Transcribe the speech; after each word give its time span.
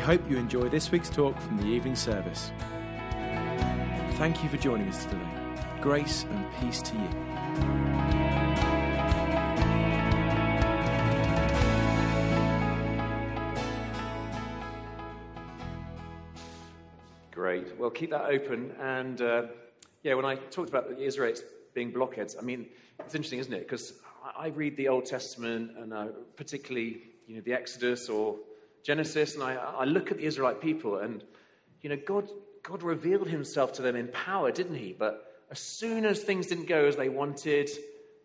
Hope 0.00 0.28
you 0.30 0.38
enjoy 0.38 0.68
this 0.70 0.90
week's 0.90 1.10
talk 1.10 1.38
from 1.38 1.58
the 1.58 1.66
evening 1.66 1.94
service. 1.94 2.50
Thank 4.14 4.42
you 4.42 4.48
for 4.48 4.56
joining 4.56 4.88
us 4.88 5.04
today. 5.04 5.18
Grace 5.82 6.24
and 6.24 6.46
peace 6.58 6.80
to 6.82 6.94
you. 6.94 7.08
Great. 17.30 17.78
Well, 17.78 17.90
keep 17.90 18.10
that 18.10 18.24
open. 18.24 18.72
And 18.80 19.20
uh, 19.20 19.42
yeah, 20.02 20.14
when 20.14 20.24
I 20.24 20.34
talked 20.34 20.70
about 20.70 20.88
the 20.88 20.98
Israelites 20.98 21.42
being 21.74 21.92
blockheads, 21.92 22.36
I 22.36 22.42
mean, 22.42 22.66
it's 22.98 23.14
interesting, 23.14 23.38
isn't 23.38 23.52
it? 23.52 23.68
Because 23.68 23.92
I 24.36 24.48
read 24.48 24.76
the 24.78 24.88
Old 24.88 25.04
Testament 25.04 25.72
and 25.78 25.92
uh, 25.92 26.06
particularly, 26.36 27.02
you 27.26 27.36
know, 27.36 27.42
the 27.42 27.52
Exodus 27.52 28.08
or 28.08 28.36
Genesis, 28.82 29.34
and 29.34 29.42
I, 29.42 29.54
I 29.54 29.84
look 29.84 30.10
at 30.10 30.18
the 30.18 30.24
Israelite 30.24 30.60
people, 30.60 30.98
and 30.98 31.22
you 31.82 31.90
know, 31.90 31.98
God, 32.06 32.28
God 32.62 32.82
revealed 32.82 33.28
Himself 33.28 33.72
to 33.74 33.82
them 33.82 33.96
in 33.96 34.08
power, 34.08 34.50
didn't 34.50 34.76
He? 34.76 34.94
But 34.98 35.26
as 35.50 35.58
soon 35.58 36.04
as 36.04 36.22
things 36.22 36.46
didn't 36.46 36.66
go 36.66 36.86
as 36.86 36.96
they 36.96 37.08
wanted, 37.08 37.70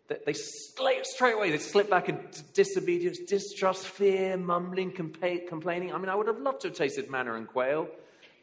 they, 0.08 0.18
they 0.26 0.32
straight 0.32 1.34
away 1.34 1.50
they 1.50 1.58
slipped 1.58 1.90
back 1.90 2.08
into 2.08 2.42
disobedience, 2.54 3.18
distrust, 3.18 3.86
fear, 3.86 4.36
mumbling, 4.36 4.92
compa- 4.92 5.48
complaining. 5.48 5.92
I 5.92 5.98
mean, 5.98 6.08
I 6.08 6.14
would 6.14 6.28
have 6.28 6.38
loved 6.38 6.60
to 6.62 6.68
have 6.68 6.76
tasted 6.76 7.10
manna 7.10 7.34
and 7.34 7.48
quail. 7.48 7.88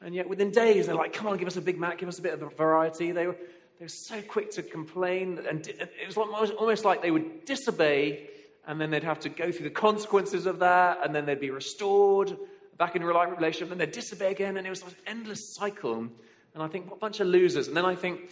And 0.01 0.13
yet, 0.13 0.27
within 0.27 0.51
days, 0.51 0.87
they're 0.87 0.95
like, 0.95 1.13
come 1.13 1.27
on, 1.27 1.37
give 1.37 1.47
us 1.47 1.55
a 1.55 1.61
Big 1.61 1.79
Mac, 1.79 1.97
give 1.97 2.09
us 2.09 2.19
a 2.19 2.21
bit 2.21 2.33
of 2.33 2.57
variety. 2.57 3.13
They 3.13 3.27
were, 3.27 3.37
they 3.79 3.85
were 3.85 3.89
so 3.89 4.21
quick 4.21 4.51
to 4.51 4.63
complain. 4.63 5.39
And 5.47 5.65
it 5.65 5.89
was 6.05 6.17
almost 6.17 6.83
like 6.83 7.01
they 7.01 7.11
would 7.11 7.45
disobey, 7.45 8.27
and 8.67 8.79
then 8.79 8.89
they'd 8.89 9.03
have 9.03 9.19
to 9.21 9.29
go 9.29 9.51
through 9.51 9.65
the 9.65 9.75
consequences 9.75 10.45
of 10.45 10.59
that, 10.59 10.99
and 11.03 11.13
then 11.13 11.25
they'd 11.25 11.39
be 11.39 11.49
restored 11.49 12.37
back 12.77 12.95
in 12.95 13.01
a 13.01 13.05
relationship, 13.05 13.71
and 13.71 13.71
then 13.71 13.77
they'd 13.77 13.91
disobey 13.93 14.31
again. 14.31 14.57
And 14.57 14.65
it 14.65 14.69
was 14.69 14.83
an 14.83 14.95
endless 15.05 15.53
cycle. 15.53 16.07
And 16.53 16.63
I 16.63 16.67
think, 16.67 16.89
what 16.89 16.97
a 16.97 16.99
bunch 16.99 17.19
of 17.19 17.27
losers. 17.27 17.67
And 17.67 17.75
then 17.75 17.85
I 17.85 17.95
think, 17.95 18.31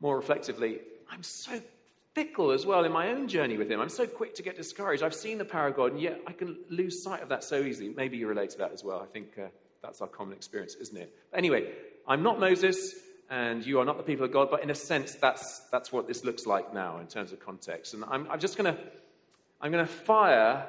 more 0.00 0.16
reflectively, 0.16 0.80
I'm 1.10 1.22
so 1.22 1.60
fickle 2.14 2.50
as 2.50 2.66
well 2.66 2.84
in 2.84 2.92
my 2.92 3.08
own 3.08 3.28
journey 3.28 3.56
with 3.56 3.70
him. 3.70 3.80
I'm 3.80 3.88
so 3.88 4.06
quick 4.06 4.34
to 4.34 4.42
get 4.42 4.56
discouraged. 4.56 5.02
I've 5.02 5.14
seen 5.14 5.38
the 5.38 5.44
power 5.44 5.68
of 5.68 5.76
God, 5.76 5.92
and 5.92 6.00
yet 6.00 6.20
I 6.26 6.32
can 6.32 6.56
lose 6.68 7.02
sight 7.02 7.22
of 7.22 7.28
that 7.28 7.44
so 7.44 7.62
easily. 7.62 7.88
Maybe 7.88 8.16
you 8.16 8.26
relate 8.26 8.50
to 8.50 8.58
that 8.58 8.72
as 8.72 8.82
well. 8.82 9.00
I 9.00 9.06
think. 9.06 9.38
Uh, 9.38 9.48
that's 9.82 10.00
our 10.00 10.08
common 10.08 10.34
experience, 10.34 10.74
isn't 10.74 10.96
it? 10.96 11.14
But 11.30 11.38
anyway, 11.38 11.72
I'm 12.06 12.22
not 12.22 12.38
Moses, 12.38 12.94
and 13.30 13.64
you 13.64 13.78
are 13.80 13.84
not 13.84 13.96
the 13.96 14.02
people 14.02 14.24
of 14.24 14.32
God, 14.32 14.48
but 14.50 14.62
in 14.62 14.70
a 14.70 14.74
sense, 14.74 15.14
that's, 15.14 15.60
that's 15.70 15.92
what 15.92 16.06
this 16.06 16.24
looks 16.24 16.46
like 16.46 16.74
now 16.74 16.98
in 16.98 17.06
terms 17.06 17.32
of 17.32 17.40
context. 17.40 17.94
And 17.94 18.04
I'm, 18.04 18.28
I'm 18.30 18.40
just 18.40 18.58
going 18.58 18.74
to 18.74 18.80
I'm 19.60 19.70
going 19.70 19.86
to 19.86 19.92
fire 19.92 20.66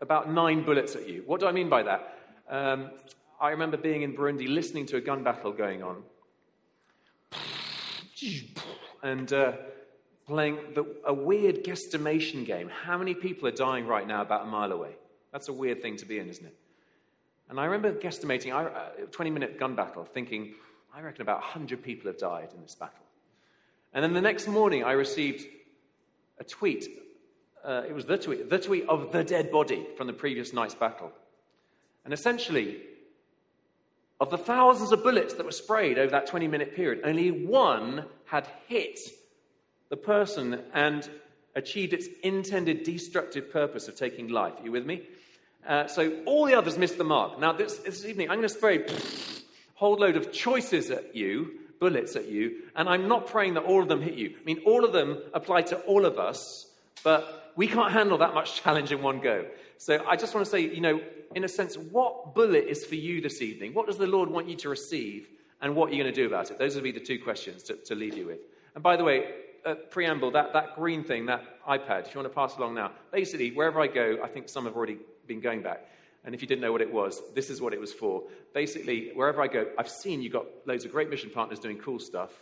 about 0.00 0.30
nine 0.30 0.62
bullets 0.62 0.94
at 0.96 1.08
you. 1.08 1.22
What 1.26 1.40
do 1.40 1.46
I 1.46 1.52
mean 1.52 1.68
by 1.68 1.82
that? 1.82 2.18
Um, 2.48 2.90
I 3.40 3.50
remember 3.50 3.76
being 3.76 4.02
in 4.02 4.14
Burundi 4.14 4.48
listening 4.48 4.86
to 4.86 4.96
a 4.96 5.00
gun 5.00 5.22
battle 5.22 5.52
going 5.52 5.82
on 5.82 6.02
and 9.02 9.32
uh, 9.32 9.52
playing 10.26 10.58
the, 10.74 10.84
a 11.06 11.14
weird 11.14 11.64
guesstimation 11.64 12.44
game. 12.44 12.68
How 12.68 12.98
many 12.98 13.14
people 13.14 13.48
are 13.48 13.52
dying 13.52 13.86
right 13.86 14.06
now 14.06 14.22
about 14.22 14.42
a 14.42 14.46
mile 14.46 14.72
away? 14.72 14.96
That's 15.32 15.48
a 15.48 15.52
weird 15.52 15.82
thing 15.82 15.96
to 15.98 16.06
be 16.06 16.18
in, 16.18 16.28
isn't 16.28 16.46
it? 16.46 16.56
And 17.48 17.60
I 17.60 17.66
remember 17.66 17.92
guesstimating 17.92 18.52
a 18.52 18.56
uh, 18.56 18.90
20 19.10 19.30
minute 19.30 19.58
gun 19.58 19.74
battle, 19.74 20.04
thinking, 20.04 20.54
I 20.94 21.00
reckon 21.00 21.22
about 21.22 21.40
100 21.40 21.82
people 21.82 22.10
have 22.10 22.18
died 22.18 22.48
in 22.54 22.62
this 22.62 22.74
battle. 22.74 23.04
And 23.92 24.02
then 24.02 24.12
the 24.12 24.20
next 24.20 24.48
morning, 24.48 24.82
I 24.82 24.92
received 24.92 25.46
a 26.38 26.44
tweet. 26.44 26.88
Uh, 27.66 27.82
it 27.88 27.92
was 27.92 28.06
the 28.06 28.16
tweet, 28.16 28.48
the 28.48 28.58
tweet 28.58 28.88
of 28.88 29.10
the 29.10 29.24
dead 29.24 29.50
body 29.50 29.84
from 29.96 30.06
the 30.06 30.12
previous 30.12 30.52
night's 30.52 30.76
battle. 30.76 31.10
And 32.04 32.14
essentially, 32.14 32.76
of 34.20 34.30
the 34.30 34.38
thousands 34.38 34.92
of 34.92 35.02
bullets 35.02 35.34
that 35.34 35.44
were 35.44 35.50
sprayed 35.50 35.98
over 35.98 36.12
that 36.12 36.28
20 36.28 36.46
minute 36.46 36.76
period, 36.76 37.00
only 37.04 37.32
one 37.32 38.04
had 38.26 38.46
hit 38.68 39.00
the 39.88 39.96
person 39.96 40.60
and 40.74 41.08
achieved 41.56 41.92
its 41.92 42.06
intended 42.22 42.84
destructive 42.84 43.50
purpose 43.50 43.88
of 43.88 43.96
taking 43.96 44.28
life. 44.28 44.54
Are 44.60 44.64
you 44.64 44.70
with 44.70 44.86
me? 44.86 45.02
Uh, 45.66 45.88
so 45.88 46.22
all 46.24 46.46
the 46.46 46.54
others 46.54 46.78
missed 46.78 46.98
the 46.98 47.04
mark. 47.04 47.40
Now, 47.40 47.52
this, 47.52 47.78
this 47.78 48.04
evening, 48.04 48.30
I'm 48.30 48.36
going 48.36 48.48
to 48.48 48.54
spray 48.54 48.84
a 48.84 48.90
whole 49.74 49.96
load 49.96 50.16
of 50.16 50.30
choices 50.30 50.92
at 50.92 51.16
you, 51.16 51.58
bullets 51.80 52.14
at 52.14 52.28
you, 52.28 52.62
and 52.76 52.88
I'm 52.88 53.08
not 53.08 53.26
praying 53.26 53.54
that 53.54 53.64
all 53.64 53.82
of 53.82 53.88
them 53.88 54.00
hit 54.00 54.14
you. 54.14 54.34
I 54.40 54.44
mean, 54.44 54.60
all 54.64 54.84
of 54.84 54.92
them 54.92 55.18
apply 55.34 55.62
to 55.62 55.78
all 55.80 56.04
of 56.04 56.20
us, 56.20 56.66
but 57.06 57.52
we 57.54 57.68
can't 57.68 57.92
handle 57.92 58.18
that 58.18 58.34
much 58.34 58.60
challenge 58.60 58.90
in 58.90 59.00
one 59.00 59.20
go. 59.20 59.46
So 59.78 60.04
I 60.08 60.16
just 60.16 60.34
want 60.34 60.44
to 60.44 60.50
say, 60.50 60.62
you 60.62 60.80
know, 60.80 61.00
in 61.36 61.44
a 61.44 61.48
sense, 61.48 61.76
what 61.76 62.34
bullet 62.34 62.64
is 62.66 62.84
for 62.84 62.96
you 62.96 63.20
this 63.20 63.40
evening? 63.42 63.74
What 63.74 63.86
does 63.86 63.96
the 63.96 64.08
Lord 64.08 64.28
want 64.28 64.48
you 64.48 64.56
to 64.56 64.68
receive, 64.68 65.28
and 65.60 65.76
what 65.76 65.88
are 65.88 65.94
you 65.94 66.02
going 66.02 66.12
to 66.12 66.20
do 66.20 66.26
about 66.26 66.50
it? 66.50 66.58
Those 66.58 66.74
would 66.74 66.82
be 66.82 66.90
the 66.90 66.98
two 66.98 67.20
questions 67.20 67.62
to, 67.62 67.74
to 67.74 67.94
leave 67.94 68.16
you 68.16 68.26
with. 68.26 68.40
And 68.74 68.82
by 68.82 68.96
the 68.96 69.04
way, 69.04 69.34
preamble, 69.90 70.32
that, 70.32 70.52
that 70.54 70.74
green 70.74 71.04
thing, 71.04 71.26
that 71.26 71.44
iPad, 71.64 72.08
if 72.08 72.12
you 72.12 72.20
want 72.20 72.28
to 72.32 72.34
pass 72.34 72.56
along 72.56 72.74
now, 72.74 72.90
basically, 73.12 73.52
wherever 73.52 73.80
I 73.80 73.86
go, 73.86 74.18
I 74.24 74.26
think 74.26 74.48
some 74.48 74.64
have 74.64 74.74
already 74.74 74.98
been 75.28 75.40
going 75.40 75.62
back. 75.62 75.86
And 76.24 76.34
if 76.34 76.42
you 76.42 76.48
didn't 76.48 76.62
know 76.62 76.72
what 76.72 76.82
it 76.82 76.92
was, 76.92 77.22
this 77.36 77.50
is 77.50 77.60
what 77.60 77.72
it 77.72 77.78
was 77.78 77.92
for. 77.92 78.24
Basically, 78.52 79.12
wherever 79.14 79.40
I 79.40 79.46
go, 79.46 79.68
I've 79.78 79.88
seen 79.88 80.22
you've 80.22 80.32
got 80.32 80.46
loads 80.64 80.84
of 80.84 80.90
great 80.90 81.08
mission 81.08 81.30
partners 81.30 81.60
doing 81.60 81.78
cool 81.78 82.00
stuff, 82.00 82.32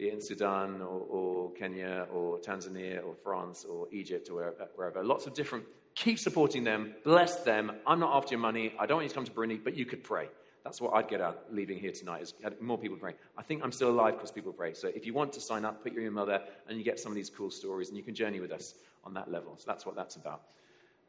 in 0.00 0.20
Sudan 0.20 0.80
or, 0.80 1.06
or 1.08 1.50
Kenya 1.52 2.06
or 2.12 2.38
Tanzania 2.38 3.04
or 3.04 3.14
France 3.22 3.64
or 3.64 3.86
Egypt 3.92 4.30
or 4.30 4.54
wherever. 4.74 5.04
Lots 5.04 5.26
of 5.26 5.34
different. 5.34 5.64
Keep 5.94 6.18
supporting 6.18 6.64
them. 6.64 6.94
Bless 7.04 7.42
them. 7.42 7.72
I'm 7.86 8.00
not 8.00 8.16
after 8.16 8.34
your 8.34 8.40
money. 8.40 8.72
I 8.78 8.86
don't 8.86 8.96
want 8.96 9.04
you 9.04 9.08
to 9.10 9.14
come 9.14 9.24
to 9.24 9.32
Burundi, 9.32 9.62
but 9.62 9.76
you 9.76 9.84
could 9.84 10.02
pray. 10.02 10.28
That's 10.64 10.80
what 10.80 10.94
I'd 10.94 11.08
get 11.08 11.20
out 11.20 11.44
leaving 11.50 11.78
here 11.78 11.92
tonight 11.92 12.22
is 12.22 12.34
more 12.60 12.78
people 12.78 12.96
praying. 12.96 13.16
I 13.36 13.42
think 13.42 13.62
I'm 13.64 13.72
still 13.72 13.90
alive 13.90 14.14
because 14.14 14.30
people 14.30 14.52
pray. 14.52 14.74
So 14.74 14.88
if 14.88 15.06
you 15.06 15.14
want 15.14 15.32
to 15.34 15.40
sign 15.40 15.64
up, 15.64 15.82
put 15.82 15.92
your 15.92 16.04
email 16.04 16.26
there 16.26 16.42
and 16.68 16.78
you 16.78 16.84
get 16.84 17.00
some 17.00 17.10
of 17.12 17.16
these 17.16 17.30
cool 17.30 17.50
stories 17.50 17.88
and 17.88 17.96
you 17.96 18.02
can 18.02 18.14
journey 18.14 18.40
with 18.40 18.52
us 18.52 18.74
on 19.04 19.14
that 19.14 19.30
level. 19.30 19.54
So 19.56 19.64
that's 19.66 19.86
what 19.86 19.96
that's 19.96 20.16
about. 20.16 20.42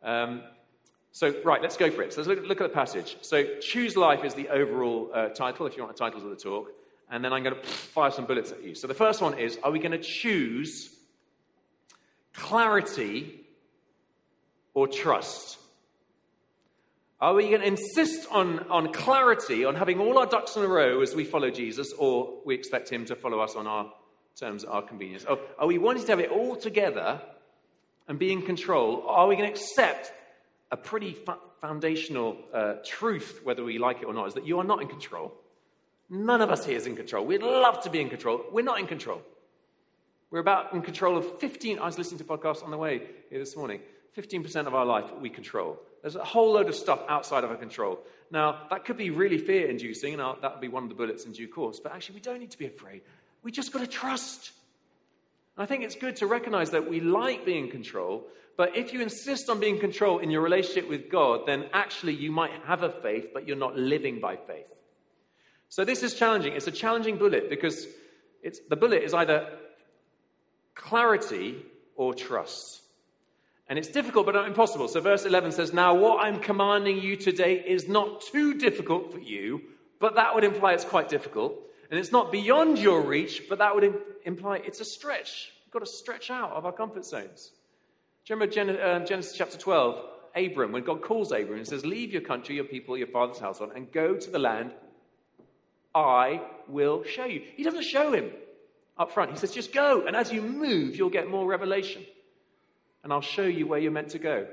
Um, 0.04 0.44
so, 1.14 1.36
right, 1.44 1.62
let's 1.62 1.76
go 1.76 1.92
for 1.92 2.04
it. 2.04 2.14
So, 2.14 2.22
let's 2.22 2.30
look, 2.30 2.48
look 2.48 2.62
at 2.62 2.70
the 2.70 2.74
passage. 2.74 3.18
So, 3.22 3.44
Choose 3.60 3.98
Life 3.98 4.24
is 4.24 4.34
the 4.34 4.48
overall 4.48 5.12
uh, 5.14 5.28
title, 5.28 5.66
if 5.66 5.76
you 5.76 5.84
want 5.84 5.96
the 5.96 6.00
titles 6.00 6.24
of 6.24 6.30
the 6.30 6.38
talk. 6.38 6.72
And 7.12 7.24
then 7.24 7.34
I'm 7.34 7.44
going 7.44 7.56
to 7.56 7.62
fire 7.62 8.10
some 8.10 8.26
bullets 8.26 8.52
at 8.52 8.64
you. 8.64 8.74
So, 8.74 8.88
the 8.88 8.94
first 8.94 9.22
one 9.22 9.38
is 9.38 9.60
Are 9.64 9.72
we 9.72 9.80
going 9.80 9.92
to 9.92 10.00
choose 10.00 10.90
clarity 12.34 13.46
or 14.74 14.88
trust? 14.88 15.58
Are 17.20 17.36
we 17.36 17.50
going 17.50 17.62
to 17.62 17.68
insist 17.68 18.28
on, 18.32 18.60
on 18.70 18.92
clarity, 18.92 19.64
on 19.64 19.76
having 19.76 20.00
all 20.00 20.18
our 20.18 20.26
ducks 20.26 20.56
in 20.56 20.64
a 20.64 20.68
row 20.68 21.02
as 21.02 21.14
we 21.14 21.24
follow 21.24 21.52
Jesus, 21.52 21.94
or 22.00 22.40
we 22.46 22.56
expect 22.56 22.90
him 22.90 23.06
to 23.06 23.16
follow 23.16 23.40
us 23.42 23.56
on 23.56 23.68
our 23.68 23.94
terms, 24.40 24.64
our 24.64 24.82
convenience? 24.82 25.24
Or 25.26 25.38
are 25.60 25.68
we 25.68 25.78
wanting 25.78 26.04
to 26.06 26.12
have 26.14 26.20
it 26.20 26.32
all 26.32 26.56
together 26.56 27.22
and 28.08 28.18
be 28.18 28.32
in 28.32 28.42
control? 28.42 29.04
Or 29.06 29.18
are 29.18 29.28
we 29.28 29.36
going 29.36 29.54
to 29.54 29.60
accept 29.60 30.12
a 30.72 30.78
pretty 30.78 31.16
foundational 31.60 32.38
uh, 32.54 32.76
truth, 32.86 33.42
whether 33.44 33.64
we 33.64 33.78
like 33.78 34.02
it 34.02 34.06
or 34.06 34.14
not, 34.14 34.30
is 34.30 34.34
that 34.34 34.48
you 34.48 34.60
are 34.60 34.64
not 34.64 34.82
in 34.82 34.88
control. 34.88 35.34
None 36.12 36.42
of 36.42 36.50
us 36.52 36.66
here 36.66 36.76
is 36.76 36.88
in 36.88 36.98
control. 36.98 37.26
We'd 37.26 37.42
love 37.42 37.82
to 37.84 37.90
be 37.90 38.02
in 38.02 38.10
control. 38.10 38.44
We're 38.52 38.66
not 38.66 38.82
in 38.82 38.86
control. 38.86 39.22
We're 40.30 40.40
about 40.40 40.74
in 40.74 40.82
control 40.82 41.18
of 41.18 41.40
15. 41.40 41.80
I 41.80 41.86
was 41.86 41.98
listening 41.98 42.18
to 42.18 42.26
podcasts 42.26 42.64
on 42.64 42.70
the 42.70 42.78
way 42.78 43.04
here 43.30 43.40
this 43.40 43.56
morning. 43.56 43.80
15% 44.18 44.68
of 44.68 44.76
our 44.76 44.86
life 44.86 45.06
we 45.22 45.30
control. 45.30 45.80
There's 46.02 46.18
a 46.18 46.24
whole 46.24 46.52
load 46.52 46.68
of 46.68 46.76
stuff 46.76 47.00
outside 47.08 47.46
of 47.46 47.50
our 47.50 47.56
control. 47.56 47.98
Now, 48.30 48.64
that 48.70 48.84
could 48.84 48.98
be 48.98 49.10
really 49.10 49.38
fear 49.38 49.70
inducing, 49.70 50.14
and 50.14 50.22
that 50.42 50.52
would 50.52 50.60
be 50.60 50.68
one 50.68 50.84
of 50.84 50.90
the 50.90 50.96
bullets 50.96 51.24
in 51.24 51.32
due 51.32 51.48
course. 51.48 51.80
But 51.80 51.94
actually, 51.94 52.16
we 52.16 52.22
don't 52.22 52.40
need 52.40 52.52
to 52.52 52.58
be 52.58 52.66
afraid. 52.66 53.04
We 53.42 53.54
just 53.54 53.72
got 53.72 53.80
to 53.80 53.88
trust. 53.88 54.52
I 55.58 55.66
think 55.66 55.86
it's 55.86 55.96
good 55.96 56.18
to 56.18 56.28
recognize 56.28 56.72
that 56.72 56.90
we 56.90 57.00
like 57.00 57.46
being 57.46 57.66
in 57.66 57.72
control, 57.72 58.28
but 58.58 58.76
if 58.76 58.92
you 58.92 59.02
insist 59.02 59.50
on 59.50 59.62
being 59.62 59.76
in 59.76 59.82
control 59.82 60.20
in 60.20 60.30
your 60.30 60.42
relationship 60.42 60.90
with 60.90 61.10
God, 61.10 61.42
then 61.46 61.70
actually 61.72 62.16
you 62.16 62.32
might 62.32 62.52
have 62.66 62.84
a 62.84 62.90
faith, 62.90 63.28
but 63.34 63.48
you're 63.48 63.56
not 63.56 63.78
living 63.78 64.20
by 64.20 64.36
faith. 64.36 64.66
So 65.72 65.86
this 65.86 66.04
is 66.04 66.14
challenging. 66.16 66.52
It's 66.52 66.68
a 66.68 66.72
challenging 66.72 67.16
bullet 67.16 67.50
because 67.50 67.88
the 68.68 68.76
bullet 68.76 69.04
is 69.04 69.14
either 69.14 69.58
clarity 70.76 71.64
or 71.96 72.14
trust. 72.14 72.82
And 73.70 73.80
it's 73.80 73.88
difficult, 73.88 74.26
but 74.26 74.36
not 74.36 74.50
impossible. 74.50 74.90
So 74.90 75.00
verse 75.00 75.24
11 75.24 75.54
says, 75.54 75.72
Now 75.72 75.96
what 75.96 76.26
I'm 76.26 76.42
commanding 76.42 76.98
you 76.98 77.16
today 77.16 77.64
is 77.66 77.88
not 77.88 78.20
too 78.20 78.56
difficult 78.56 79.14
for 79.14 79.20
you, 79.20 79.62
but 80.02 80.16
that 80.16 80.36
would 80.36 80.44
imply 80.44 80.74
it's 80.74 80.84
quite 80.84 81.08
difficult. 81.08 81.56
And 81.90 81.98
it's 81.98 82.12
not 82.12 82.34
beyond 82.34 82.78
your 82.78 83.00
reach, 83.02 83.44
but 83.48 83.60
that 83.60 83.74
would 83.74 83.96
imply 84.26 84.58
it's 84.58 84.82
a 84.82 84.86
stretch. 84.86 85.54
We've 85.66 85.72
got 85.72 85.80
to 85.80 85.86
stretch 85.86 86.30
out 86.30 86.52
of 86.52 86.66
our 86.66 86.74
comfort 86.74 87.06
zones. 87.06 87.52
Do 88.26 88.34
you 88.34 88.40
remember 88.42 88.84
uh, 88.84 89.06
Genesis 89.06 89.38
chapter 89.38 89.58
12? 89.58 90.06
Abram, 90.36 90.74
when 90.74 90.84
God 90.84 91.02
calls 91.02 91.32
Abram 91.32 91.60
and 91.60 91.68
says, 91.68 91.86
Leave 91.86 92.12
your 92.12 92.24
country, 92.24 92.56
your 92.56 92.66
people, 92.66 92.98
your 92.98 93.08
father's 93.08 93.40
household, 93.40 93.72
and 93.74 93.90
go 93.94 94.18
to 94.18 94.30
the 94.30 94.40
land 94.40 94.74
I 95.94 96.42
will 96.68 97.04
show 97.04 97.26
you. 97.26 97.42
He 97.56 97.64
doesn't 97.64 97.84
show 97.84 98.14
him 98.14 98.32
up 98.98 99.12
front. 99.12 99.32
He 99.32 99.38
says, 99.38 99.52
Just 99.52 99.74
go. 99.74 100.06
And 100.06 100.16
as 100.16 100.32
you 100.32 100.42
move, 100.42 100.96
you'll 100.96 101.10
get 101.10 101.30
more 101.30 101.46
revelation. 101.46 102.04
And 103.04 103.12
I'll 103.12 103.22
show 103.22 103.44
you 103.44 103.68
where 103.68 103.80
you're 103.80 103.92
meant 103.92 104.10
to 104.10 104.20
go. 104.20 104.48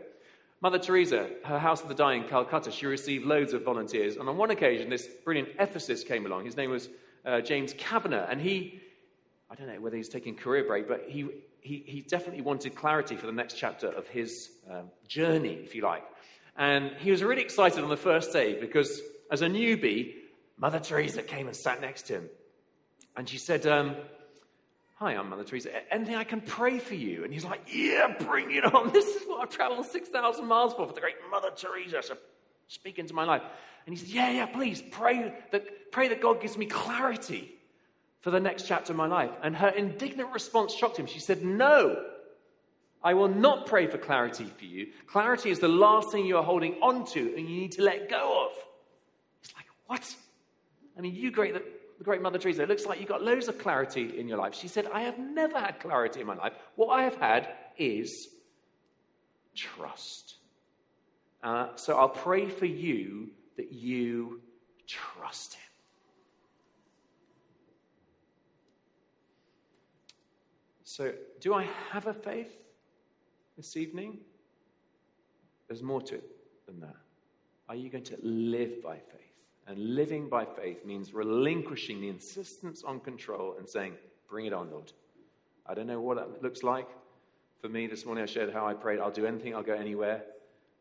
Mother 0.60 0.78
Teresa, 0.78 1.28
her 1.44 1.58
House 1.58 1.82
of 1.82 1.88
the 1.88 1.94
Dying, 1.94 2.24
in 2.24 2.28
Calcutta, 2.28 2.72
she 2.72 2.86
received 2.86 3.24
loads 3.24 3.52
of 3.52 3.62
volunteers. 3.62 4.16
And 4.16 4.28
on 4.28 4.36
one 4.36 4.50
occasion, 4.50 4.90
this 4.90 5.06
brilliant 5.24 5.56
ethicist 5.58 6.06
came 6.08 6.26
along. 6.26 6.46
His 6.46 6.56
name 6.56 6.70
was 6.70 6.88
uh, 7.24 7.40
James 7.40 7.74
Kavanaugh. 7.78 8.26
And 8.28 8.40
he, 8.40 8.80
I 9.50 9.54
don't 9.54 9.68
know 9.68 9.80
whether 9.80 9.96
he's 9.96 10.08
taking 10.08 10.34
career 10.34 10.64
break, 10.64 10.88
but 10.88 11.04
he, 11.06 11.28
he, 11.60 11.84
he 11.86 12.00
definitely 12.00 12.40
wanted 12.40 12.74
clarity 12.74 13.14
for 13.14 13.26
the 13.26 13.32
next 13.32 13.54
chapter 13.54 13.86
of 13.86 14.08
his 14.08 14.50
um, 14.68 14.90
journey, 15.06 15.60
if 15.62 15.76
you 15.76 15.82
like. 15.82 16.02
And 16.56 16.90
he 16.98 17.12
was 17.12 17.22
really 17.22 17.42
excited 17.42 17.84
on 17.84 17.90
the 17.90 17.96
first 17.96 18.32
day 18.32 18.58
because, 18.58 19.00
as 19.30 19.42
a 19.42 19.46
newbie, 19.46 20.14
Mother 20.58 20.80
Teresa 20.80 21.22
came 21.22 21.46
and 21.46 21.56
sat 21.56 21.80
next 21.80 22.02
to 22.08 22.14
him. 22.14 22.30
And 23.16 23.28
she 23.28 23.38
said, 23.38 23.66
um, 23.66 23.96
Hi, 24.96 25.12
I'm 25.12 25.30
Mother 25.30 25.44
Teresa. 25.44 25.70
Anything 25.94 26.16
I 26.16 26.24
can 26.24 26.40
pray 26.40 26.80
for 26.80 26.96
you? 26.96 27.22
And 27.22 27.32
he's 27.32 27.44
like, 27.44 27.60
Yeah, 27.72 28.14
bring 28.18 28.50
it 28.50 28.64
on. 28.64 28.90
This 28.92 29.06
is 29.06 29.22
what 29.26 29.40
I've 29.42 29.50
traveled 29.50 29.86
6,000 29.86 30.46
miles 30.46 30.74
for, 30.74 30.86
for 30.86 30.92
the 30.92 31.00
great 31.00 31.14
Mother 31.30 31.50
Teresa 31.54 32.02
to 32.02 32.18
speak 32.66 32.98
into 32.98 33.14
my 33.14 33.24
life. 33.24 33.42
And 33.86 33.96
he 33.96 34.04
said, 34.04 34.12
Yeah, 34.12 34.30
yeah, 34.30 34.46
please 34.46 34.82
pray 34.90 35.32
that, 35.52 35.92
pray 35.92 36.08
that 36.08 36.20
God 36.20 36.40
gives 36.40 36.58
me 36.58 36.66
clarity 36.66 37.54
for 38.20 38.32
the 38.32 38.40
next 38.40 38.66
chapter 38.66 38.92
of 38.92 38.96
my 38.96 39.06
life. 39.06 39.30
And 39.42 39.54
her 39.56 39.68
indignant 39.68 40.32
response 40.32 40.74
shocked 40.74 40.98
him. 40.98 41.06
She 41.06 41.20
said, 41.20 41.44
No, 41.44 42.04
I 43.02 43.14
will 43.14 43.28
not 43.28 43.66
pray 43.66 43.86
for 43.86 43.98
clarity 43.98 44.50
for 44.58 44.64
you. 44.64 44.88
Clarity 45.06 45.50
is 45.50 45.60
the 45.60 45.68
last 45.68 46.10
thing 46.10 46.26
you 46.26 46.36
are 46.38 46.42
holding 46.42 46.74
on 46.82 47.06
to 47.12 47.20
and 47.20 47.48
you 47.48 47.60
need 47.60 47.72
to 47.72 47.82
let 47.82 48.10
go 48.10 48.46
of. 48.46 48.64
He's 49.42 49.54
like, 49.54 49.66
What? 49.86 50.16
I 50.98 51.00
mean, 51.00 51.14
you 51.14 51.30
great, 51.30 51.54
the 51.54 52.04
great 52.04 52.20
Mother 52.20 52.38
Teresa, 52.38 52.64
it 52.64 52.68
looks 52.68 52.84
like 52.84 52.98
you've 52.98 53.08
got 53.08 53.22
loads 53.22 53.46
of 53.46 53.58
clarity 53.58 54.18
in 54.18 54.26
your 54.26 54.36
life. 54.36 54.54
She 54.54 54.66
said, 54.66 54.88
I 54.92 55.02
have 55.02 55.18
never 55.18 55.58
had 55.58 55.78
clarity 55.78 56.20
in 56.20 56.26
my 56.26 56.34
life. 56.34 56.54
What 56.74 56.88
I 56.88 57.04
have 57.04 57.16
had 57.16 57.48
is 57.78 58.28
trust. 59.54 60.34
Uh, 61.42 61.68
so 61.76 61.96
I'll 61.96 62.08
pray 62.08 62.48
for 62.48 62.66
you 62.66 63.30
that 63.56 63.72
you 63.72 64.40
trust 64.88 65.54
Him. 65.54 65.62
So, 70.82 71.12
do 71.40 71.54
I 71.54 71.68
have 71.90 72.08
a 72.08 72.14
faith 72.14 72.50
this 73.56 73.76
evening? 73.76 74.18
There's 75.68 75.82
more 75.82 76.00
to 76.02 76.16
it 76.16 76.24
than 76.66 76.80
that. 76.80 76.96
Are 77.68 77.76
you 77.76 77.88
going 77.88 78.04
to 78.04 78.16
live 78.22 78.82
by 78.82 78.96
faith? 78.96 79.17
And 79.68 79.94
living 79.94 80.30
by 80.30 80.46
faith 80.46 80.84
means 80.86 81.12
relinquishing 81.12 82.00
the 82.00 82.08
insistence 82.08 82.82
on 82.84 83.00
control 83.00 83.56
and 83.58 83.68
saying, 83.68 83.92
Bring 84.28 84.46
it 84.46 84.52
on, 84.52 84.70
Lord. 84.70 84.92
I 85.66 85.74
don't 85.74 85.86
know 85.86 86.00
what 86.00 86.16
that 86.16 86.42
looks 86.42 86.62
like. 86.62 86.88
For 87.60 87.68
me, 87.68 87.86
this 87.86 88.06
morning 88.06 88.22
I 88.22 88.26
shared 88.26 88.52
how 88.52 88.66
I 88.66 88.72
prayed, 88.72 88.98
I'll 88.98 89.10
do 89.10 89.26
anything, 89.26 89.54
I'll 89.54 89.62
go 89.62 89.74
anywhere. 89.74 90.22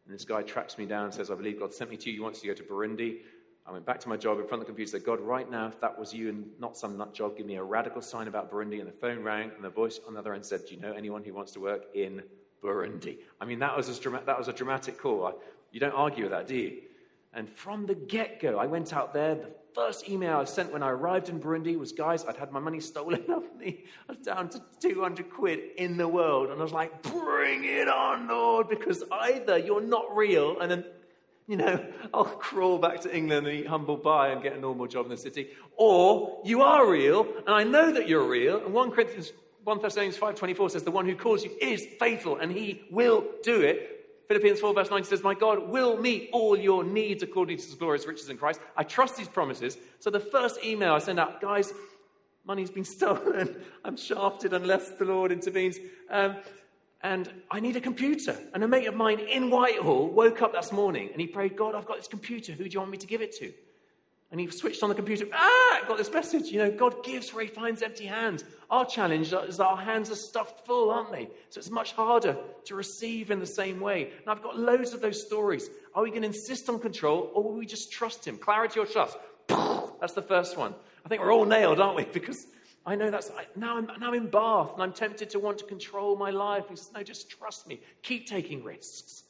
And 0.06 0.16
this 0.16 0.24
guy 0.24 0.42
tracks 0.42 0.78
me 0.78 0.86
down 0.86 1.06
and 1.06 1.14
says, 1.14 1.30
I 1.30 1.36
believe 1.36 1.60
God 1.60 1.74
sent 1.74 1.90
me 1.90 1.98
to 1.98 2.10
you. 2.10 2.16
He 2.16 2.20
wants 2.22 2.40
to 2.42 2.48
go 2.48 2.54
to 2.54 2.64
Burundi. 2.64 3.18
I 3.66 3.72
went 3.72 3.86
back 3.86 4.00
to 4.02 4.10
my 4.10 4.16
job 4.16 4.40
in 4.40 4.48
front 4.48 4.62
of 4.62 4.68
the 4.68 4.72
computer 4.72 4.92
said, 4.92 5.04
God, 5.04 5.20
right 5.20 5.50
now, 5.52 5.68
if 5.68 5.82
that 5.82 6.00
was 6.00 6.14
you 6.14 6.30
and 6.30 6.46
not 6.58 6.78
some 6.78 6.98
nut 6.98 7.14
job, 7.14 7.36
give 7.36 7.46
me 7.46 7.56
a 7.56 7.64
radical 7.64 8.02
sign 8.02 8.30
about 8.30 8.50
Burundi. 8.50 8.80
And 8.80 8.88
the 8.88 8.94
phone 8.94 9.22
rang, 9.22 9.52
and 9.54 9.62
the 9.62 9.70
voice 9.70 10.00
on 10.08 10.14
the 10.14 10.20
other 10.20 10.34
end 10.34 10.46
said, 10.46 10.62
Do 10.66 10.76
you 10.76 10.80
know 10.80 10.94
anyone 10.94 11.26
who 11.26 11.34
wants 11.34 11.52
to 11.54 11.60
work 11.60 11.88
in 11.94 12.24
Burundi? 12.64 13.18
I 13.42 13.46
mean, 13.46 13.60
that 13.60 13.76
was 13.76 13.90
a, 13.90 14.10
that 14.26 14.38
was 14.38 14.48
a 14.48 14.54
dramatic 14.54 14.98
call. 14.98 15.26
I, 15.26 15.32
you 15.74 15.82
don't 15.82 15.92
argue 15.92 16.24
with 16.24 16.32
that, 16.32 16.48
do 16.48 16.56
you? 16.56 16.82
And 17.34 17.50
from 17.50 17.86
the 17.86 17.96
get 17.96 18.40
go, 18.40 18.58
I 18.58 18.66
went 18.66 18.94
out 18.94 19.14
there. 19.14 19.36
The 19.36 19.50
first 19.76 20.10
email 20.10 20.38
I 20.38 20.46
sent 20.46 20.74
when 20.74 20.82
I 20.82 20.90
arrived 20.90 21.30
in 21.30 21.40
Burundi 21.40 21.78
was, 21.78 21.92
guys, 21.92 22.26
I'd 22.26 22.36
had 22.36 22.52
my 22.52 22.60
money 22.60 22.80
stolen 22.80 23.24
off 23.30 23.44
me. 23.58 23.86
I 24.10 24.14
was 24.14 24.18
down 24.20 24.50
to 24.50 24.62
200 24.80 25.30
quid 25.30 25.60
in 25.78 25.98
the 25.98 26.08
world. 26.08 26.50
And 26.50 26.60
I 26.60 26.64
was 26.64 26.72
like, 26.72 27.04
bring 27.04 27.64
it 27.64 27.88
on, 27.88 28.28
Lord, 28.28 28.70
because 28.70 29.04
either 29.12 29.58
you're 29.58 29.82
not 29.82 30.16
real 30.16 30.60
and 30.60 30.72
then, 30.72 30.86
you 31.48 31.58
know, 31.58 31.86
I'll 32.14 32.26
crawl 32.26 32.80
back 32.80 33.02
to 33.02 33.16
England 33.16 33.48
and 33.48 33.56
eat 33.56 33.68
humble 33.68 33.98
pie 33.98 34.30
and 34.30 34.42
get 34.42 34.54
a 34.54 34.60
normal 34.60 34.88
job 34.88 35.06
in 35.06 35.12
the 35.12 35.18
city, 35.18 35.50
or 35.76 36.42
you 36.44 36.62
are 36.62 36.90
real 36.90 37.28
and 37.46 37.50
I 37.50 37.64
know 37.64 37.92
that 37.92 38.08
you're 38.08 38.28
real. 38.28 38.64
And 38.66 38.74
1 38.74 38.92
Corinthians 38.92 39.32
1 39.68 39.82
Thessalonians 39.82 40.18
5.24 40.18 40.72
says, 40.72 40.84
the 40.84 40.92
one 40.92 41.06
who 41.06 41.14
calls 41.14 41.44
you 41.44 41.52
is 41.60 41.86
faithful 42.00 42.38
and 42.38 42.50
he 42.50 42.86
will 42.90 43.26
do 43.44 43.60
it. 43.60 43.97
Philippians 44.28 44.60
4, 44.60 44.74
verse 44.74 44.92
9 44.92 45.04
says, 45.06 45.24
My 45.24 45.34
God 45.34 45.70
will 45.70 45.98
meet 45.98 46.30
all 46.34 46.58
your 46.58 46.84
needs 46.84 47.24
according 47.24 47.58
to 47.58 47.64
his 47.64 47.76
glorious 47.76 48.06
riches 48.06 48.30
in 48.30 48.38
Christ. 48.38 48.60
I 48.76 48.84
trust 48.84 49.16
these 49.16 49.30
promises. 49.30 49.78
So 50.00 50.10
the 50.10 50.20
first 50.20 50.64
email 50.64 50.94
I 50.94 51.00
send 51.00 51.20
out, 51.20 51.40
guys, 51.40 51.74
money's 52.46 52.70
been 52.70 52.84
stolen. 52.98 53.56
I'm 53.86 53.96
shafted 53.96 54.54
unless 54.54 54.90
the 54.92 55.06
Lord 55.06 55.32
intervenes. 55.32 55.78
Um, 56.10 56.36
and 57.04 57.30
I 57.52 57.60
need 57.60 57.76
a 57.76 57.82
computer. 57.82 58.38
And 58.54 58.64
a 58.64 58.68
mate 58.68 58.88
of 58.88 58.96
mine 58.96 59.20
in 59.20 59.50
Whitehall 59.50 60.10
woke 60.10 60.42
up 60.42 60.54
this 60.54 60.72
morning 60.72 61.10
and 61.12 61.22
he 61.22 61.28
prayed, 61.28 61.56
God, 61.56 61.76
I've 61.76 61.86
got 61.86 61.98
this 61.98 62.08
computer. 62.08 62.54
Who 62.54 62.64
do 62.66 62.70
you 62.70 62.80
want 62.80 62.92
me 62.92 62.98
to 62.98 63.08
give 63.08 63.22
it 63.22 63.36
to? 63.38 63.54
And 64.30 64.42
he 64.42 64.50
switched 64.50 64.84
on 64.84 64.90
the 64.90 64.96
computer. 64.96 65.26
Ah, 65.32 65.80
got 65.88 65.98
this 65.98 66.12
message. 66.12 66.52
You 66.52 66.60
know, 66.60 66.72
God 66.72 67.02
gives 67.04 67.34
where 67.34 67.46
he 67.46 67.50
finds 67.50 67.82
empty 67.82 68.06
hands. 68.06 68.44
Our 68.70 68.86
challenge 68.86 69.32
is 69.32 69.58
that 69.58 69.66
our 69.66 69.78
hands 69.78 70.12
are 70.12 70.16
stuffed 70.16 70.66
full, 70.66 70.90
aren't 70.90 71.14
they? 71.14 71.30
So 71.50 71.60
it's 71.60 71.70
much 71.70 71.94
harder 71.94 72.38
to 72.66 72.76
receive 72.76 73.32
in 73.32 73.40
the 73.40 73.46
same 73.46 73.80
way. 73.80 74.04
And 74.04 74.28
I've 74.28 74.44
got 74.44 74.60
loads 74.60 74.94
of 74.94 75.00
those 75.00 75.26
stories. 75.26 75.70
Are 75.96 76.04
we 76.04 76.10
going 76.10 76.24
to 76.24 76.28
insist 76.28 76.68
on 76.68 76.80
control 76.80 77.32
or 77.34 77.44
will 77.44 77.54
we 77.54 77.66
just 77.66 77.90
trust 77.90 78.28
him? 78.28 78.38
Clarity 78.38 78.82
or 78.82 78.86
trust? 78.86 79.18
That's 79.48 80.14
the 80.14 80.22
first 80.22 80.58
one. 80.58 80.76
I 81.06 81.10
think 81.10 81.22
we're 81.22 81.34
all 81.34 81.46
nailed, 81.46 81.80
aren't 81.80 81.96
we? 81.96 82.04
Because 82.18 82.48
I 82.86 82.96
know 82.96 83.12
that's 83.12 83.32
now 83.56 83.78
I'm 83.78 83.90
now 84.00 84.14
in 84.14 84.28
Bath 84.28 84.72
and 84.74 84.84
I'm 84.84 84.94
tempted 84.94 85.30
to 85.32 85.40
want 85.40 85.58
to 85.60 85.66
control 85.66 86.16
my 86.16 86.32
life. 86.32 86.66
He 86.70 86.76
says, 86.76 86.92
No, 86.94 87.04
just 87.04 87.30
trust 87.30 87.68
me. 87.68 87.82
Keep 88.02 88.28
taking 88.28 88.64
risks. 88.64 89.24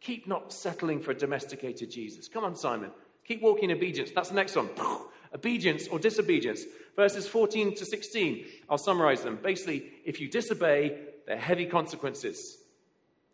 Keep 0.00 0.26
not 0.26 0.52
settling 0.52 1.00
for 1.00 1.10
a 1.10 1.14
domesticated 1.14 1.90
Jesus. 1.90 2.28
Come 2.28 2.44
on, 2.44 2.54
Simon. 2.54 2.90
Keep 3.26 3.42
walking 3.42 3.70
in 3.70 3.76
obedience. 3.76 4.10
That's 4.14 4.28
the 4.28 4.34
next 4.34 4.56
one. 4.56 4.70
obedience 5.34 5.88
or 5.88 5.98
disobedience. 5.98 6.64
Verses 6.94 7.26
14 7.26 7.74
to 7.76 7.84
16. 7.84 8.46
I'll 8.70 8.78
summarize 8.78 9.22
them. 9.22 9.38
Basically, 9.42 9.90
if 10.04 10.20
you 10.20 10.28
disobey, 10.28 10.98
there 11.26 11.36
are 11.36 11.40
heavy 11.40 11.66
consequences. 11.66 12.58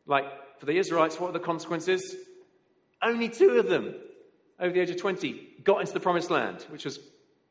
Like 0.06 0.58
for 0.58 0.66
the 0.66 0.76
Israelites, 0.76 1.20
what 1.20 1.30
are 1.30 1.32
the 1.32 1.40
consequences? 1.40 2.16
Only 3.02 3.28
two 3.28 3.50
of 3.58 3.68
them 3.68 3.94
over 4.60 4.72
the 4.72 4.80
age 4.80 4.90
of 4.90 4.96
20 4.96 5.48
got 5.64 5.80
into 5.80 5.92
the 5.92 6.00
promised 6.00 6.30
land, 6.30 6.62
which 6.70 6.84
was 6.84 6.98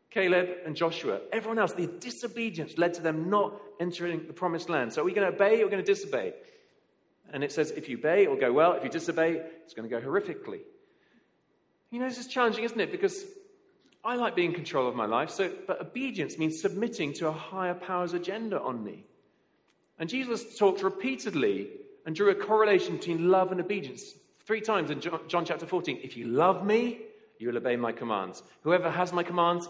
Caleb 0.09 0.49
and 0.65 0.75
Joshua. 0.75 1.21
Everyone 1.31 1.59
else, 1.59 1.73
the 1.73 1.87
disobedience 1.87 2.77
led 2.77 2.93
to 2.95 3.01
them 3.01 3.29
not 3.29 3.53
entering 3.79 4.27
the 4.27 4.33
promised 4.33 4.69
land. 4.69 4.91
So 4.91 5.01
are 5.01 5.05
we 5.05 5.13
going 5.13 5.27
to 5.27 5.33
obey 5.33 5.59
or 5.59 5.61
are 5.61 5.65
we 5.65 5.71
going 5.71 5.83
to 5.83 5.93
disobey? 5.93 6.33
And 7.31 7.43
it 7.43 7.51
says 7.51 7.71
if 7.71 7.87
you 7.87 7.97
obey, 7.97 8.23
it 8.23 8.29
will 8.29 8.37
go 8.37 8.51
well. 8.51 8.73
If 8.73 8.83
you 8.83 8.89
disobey, 8.89 9.41
it's 9.63 9.73
going 9.73 9.89
to 9.89 9.99
go 9.99 10.05
horrifically. 10.05 10.59
You 11.91 11.99
know, 11.99 12.07
this 12.07 12.17
is 12.17 12.27
challenging, 12.27 12.63
isn't 12.63 12.79
it? 12.79 12.91
Because 12.91 13.25
I 14.03 14.15
like 14.15 14.35
being 14.35 14.49
in 14.49 14.55
control 14.55 14.87
of 14.87 14.95
my 14.95 15.05
life, 15.05 15.29
so, 15.29 15.51
but 15.67 15.81
obedience 15.81 16.37
means 16.37 16.59
submitting 16.59 17.13
to 17.13 17.27
a 17.27 17.31
higher 17.31 17.73
power's 17.73 18.13
agenda 18.13 18.59
on 18.59 18.83
me. 18.83 19.03
And 19.99 20.09
Jesus 20.09 20.57
talked 20.57 20.81
repeatedly 20.81 21.69
and 22.05 22.15
drew 22.15 22.31
a 22.31 22.35
correlation 22.35 22.97
between 22.97 23.29
love 23.29 23.51
and 23.51 23.61
obedience. 23.61 24.15
Three 24.45 24.61
times 24.61 24.89
in 24.89 25.01
John, 25.01 25.19
John 25.27 25.45
chapter 25.45 25.67
14. 25.67 25.99
If 26.01 26.17
you 26.17 26.25
love 26.27 26.65
me, 26.65 27.01
you 27.37 27.49
will 27.49 27.57
obey 27.57 27.75
my 27.75 27.91
commands. 27.91 28.41
Whoever 28.63 28.89
has 28.89 29.13
my 29.13 29.21
commands 29.21 29.67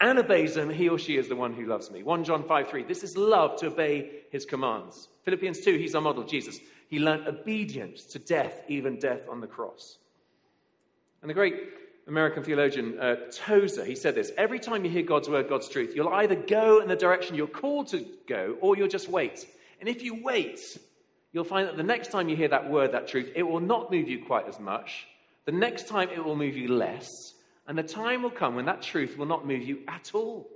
and 0.00 0.18
obeys 0.18 0.54
them, 0.54 0.68
he 0.68 0.88
or 0.88 0.98
she 0.98 1.16
is 1.16 1.28
the 1.28 1.36
one 1.36 1.54
who 1.54 1.66
loves 1.66 1.90
me. 1.90 2.02
1 2.02 2.24
John 2.24 2.44
5 2.44 2.68
3. 2.68 2.82
This 2.82 3.04
is 3.04 3.16
love 3.16 3.56
to 3.60 3.68
obey 3.68 4.24
his 4.30 4.44
commands. 4.44 5.08
Philippians 5.22 5.60
2, 5.60 5.78
he's 5.78 5.94
our 5.94 6.02
model, 6.02 6.24
Jesus. 6.24 6.58
He 6.88 6.98
learned 6.98 7.26
obedience 7.26 8.04
to 8.06 8.18
death, 8.18 8.62
even 8.68 8.98
death 8.98 9.22
on 9.30 9.40
the 9.40 9.46
cross. 9.46 9.98
And 11.24 11.30
the 11.30 11.34
great 11.34 11.54
American 12.06 12.42
theologian 12.42 13.00
uh, 13.00 13.16
Tozer, 13.32 13.82
he 13.82 13.96
said 13.96 14.14
this 14.14 14.30
Every 14.36 14.58
time 14.58 14.84
you 14.84 14.90
hear 14.90 15.02
God's 15.02 15.26
word, 15.26 15.48
God's 15.48 15.70
truth, 15.70 15.94
you'll 15.96 16.12
either 16.12 16.34
go 16.34 16.82
in 16.82 16.88
the 16.88 16.96
direction 16.96 17.34
you're 17.34 17.46
called 17.46 17.88
to 17.88 18.04
go, 18.28 18.58
or 18.60 18.76
you'll 18.76 18.88
just 18.88 19.08
wait. 19.08 19.46
And 19.80 19.88
if 19.88 20.02
you 20.02 20.22
wait, 20.22 20.60
you'll 21.32 21.44
find 21.44 21.66
that 21.66 21.78
the 21.78 21.82
next 21.82 22.08
time 22.08 22.28
you 22.28 22.36
hear 22.36 22.48
that 22.48 22.70
word, 22.70 22.92
that 22.92 23.08
truth, 23.08 23.32
it 23.34 23.42
will 23.42 23.60
not 23.60 23.90
move 23.90 24.06
you 24.06 24.22
quite 24.22 24.46
as 24.48 24.60
much. 24.60 25.06
The 25.46 25.52
next 25.52 25.88
time 25.88 26.10
it 26.10 26.22
will 26.22 26.36
move 26.36 26.58
you 26.58 26.68
less. 26.68 27.32
And 27.66 27.78
the 27.78 27.82
time 27.82 28.22
will 28.22 28.30
come 28.30 28.54
when 28.54 28.66
that 28.66 28.82
truth 28.82 29.16
will 29.16 29.24
not 29.24 29.46
move 29.46 29.62
you 29.62 29.78
at 29.88 30.10
all. 30.12 30.46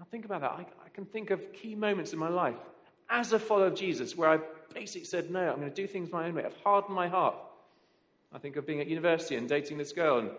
Now, 0.00 0.06
think 0.10 0.24
about 0.24 0.40
that. 0.40 0.50
I, 0.50 0.66
I 0.84 0.88
can 0.92 1.04
think 1.04 1.30
of 1.30 1.52
key 1.52 1.76
moments 1.76 2.12
in 2.12 2.18
my 2.18 2.28
life 2.28 2.56
as 3.08 3.32
a 3.32 3.38
follower 3.38 3.68
of 3.68 3.76
Jesus 3.76 4.16
where 4.16 4.30
I 4.30 4.38
basically 4.74 5.04
said, 5.04 5.30
No, 5.30 5.48
I'm 5.48 5.60
going 5.60 5.70
to 5.70 5.74
do 5.74 5.86
things 5.86 6.10
my 6.10 6.26
own 6.26 6.34
way. 6.34 6.44
I've 6.44 6.56
hardened 6.64 6.96
my 6.96 7.06
heart. 7.06 7.36
I 8.34 8.38
think 8.38 8.56
of 8.56 8.66
being 8.66 8.80
at 8.80 8.86
university 8.86 9.36
and 9.36 9.48
dating 9.48 9.78
this 9.78 9.92
girl 9.92 10.18
and, 10.18 10.30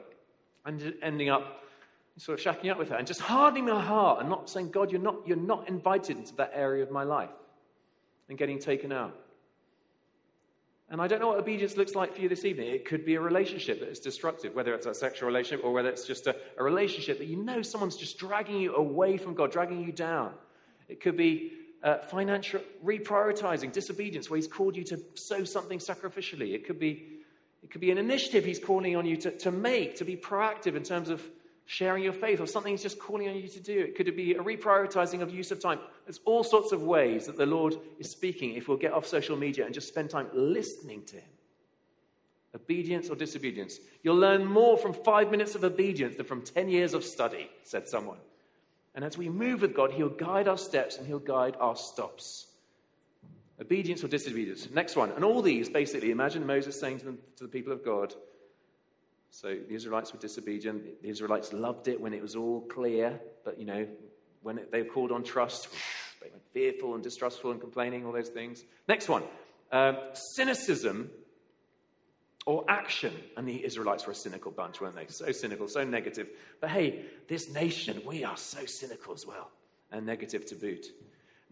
and 0.65 0.93
ending 1.01 1.29
up 1.29 1.63
sort 2.17 2.39
of 2.39 2.45
shacking 2.45 2.71
up 2.71 2.77
with 2.77 2.89
her 2.89 2.95
and 2.95 3.07
just 3.07 3.19
hardening 3.19 3.65
my 3.65 3.81
heart 3.81 4.19
and 4.19 4.29
not 4.29 4.49
saying, 4.49 4.69
God, 4.69 4.91
you're 4.91 5.01
not, 5.01 5.27
you're 5.27 5.37
not 5.37 5.67
invited 5.67 6.17
into 6.17 6.35
that 6.35 6.51
area 6.53 6.83
of 6.83 6.91
my 6.91 7.03
life 7.03 7.29
and 8.29 8.37
getting 8.37 8.59
taken 8.59 8.91
out. 8.91 9.15
And 10.89 11.01
I 11.01 11.07
don't 11.07 11.19
know 11.19 11.29
what 11.29 11.39
obedience 11.39 11.75
looks 11.75 11.95
like 11.95 12.13
for 12.13 12.21
you 12.21 12.29
this 12.29 12.45
evening. 12.45 12.67
It 12.67 12.85
could 12.85 13.03
be 13.03 13.15
a 13.15 13.21
relationship 13.21 13.79
that 13.79 13.89
is 13.89 13.99
destructive, 13.99 14.53
whether 14.53 14.75
it's 14.75 14.85
a 14.85 14.93
sexual 14.93 15.27
relationship 15.27 15.65
or 15.65 15.71
whether 15.71 15.89
it's 15.89 16.05
just 16.05 16.27
a, 16.27 16.35
a 16.57 16.63
relationship 16.63 17.17
that 17.17 17.27
you 17.27 17.37
know 17.37 17.61
someone's 17.61 17.95
just 17.95 18.19
dragging 18.19 18.59
you 18.59 18.75
away 18.75 19.17
from 19.17 19.33
God, 19.33 19.51
dragging 19.51 19.83
you 19.83 19.91
down. 19.91 20.33
It 20.87 21.01
could 21.01 21.17
be 21.17 21.53
uh, 21.83 21.97
financial 21.99 22.61
reprioritizing, 22.85 23.71
disobedience, 23.71 24.29
where 24.29 24.37
He's 24.37 24.47
called 24.47 24.77
you 24.77 24.83
to 24.85 25.01
sow 25.15 25.43
something 25.43 25.79
sacrificially. 25.79 26.53
It 26.53 26.65
could 26.67 26.79
be, 26.79 27.21
it 27.63 27.71
could 27.71 27.81
be 27.81 27.91
an 27.91 27.97
initiative 27.97 28.43
He's 28.43 28.59
calling 28.59 28.95
on 28.95 29.05
you 29.05 29.17
to, 29.17 29.31
to 29.39 29.51
make, 29.51 29.95
to 29.97 30.05
be 30.05 30.15
proactive 30.15 30.75
in 30.75 30.83
terms 30.83 31.09
of 31.09 31.23
sharing 31.65 32.03
your 32.03 32.13
faith, 32.13 32.41
or 32.41 32.45
something 32.45 32.73
He's 32.73 32.83
just 32.83 32.99
calling 32.99 33.29
on 33.29 33.35
you 33.35 33.47
to 33.47 33.59
do. 33.59 33.79
It 33.79 33.95
could 33.95 34.13
be 34.15 34.33
a 34.33 34.43
reprioritizing 34.43 35.21
of 35.21 35.33
use 35.33 35.51
of 35.51 35.61
time. 35.61 35.79
There's 36.05 36.19
all 36.25 36.43
sorts 36.43 36.73
of 36.73 36.83
ways 36.83 37.25
that 37.27 37.37
the 37.37 37.45
Lord 37.45 37.75
is 37.99 38.09
speaking 38.09 38.55
if 38.55 38.67
we'll 38.67 38.77
get 38.77 38.91
off 38.91 39.07
social 39.07 39.37
media 39.37 39.65
and 39.65 39.73
just 39.73 39.87
spend 39.87 40.09
time 40.09 40.27
listening 40.33 41.03
to 41.05 41.15
Him. 41.15 41.29
Obedience 42.53 43.09
or 43.09 43.15
disobedience. 43.15 43.79
You'll 44.03 44.17
learn 44.17 44.45
more 44.45 44.77
from 44.77 44.93
five 44.93 45.31
minutes 45.31 45.55
of 45.55 45.63
obedience 45.63 46.17
than 46.17 46.25
from 46.25 46.41
10 46.43 46.69
years 46.69 46.93
of 46.93 47.03
study, 47.03 47.49
said 47.63 47.87
someone. 47.87 48.19
And 48.93 49.03
as 49.03 49.17
we 49.17 49.29
move 49.29 49.61
with 49.61 49.73
God, 49.73 49.91
He'll 49.91 50.09
guide 50.09 50.47
our 50.47 50.57
steps 50.57 50.97
and 50.97 51.07
He'll 51.07 51.17
guide 51.17 51.55
our 51.59 51.75
stops. 51.75 52.47
Obedience 53.63 54.03
or 54.03 54.09
disobedience. 54.09 54.69
Next 54.69 54.95
one. 54.95 55.11
And 55.11 55.23
all 55.23 55.41
these, 55.41 55.69
basically, 55.69 56.11
imagine 56.11 56.45
Moses 56.45 56.79
saying 56.79 56.99
to, 56.99 57.05
them, 57.05 57.17
to 57.37 57.43
the 57.45 57.49
people 57.49 57.71
of 57.71 57.83
God, 57.83 58.13
so 59.31 59.47
the 59.47 59.73
Israelites 59.73 60.13
were 60.13 60.19
disobedient. 60.19 61.01
The 61.01 61.09
Israelites 61.09 61.53
loved 61.53 61.87
it 61.87 61.99
when 61.99 62.13
it 62.13 62.21
was 62.21 62.35
all 62.35 62.61
clear, 62.61 63.19
but 63.43 63.57
you 63.57 63.65
know, 63.65 63.87
when 64.41 64.57
it, 64.57 64.71
they 64.71 64.81
were 64.81 64.89
called 64.89 65.11
on 65.11 65.23
trust, 65.23 65.69
they 66.21 66.29
were 66.29 66.41
fearful 66.53 66.93
and 66.93 67.01
distrustful 67.01 67.51
and 67.51 67.59
complaining, 67.59 68.05
all 68.05 68.11
those 68.11 68.29
things. 68.29 68.63
Next 68.87 69.07
one 69.09 69.23
um, 69.71 69.97
cynicism 70.35 71.09
or 72.45 72.63
action. 72.67 73.13
And 73.37 73.47
the 73.47 73.65
Israelites 73.65 74.05
were 74.05 74.11
a 74.11 74.15
cynical 74.15 74.51
bunch, 74.51 74.81
weren't 74.81 74.95
they? 74.95 75.07
So 75.07 75.31
cynical, 75.31 75.67
so 75.67 75.83
negative. 75.83 76.27
But 76.61 76.69
hey, 76.69 77.05
this 77.27 77.51
nation, 77.51 78.01
we 78.05 78.23
are 78.23 78.37
so 78.37 78.65
cynical 78.65 79.13
as 79.13 79.25
well, 79.25 79.49
and 79.91 80.05
negative 80.05 80.45
to 80.47 80.55
boot. 80.55 80.85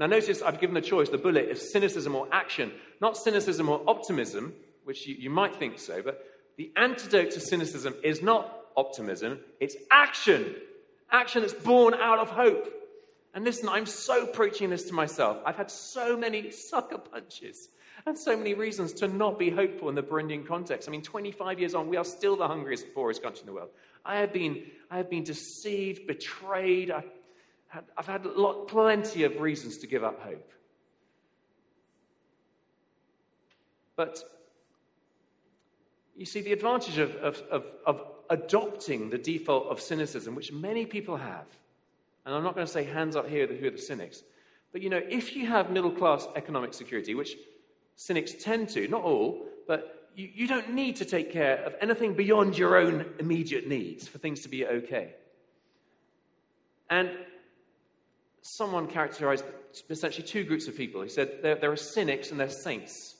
Now, 0.01 0.07
notice 0.07 0.41
I've 0.41 0.59
given 0.59 0.73
the 0.73 0.81
choice 0.81 1.09
the 1.09 1.19
bullet 1.19 1.51
of 1.51 1.59
cynicism 1.59 2.15
or 2.15 2.27
action, 2.31 2.71
not 3.01 3.15
cynicism 3.15 3.69
or 3.69 3.83
optimism, 3.87 4.51
which 4.83 5.05
you, 5.05 5.13
you 5.13 5.29
might 5.29 5.57
think 5.57 5.77
so, 5.77 6.01
but 6.01 6.25
the 6.57 6.71
antidote 6.75 7.29
to 7.33 7.39
cynicism 7.39 7.93
is 8.03 8.23
not 8.23 8.51
optimism, 8.75 9.39
it's 9.59 9.75
action. 9.91 10.55
Action 11.11 11.43
that's 11.43 11.53
born 11.53 11.93
out 11.93 12.17
of 12.17 12.31
hope. 12.31 12.67
And 13.35 13.45
listen, 13.45 13.69
I'm 13.69 13.85
so 13.85 14.25
preaching 14.25 14.71
this 14.71 14.85
to 14.85 14.93
myself. 14.93 15.37
I've 15.45 15.55
had 15.55 15.69
so 15.69 16.17
many 16.17 16.49
sucker 16.49 16.97
punches 16.97 17.69
and 18.07 18.17
so 18.17 18.35
many 18.35 18.55
reasons 18.55 18.93
to 18.93 19.07
not 19.07 19.37
be 19.37 19.51
hopeful 19.51 19.87
in 19.87 19.93
the 19.93 20.01
Burundian 20.01 20.47
context. 20.47 20.89
I 20.89 20.91
mean, 20.91 21.03
25 21.03 21.59
years 21.59 21.75
on, 21.75 21.87
we 21.87 21.97
are 21.97 22.05
still 22.05 22.35
the 22.35 22.47
hungriest, 22.47 22.87
poorest 22.95 23.21
country 23.21 23.41
in 23.41 23.45
the 23.45 23.53
world. 23.53 23.69
I 24.03 24.17
have 24.17 24.33
been, 24.33 24.63
I 24.89 24.97
have 24.97 25.11
been 25.11 25.23
deceived, 25.23 26.07
betrayed. 26.07 26.89
I've 26.89 27.05
I've 27.97 28.07
had 28.07 28.25
lot, 28.25 28.67
plenty 28.67 29.23
of 29.23 29.39
reasons 29.39 29.77
to 29.79 29.87
give 29.87 30.03
up 30.03 30.21
hope. 30.21 30.51
But 33.95 34.23
you 36.17 36.25
see, 36.25 36.41
the 36.41 36.53
advantage 36.53 36.97
of, 36.97 37.15
of, 37.15 37.41
of, 37.49 37.65
of 37.85 38.01
adopting 38.29 39.09
the 39.09 39.17
default 39.17 39.67
of 39.67 39.79
cynicism, 39.79 40.35
which 40.35 40.51
many 40.51 40.85
people 40.85 41.17
have, 41.17 41.45
and 42.25 42.35
I'm 42.35 42.43
not 42.43 42.55
going 42.55 42.65
to 42.65 42.71
say 42.71 42.83
hands 42.83 43.15
up 43.15 43.27
here 43.27 43.47
who 43.47 43.67
are 43.67 43.71
the 43.71 43.77
cynics, 43.77 44.23
but 44.71 44.81
you 44.81 44.89
know, 44.89 45.01
if 45.09 45.35
you 45.35 45.47
have 45.47 45.71
middle 45.71 45.91
class 45.91 46.27
economic 46.35 46.73
security, 46.73 47.15
which 47.15 47.35
cynics 47.95 48.33
tend 48.39 48.69
to, 48.69 48.87
not 48.87 49.03
all, 49.03 49.45
but 49.67 50.09
you, 50.15 50.29
you, 50.33 50.47
don't 50.47 50.73
need 50.73 50.97
to 50.97 51.05
take 51.05 51.31
care 51.31 51.57
of 51.65 51.75
anything 51.81 52.13
beyond 52.13 52.57
your 52.57 52.77
own 52.77 53.05
immediate 53.19 53.67
needs 53.67 54.07
for 54.07 54.17
things 54.17 54.41
to 54.41 54.49
be 54.49 54.65
okay. 54.65 55.15
And 56.89 57.09
someone 58.41 58.87
characterized 58.87 59.45
essentially 59.89 60.25
two 60.25 60.43
groups 60.43 60.67
of 60.67 60.75
people. 60.75 61.01
He 61.01 61.09
said 61.09 61.39
there, 61.41 61.55
there 61.55 61.71
are 61.71 61.77
cynics 61.77 62.31
and 62.31 62.39
there 62.39 62.47
are 62.47 62.51
saints. 62.51 63.15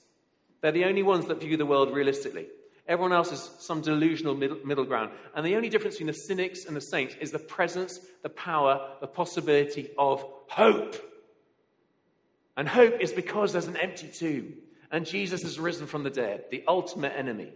They're 0.61 0.71
the 0.71 0.85
only 0.85 1.03
ones 1.03 1.25
that 1.27 1.39
view 1.39 1.57
the 1.57 1.65
world 1.65 1.93
realistically. 1.93 2.47
Everyone 2.87 3.13
else 3.13 3.31
is 3.31 3.49
some 3.59 3.81
delusional 3.81 4.35
middle, 4.35 4.57
middle, 4.65 4.83
ground. 4.83 5.11
And 5.35 5.45
the 5.45 5.55
only 5.55 5.69
difference 5.69 5.95
between 5.95 6.07
the 6.07 6.13
cynics 6.13 6.65
and 6.65 6.75
the 6.75 6.81
saints 6.81 7.15
is 7.21 7.31
the 7.31 7.39
presence, 7.39 7.99
the 8.21 8.29
power, 8.29 8.95
the 8.99 9.07
possibility 9.07 9.91
of 9.97 10.25
hope. 10.47 10.95
And 12.57 12.67
hope 12.67 12.99
is 12.99 13.13
because 13.13 13.53
there's 13.53 13.67
an 13.67 13.77
empty 13.77 14.07
tomb 14.07 14.55
and 14.91 15.05
Jesus 15.05 15.41
has 15.43 15.59
risen 15.59 15.87
from 15.87 16.03
the 16.03 16.09
dead, 16.09 16.45
the 16.51 16.63
ultimate 16.67 17.13
enemy. 17.15 17.51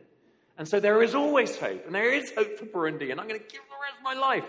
And 0.57 0.67
so 0.67 0.79
there 0.79 1.03
is 1.03 1.13
always 1.13 1.57
hope, 1.57 1.86
and 1.86 1.93
there 1.93 2.13
is 2.13 2.31
hope 2.31 2.57
for 2.57 2.65
Burundi, 2.65 3.12
and 3.12 3.19
I'm 3.19 3.27
going 3.27 3.39
to 3.39 3.45
give 3.45 3.62
the 3.62 3.75
rest 3.81 3.98
of 3.98 4.03
my 4.03 4.13
life 4.13 4.45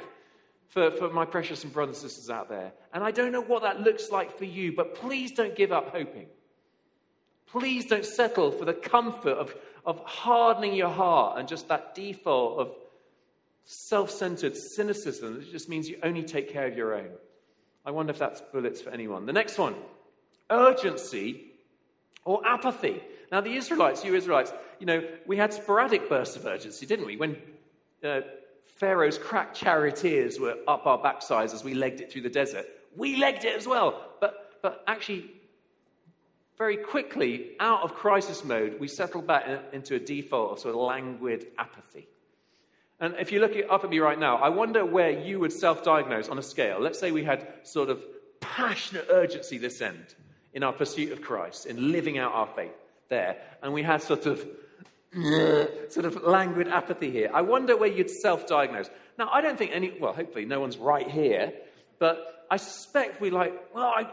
for, 0.68 0.90
for 0.90 1.10
my 1.10 1.24
precious 1.24 1.64
and 1.64 1.72
brothers 1.72 2.02
and 2.02 2.10
sisters 2.10 2.30
out 2.30 2.48
there. 2.48 2.72
And 2.92 3.02
I 3.02 3.10
don't 3.10 3.32
know 3.32 3.42
what 3.42 3.62
that 3.62 3.80
looks 3.80 4.10
like 4.10 4.36
for 4.36 4.44
you, 4.44 4.72
but 4.74 4.94
please 4.94 5.32
don't 5.32 5.54
give 5.54 5.72
up 5.72 5.90
hoping. 5.90 6.26
Please 7.46 7.86
don't 7.86 8.04
settle 8.04 8.50
for 8.50 8.64
the 8.64 8.74
comfort 8.74 9.38
of, 9.38 9.54
of 9.84 10.00
hardening 10.04 10.74
your 10.74 10.90
heart 10.90 11.38
and 11.38 11.48
just 11.48 11.68
that 11.68 11.94
default 11.94 12.58
of 12.58 12.74
self 13.64 14.10
centered 14.10 14.56
cynicism 14.56 15.34
that 15.34 15.50
just 15.50 15.68
means 15.68 15.88
you 15.88 15.98
only 16.02 16.22
take 16.22 16.52
care 16.52 16.66
of 16.66 16.76
your 16.76 16.94
own. 16.94 17.10
I 17.84 17.92
wonder 17.92 18.10
if 18.10 18.18
that's 18.18 18.40
bullets 18.52 18.80
for 18.80 18.90
anyone. 18.90 19.26
The 19.26 19.32
next 19.32 19.58
one 19.58 19.74
urgency 20.50 21.52
or 22.24 22.44
apathy. 22.46 23.02
Now, 23.32 23.40
the 23.40 23.54
Israelites, 23.54 24.04
you 24.04 24.14
Israelites, 24.14 24.52
you 24.78 24.86
know, 24.86 25.02
we 25.26 25.36
had 25.36 25.52
sporadic 25.52 26.08
bursts 26.08 26.36
of 26.36 26.46
urgency, 26.46 26.86
didn't 26.86 27.06
we? 27.06 27.16
When 27.16 27.36
uh, 28.04 28.20
Pharaoh's 28.76 29.16
crack 29.16 29.54
charioteers 29.54 30.38
were 30.38 30.56
up 30.68 30.86
our 30.86 30.98
backsides 30.98 31.54
as 31.54 31.64
we 31.64 31.74
legged 31.74 32.00
it 32.02 32.12
through 32.12 32.22
the 32.22 32.30
desert, 32.30 32.66
we 32.96 33.16
legged 33.16 33.44
it 33.44 33.56
as 33.56 33.66
well. 33.66 34.00
But, 34.20 34.58
but 34.62 34.84
actually, 34.86 35.30
very 36.58 36.76
quickly, 36.76 37.52
out 37.58 37.82
of 37.82 37.94
crisis 37.94 38.44
mode, 38.44 38.78
we 38.78 38.88
settled 38.88 39.26
back 39.26 39.46
into 39.72 39.94
a 39.94 39.98
default 39.98 40.52
of 40.52 40.58
sort 40.58 40.74
of 40.74 40.80
languid 40.82 41.46
apathy. 41.58 42.06
And 43.00 43.14
if 43.18 43.32
you 43.32 43.40
look 43.40 43.52
up 43.70 43.84
at 43.84 43.90
me 43.90 43.98
right 43.98 44.18
now, 44.18 44.36
I 44.36 44.48
wonder 44.50 44.84
where 44.84 45.10
you 45.10 45.40
would 45.40 45.52
self 45.52 45.82
diagnose 45.82 46.28
on 46.28 46.38
a 46.38 46.42
scale. 46.42 46.80
Let's 46.80 46.98
say 46.98 47.12
we 47.12 47.24
had 47.24 47.46
sort 47.62 47.90
of 47.90 48.02
passionate 48.40 49.06
urgency 49.10 49.58
this 49.58 49.80
end 49.80 50.14
in 50.54 50.62
our 50.62 50.72
pursuit 50.72 51.12
of 51.12 51.20
Christ, 51.20 51.66
in 51.66 51.92
living 51.92 52.16
out 52.16 52.32
our 52.32 52.46
faith 52.46 52.72
there, 53.08 53.36
and 53.62 53.72
we 53.72 53.82
had 53.82 54.02
sort 54.02 54.26
of 54.26 54.46
sort 55.88 56.06
of 56.06 56.22
languid 56.22 56.68
apathy 56.68 57.10
here. 57.10 57.30
I 57.32 57.42
wonder 57.42 57.76
where 57.76 57.88
you'd 57.88 58.10
self 58.10 58.46
diagnose. 58.46 58.90
Now, 59.18 59.30
I 59.32 59.40
don't 59.40 59.58
think 59.58 59.72
any, 59.72 59.96
well, 60.00 60.12
hopefully 60.12 60.44
no 60.44 60.60
one's 60.60 60.76
right 60.76 61.08
here, 61.10 61.52
but 61.98 62.46
I 62.50 62.58
suspect 62.58 63.20
we 63.20 63.30
like, 63.30 63.54
well, 63.74 63.86
I, 63.86 64.06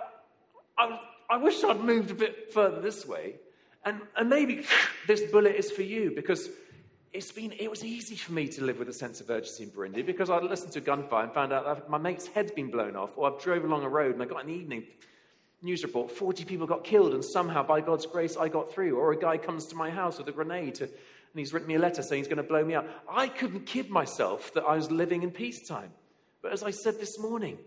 I 0.77 0.99
I 1.29 1.37
wish 1.37 1.63
I'd 1.63 1.79
moved 1.79 2.11
a 2.11 2.13
bit 2.13 2.53
further 2.53 2.79
this 2.79 3.07
way. 3.07 3.35
And, 3.85 4.01
and 4.15 4.29
maybe 4.29 4.65
this 5.07 5.21
bullet 5.31 5.55
is 5.55 5.71
for 5.71 5.81
you 5.81 6.11
because 6.15 6.49
it's 7.11 7.31
been, 7.31 7.53
it 7.59 7.69
was 7.69 7.83
easy 7.83 8.15
for 8.15 8.33
me 8.33 8.47
to 8.49 8.63
live 8.63 8.79
with 8.79 8.89
a 8.89 8.93
sense 8.93 9.21
of 9.21 9.29
urgency 9.29 9.63
in 9.63 9.69
Burundi 9.69 10.05
because 10.05 10.29
I'd 10.29 10.43
listened 10.43 10.73
to 10.73 10.81
gunfire 10.81 11.23
and 11.23 11.33
found 11.33 11.53
out 11.53 11.65
that 11.65 11.89
my 11.89 11.97
mate's 11.97 12.27
head's 12.27 12.51
been 12.51 12.71
blown 12.71 12.95
off, 12.95 13.11
or 13.15 13.31
I've 13.31 13.41
drove 13.41 13.63
along 13.63 13.83
a 13.83 13.89
road 13.89 14.13
and 14.13 14.21
I 14.21 14.25
got 14.25 14.43
an 14.43 14.49
evening 14.49 14.83
news 15.63 15.83
report 15.83 16.11
40 16.11 16.45
people 16.45 16.67
got 16.67 16.83
killed, 16.83 17.13
and 17.13 17.23
somehow, 17.23 17.63
by 17.63 17.81
God's 17.81 18.05
grace, 18.05 18.37
I 18.37 18.49
got 18.49 18.71
through. 18.71 18.97
Or 18.97 19.11
a 19.11 19.17
guy 19.17 19.37
comes 19.37 19.65
to 19.67 19.75
my 19.75 19.89
house 19.89 20.17
with 20.17 20.27
a 20.27 20.31
grenade 20.31 20.75
to, 20.75 20.83
and 20.83 20.93
he's 21.39 21.53
written 21.53 21.67
me 21.67 21.75
a 21.75 21.79
letter 21.79 22.03
saying 22.03 22.19
he's 22.19 22.27
going 22.27 22.37
to 22.37 22.43
blow 22.43 22.63
me 22.63 22.75
up. 22.75 22.87
I 23.09 23.27
couldn't 23.27 23.65
kid 23.65 23.89
myself 23.89 24.53
that 24.53 24.63
I 24.63 24.75
was 24.75 24.91
living 24.91 25.23
in 25.23 25.31
peacetime. 25.31 25.91
But 26.41 26.51
as 26.51 26.61
I 26.61 26.71
said 26.71 26.99
this 26.99 27.17
morning, 27.17 27.57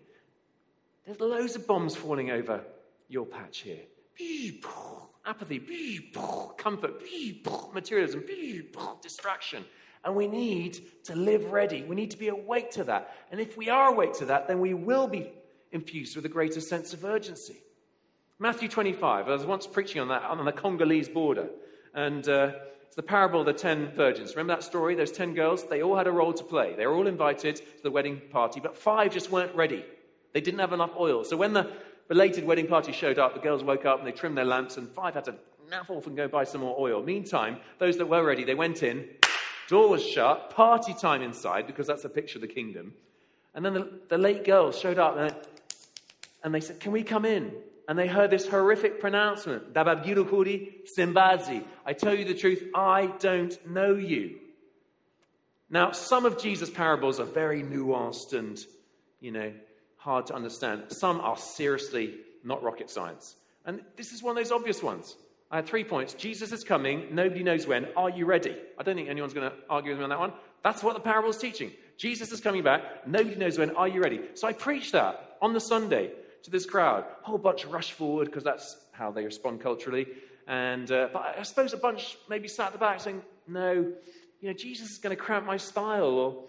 there's 1.05 1.19
loads 1.21 1.57
of 1.57 1.67
bombs 1.67 1.97
falling 1.97 2.31
over 2.31 2.63
your 3.09 3.27
patch 3.27 3.59
here. 3.61 3.81
Apathy, 5.25 6.11
comfort, 6.57 7.03
materialism, 7.73 8.25
distraction. 9.03 9.65
And 10.05 10.15
we 10.15 10.29
need 10.29 10.79
to 11.05 11.17
live 11.17 11.51
ready. 11.51 11.83
We 11.83 11.97
need 11.97 12.13
to 12.13 12.19
be 12.19 12.29
awake 12.29 12.71
to 12.73 12.85
that. 12.85 13.15
And 13.33 13.41
if 13.41 13.57
we 13.57 13.69
are 13.69 13.89
awake 13.89 14.13
to 14.19 14.27
that, 14.27 14.47
then 14.47 14.61
we 14.61 14.75
will 14.75 15.09
be 15.09 15.33
infused 15.73 16.15
with 16.15 16.25
a 16.27 16.29
greater 16.29 16.61
sense 16.61 16.93
of 16.93 17.05
urgency. 17.05 17.61
Matthew 18.39 18.69
25, 18.69 19.29
I 19.29 19.33
was 19.33 19.47
once 19.47 19.67
preaching 19.67 20.01
on 20.01 20.09
that 20.09 20.23
on 20.23 20.45
the 20.45 20.53
Congolese 20.53 21.09
border. 21.09 21.49
And 21.95 22.29
uh, 22.29 22.53
it's 22.87 22.97
the 22.97 23.03
parable 23.03 23.41
of 23.41 23.47
the 23.47 23.53
ten 23.53 23.93
virgins. 23.93 24.37
Remember 24.37 24.55
that 24.55 24.63
story? 24.63 24.95
Those 24.95 25.13
ten 25.13 25.35
girls, 25.35 25.67
they 25.69 25.83
all 25.83 25.97
had 25.97 26.07
a 26.07 26.13
role 26.13 26.35
to 26.35 26.45
play. 26.45 26.75
They 26.77 26.87
were 26.87 26.95
all 26.95 27.07
invited 27.07 27.57
to 27.57 27.83
the 27.83 27.91
wedding 27.91 28.21
party, 28.31 28.61
but 28.61 28.77
five 28.77 29.13
just 29.13 29.31
weren't 29.31 29.55
ready. 29.55 29.85
They 30.35 30.41
didn't 30.43 30.61
have 30.61 30.75
enough 30.75 30.93
oil. 30.99 31.25
So 31.25 31.37
when 31.37 31.55
the 31.55 31.73
belated 32.09 32.45
wedding 32.45 32.67
party 32.67 32.93
showed 32.93 33.19
up. 33.19 33.35
The 33.35 33.41
girls 33.41 33.65
woke 33.65 33.85
up 33.85 33.99
and 33.99 34.07
they 34.07 34.13
trimmed 34.13 34.37
their 34.37 34.45
lamps, 34.45 34.77
and 34.77 34.89
five 34.89 35.15
had 35.15 35.25
to 35.25 35.35
nap 35.71 35.91
off 35.91 36.07
and 36.07 36.17
go 36.17 36.29
buy 36.29 36.45
some 36.45 36.61
more 36.61 36.77
oil. 36.79 37.03
Meantime, 37.03 37.59
those 37.79 37.97
that 37.99 38.07
were 38.07 38.25
ready, 38.25 38.45
they 38.45 38.55
went 38.55 38.83
in, 38.83 39.09
Door 39.69 39.89
was 39.89 40.07
shut, 40.07 40.51
party 40.51 40.95
time 40.95 41.23
inside, 41.23 41.67
because 41.67 41.89
that's 41.89 42.05
a 42.05 42.09
picture 42.09 42.39
of 42.39 42.43
the 42.43 42.49
kingdom. 42.49 42.95
And 43.53 43.65
then 43.65 43.75
the, 43.75 44.01
the 44.09 44.19
late 44.19 44.45
girls 44.45 44.79
showed 44.79 44.99
up 44.99 45.17
and, 45.17 45.35
and 46.45 46.55
they 46.55 46.61
said, 46.61 46.79
Can 46.79 46.93
we 46.93 47.03
come 47.03 47.25
in? 47.25 47.53
And 47.89 47.99
they 47.99 48.09
heard 48.09 48.31
this 48.31 48.47
horrific 48.47 49.01
pronouncement 49.01 49.73
Dababgirukuri 49.73 50.89
Simbazi. 50.97 51.65
I 51.85 51.93
tell 51.93 52.15
you 52.15 52.25
the 52.25 52.35
truth, 52.35 52.65
I 52.75 53.07
don't 53.19 53.55
know 53.69 53.95
you. 53.95 54.39
Now, 55.71 55.93
some 55.93 56.25
of 56.25 56.41
Jesus' 56.41 56.71
parables 56.71 57.19
are 57.21 57.25
very 57.25 57.63
nuanced 57.63 58.33
and, 58.33 58.59
you 59.21 59.33
know, 59.33 59.53
hard 59.97 60.27
to 60.27 60.35
understand. 60.35 60.85
Some 60.89 61.21
are 61.21 61.37
seriously 61.37 62.15
not 62.45 62.63
rocket 62.63 62.91
science. 62.91 63.35
And 63.65 63.81
this 63.97 64.13
is 64.13 64.23
one 64.23 64.37
of 64.37 64.43
those 64.43 64.53
obvious 64.53 64.83
ones. 64.83 65.17
I 65.51 65.57
had 65.57 65.67
three 65.67 65.85
points. 65.85 66.15
Jesus 66.15 66.53
is 66.53 66.65
coming. 66.65 67.15
Nobody 67.15 67.43
knows 67.43 67.67
when. 67.67 67.87
Are 67.97 68.11
you 68.11 68.27
ready? 68.27 68.57
I 68.79 68.83
don't 68.83 68.97
think 68.97 69.09
anyone's 69.09 69.35
going 69.35 69.51
to 69.51 69.57
argue 69.71 69.91
with 69.93 69.99
me 69.99 70.05
on 70.05 70.11
that 70.11 70.19
one. 70.19 70.33
That's 70.63 70.83
what 70.83 70.95
the 70.95 71.01
parable 71.01 71.31
is 71.31 71.37
teaching. 71.37 71.73
Jesus 71.97 72.33
is 72.33 72.41
coming 72.41 72.63
back. 72.63 73.07
Nobody 73.07 73.37
knows 73.37 73.59
when. 73.59 73.71
Are 73.77 73.89
you 73.89 74.01
ready? 74.01 74.21
So 74.35 74.49
I 74.49 74.53
preached 74.53 74.93
that 74.93 75.37
on 75.41 75.53
the 75.53 75.61
Sunday 75.61 76.11
to 76.47 76.51
this 76.51 76.65
crowd. 76.65 77.05
A 77.23 77.27
whole 77.27 77.39
bunch 77.39 77.65
rushed 77.67 77.93
forward 77.93 78.27
because 78.27 78.45
that's 78.45 78.77
how 78.93 79.11
they 79.11 79.25
respond 79.25 79.61
culturally. 79.61 80.07
And 80.49 80.91
uh, 80.91 81.09
but 81.13 81.37
I 81.39 81.43
suppose 81.43 81.73
a 81.73 81.77
bunch 81.77 82.17
maybe 82.29 82.49
sat 82.49 82.69
at 82.69 82.73
the 82.73 82.79
back 82.79 83.01
saying, 83.01 83.23
"No, 83.47 83.73
you 84.41 84.49
know, 84.49 84.53
Jesus 84.53 84.91
is 84.91 84.99
going 84.99 85.15
to 85.15 85.21
cramp 85.23 85.45
my 85.45 85.57
style, 85.57 86.05
or 86.05 86.45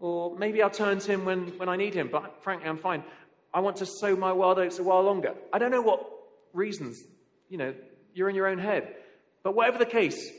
or 0.00 0.36
maybe 0.36 0.62
I'll 0.62 0.70
turn 0.70 0.98
to 0.98 1.12
him 1.12 1.24
when, 1.24 1.58
when 1.58 1.68
I 1.68 1.76
need 1.76 1.94
him. 1.94 2.08
But 2.10 2.42
frankly, 2.42 2.68
I'm 2.68 2.78
fine. 2.78 3.04
I 3.52 3.60
want 3.60 3.76
to 3.76 3.86
sow 3.86 4.16
my 4.16 4.32
wild 4.32 4.58
oats 4.58 4.78
a 4.78 4.82
while 4.82 5.02
longer. 5.02 5.34
I 5.52 5.58
don't 5.58 5.70
know 5.70 5.82
what 5.82 6.04
reasons. 6.52 7.02
You 7.48 7.58
know, 7.58 7.74
you're 8.14 8.28
in 8.28 8.34
your 8.34 8.48
own 8.48 8.58
head. 8.58 8.94
But 9.42 9.54
whatever 9.54 9.78
the 9.78 9.86
case, 9.86 10.30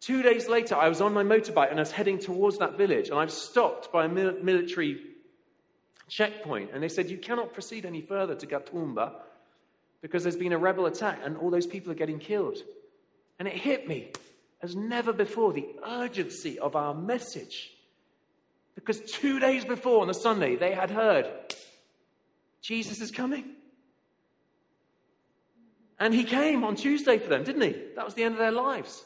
two 0.00 0.22
days 0.22 0.48
later, 0.48 0.74
I 0.74 0.88
was 0.88 1.00
on 1.00 1.14
my 1.14 1.22
motorbike 1.22 1.70
and 1.70 1.78
I 1.78 1.82
was 1.82 1.92
heading 1.92 2.18
towards 2.18 2.58
that 2.58 2.76
village, 2.76 3.08
and 3.08 3.18
I 3.18 3.24
was 3.24 3.34
stopped 3.34 3.92
by 3.92 4.04
a 4.04 4.08
military 4.08 5.00
checkpoint. 6.08 6.70
And 6.72 6.82
they 6.82 6.88
said, 6.88 7.10
You 7.10 7.18
cannot 7.18 7.52
proceed 7.52 7.84
any 7.84 8.00
further 8.00 8.34
to 8.34 8.46
Gatumba 8.46 9.12
because 10.02 10.22
there's 10.22 10.36
been 10.36 10.52
a 10.52 10.58
rebel 10.58 10.86
attack 10.86 11.20
and 11.24 11.36
all 11.36 11.50
those 11.50 11.66
people 11.66 11.92
are 11.92 11.96
getting 11.96 12.18
killed. 12.18 12.58
And 13.38 13.48
it 13.48 13.54
hit 13.54 13.88
me 13.88 14.12
as 14.62 14.74
never 14.74 15.12
before 15.12 15.52
the 15.52 15.66
urgency 15.86 16.58
of 16.58 16.76
our 16.76 16.94
message. 16.94 17.72
Because 18.74 19.00
two 19.00 19.40
days 19.40 19.64
before 19.64 20.02
on 20.02 20.08
the 20.08 20.14
Sunday, 20.14 20.56
they 20.56 20.72
had 20.72 20.90
heard 20.90 21.26
Jesus 22.62 23.00
is 23.00 23.10
coming. 23.10 23.44
And 25.98 26.12
he 26.12 26.24
came 26.24 26.62
on 26.64 26.76
Tuesday 26.76 27.18
for 27.18 27.28
them, 27.28 27.44
didn't 27.44 27.62
he? 27.62 27.74
That 27.96 28.04
was 28.04 28.14
the 28.14 28.22
end 28.22 28.34
of 28.34 28.38
their 28.38 28.52
lives. 28.52 29.02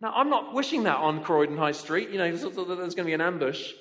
Now, 0.00 0.12
I'm 0.14 0.30
not 0.30 0.54
wishing 0.54 0.84
that 0.84 0.96
on 0.96 1.22
Croydon 1.22 1.58
High 1.58 1.72
Street. 1.72 2.08
You 2.08 2.18
know, 2.18 2.34
there's, 2.34 2.42
going 2.54 2.90
to 2.90 3.04
be 3.04 3.12
an 3.12 3.20
ambush 3.20 3.72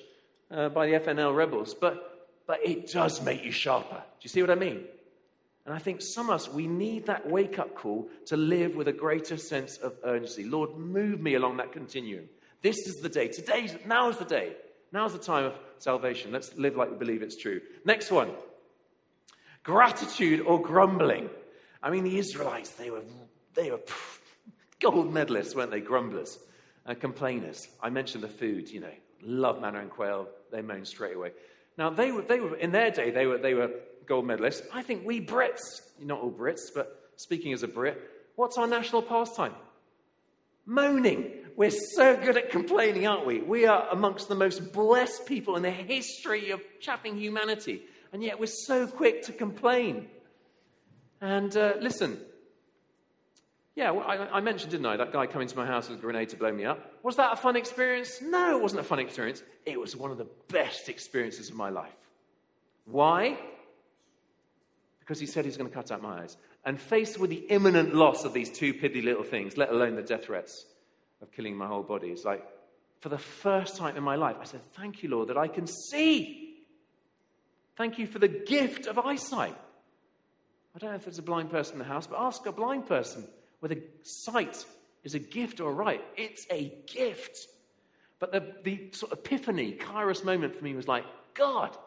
uh, 0.52 0.70
by 0.70 0.88
the 0.88 0.94
FNL 0.94 1.36
rebels, 1.36 1.74
but, 1.74 2.28
but 2.48 2.60
it 2.66 2.92
does 2.92 3.22
make 3.22 3.44
you 3.44 3.52
sharper. 3.52 3.96
Do 3.96 4.22
you 4.22 4.30
see 4.30 4.42
what 4.42 4.52
I 4.52 4.56
mean? 4.56 4.84
And 5.66 5.76
I 5.76 5.80
think 5.80 6.02
some 6.02 6.30
of 6.30 6.36
us, 6.36 6.50
we 6.50 6.68
need 6.68 7.06
that 7.06 7.30
wake 7.30 7.60
up 7.60 7.76
call 7.76 8.10
to 8.28 8.38
live 8.38 8.76
with 8.76 8.88
a 8.88 8.94
greater 8.94 9.38
sense 9.38 9.78
of 9.78 9.94
urgency. 10.04 10.44
Lord, 10.46 10.76
move 10.78 11.22
me 11.22 11.36
along 11.36 11.58
that 11.58 11.72
continuum. 11.72 12.26
This 12.62 12.78
is 12.88 12.96
the 13.02 13.10
day. 13.10 13.28
Today, 13.28 13.70
now 13.86 14.10
is 14.10 14.18
the 14.18 14.26
day. 14.26 14.54
Now 14.92 15.06
is 15.06 15.14
the 15.14 15.20
time 15.20 15.46
of 15.46 15.54
salvation. 15.78 16.32
Let's 16.32 16.56
live 16.58 16.76
like 16.76 16.90
we 16.90 16.98
believe 16.98 17.22
it's 17.22 17.38
true. 17.38 17.62
Next 17.86 18.12
one 18.12 18.32
gratitude 19.64 20.42
or 20.42 20.60
grumbling. 20.60 21.30
I 21.84 21.92
mean, 21.92 22.04
the 22.04 22.18
Israelites, 22.18 22.72
they 22.72 22.90
were, 22.90 23.04
they 23.54 23.70
were 23.70 23.82
gold 24.80 25.14
medalists, 25.14 25.56
weren't 25.56 25.70
they? 25.70 25.82
Grumblers 25.82 26.40
uh, 26.86 26.96
complainers. 26.96 27.68
I 27.82 27.90
mentioned 27.90 28.24
the 28.24 28.30
food, 28.30 28.70
you 28.70 28.80
know, 28.80 28.92
love 29.24 29.62
manna 29.62 29.80
and 29.80 29.90
quail. 29.90 30.28
They 30.52 30.62
moan 30.62 30.86
straight 30.86 31.16
away. 31.16 31.32
Now, 31.78 31.90
they 31.90 32.12
were, 32.12 32.22
they 32.22 32.40
were, 32.40 32.56
in 32.56 32.72
their 32.72 32.92
day, 32.92 33.12
they 33.12 33.26
were, 33.26 33.38
they 33.38 33.54
were 33.54 33.72
gold 34.06 34.26
medalists. 34.26 34.64
I 34.74 34.82
think 34.82 35.06
we 35.06 35.22
Brits, 35.22 35.82
not 36.02 36.20
all 36.20 36.32
Brits, 36.32 36.74
but 36.74 37.10
speaking 37.16 37.54
as 37.54 37.64
a 37.64 37.68
Brit, 37.68 38.02
what's 38.36 38.58
our 38.58 38.68
national 38.68 39.02
pastime? 39.02 39.54
Moaning. 40.66 41.32
We're 41.56 41.72
so 41.72 42.16
good 42.16 42.38
at 42.38 42.52
complaining, 42.52 43.08
aren't 43.08 43.26
we? 43.26 43.42
We 43.42 43.66
are 43.66 43.88
amongst 43.92 44.30
the 44.30 44.36
most 44.36 44.72
blessed 44.72 45.26
people 45.26 45.56
in 45.56 45.64
the 45.64 45.72
history 45.72 46.52
of 46.52 46.62
chaffing 46.80 47.18
humanity, 47.18 47.84
and 48.14 48.24
yet 48.24 48.40
we're 48.40 48.48
so 48.48 48.88
quick 48.88 49.24
to 49.24 49.34
complain. 49.34 50.08
And 51.22 51.56
uh, 51.58 51.74
listen, 51.82 52.20
yeah, 53.76 53.92
well, 53.92 54.06
I, 54.06 54.18
I, 54.18 54.40
mentioned, 54.42 54.72
didn't 54.72 54.86
I, 54.86 54.98
that 54.98 55.14
guy 55.14 55.26
coming 55.26 55.48
to 55.48 55.56
my 55.56 55.66
house 55.66 55.90
with 55.90 56.00
a 56.00 56.02
grenade 56.02 56.30
to 56.30 56.38
blow 56.38 56.52
me 56.52 56.66
up. 56.66 56.94
Was 57.04 57.16
that 57.16 57.34
a 57.34 57.36
fun 57.36 57.56
experience? 57.56 58.22
No, 58.22 58.58
it 58.58 58.62
wasn't 58.62 58.82
a 58.82 58.84
fun 58.84 59.00
experience. 59.00 59.42
It 59.66 59.80
was 59.80 59.96
one 59.96 60.12
of 60.12 60.18
the 60.18 60.28
best 60.50 60.90
experiences 60.90 61.50
of 61.50 61.56
my 61.56 61.70
life. 61.70 61.96
Why? 62.86 63.38
Because 65.00 65.20
he 65.20 65.26
said 65.26 65.46
he's 65.46 65.56
going 65.56 65.70
to 65.70 65.74
cut 65.74 65.92
out 65.92 66.02
my 66.02 66.24
eyes. 66.24 66.38
And 66.66 66.80
faced 66.80 67.20
with 67.20 67.30
the 67.30 67.38
imminent 67.50 67.96
loss 67.96 68.26
of 68.26 68.34
these 68.34 68.50
two 68.50 68.74
piddly 68.74 69.04
little 69.04 69.24
things, 69.24 69.56
let 69.56 69.70
alone 69.70 69.96
the 69.96 70.02
death 70.02 70.26
threats, 70.26 70.66
of 71.22 71.32
killing 71.32 71.56
my 71.56 71.68
whole 71.68 71.84
body. 71.84 72.10
It's 72.10 72.26
like, 72.26 72.46
for 73.00 73.10
the 73.10 73.18
first 73.18 73.78
time 73.78 73.96
in 73.96 74.04
my 74.04 74.16
life, 74.16 74.36
I 74.42 74.44
said, 74.44 74.62
Thank 74.74 75.04
you, 75.04 75.10
Lord, 75.10 75.30
that 75.30 75.38
I 75.38 75.48
can 75.48 75.68
see. 75.68 76.58
Thank 77.78 77.98
you 77.98 78.08
for 78.08 78.20
the 78.20 78.28
gift 78.28 78.88
of 78.88 79.00
eyesight. 79.00 79.56
I 80.76 80.80
don't 80.80 80.90
know 80.90 80.98
if 80.98 81.06
there's 81.06 81.18
a 81.18 81.24
blind 81.24 81.50
person 81.50 81.74
in 81.74 81.80
the 81.80 81.86
house, 81.86 82.08
but 82.08 82.20
ask 82.20 82.46
a 82.46 82.52
blind 82.52 82.88
person 82.88 83.26
whether 83.60 83.76
sight 84.04 84.66
is 85.04 85.16
a 85.16 85.20
gift 85.20 85.60
or 85.60 85.70
a 85.70 85.74
right. 85.74 86.04
It's 86.18 86.46
a 86.52 86.74
gift. 86.88 87.48
But 88.20 88.32
the, 88.32 88.54
the 88.64 88.90
sort 88.92 89.12
of 89.12 89.20
epiphany, 89.20 89.74
kairos 89.74 90.24
moment 90.24 90.56
for 90.56 90.64
me 90.64 90.74
was 90.74 90.88
like, 90.88 91.06
God, 91.34 91.78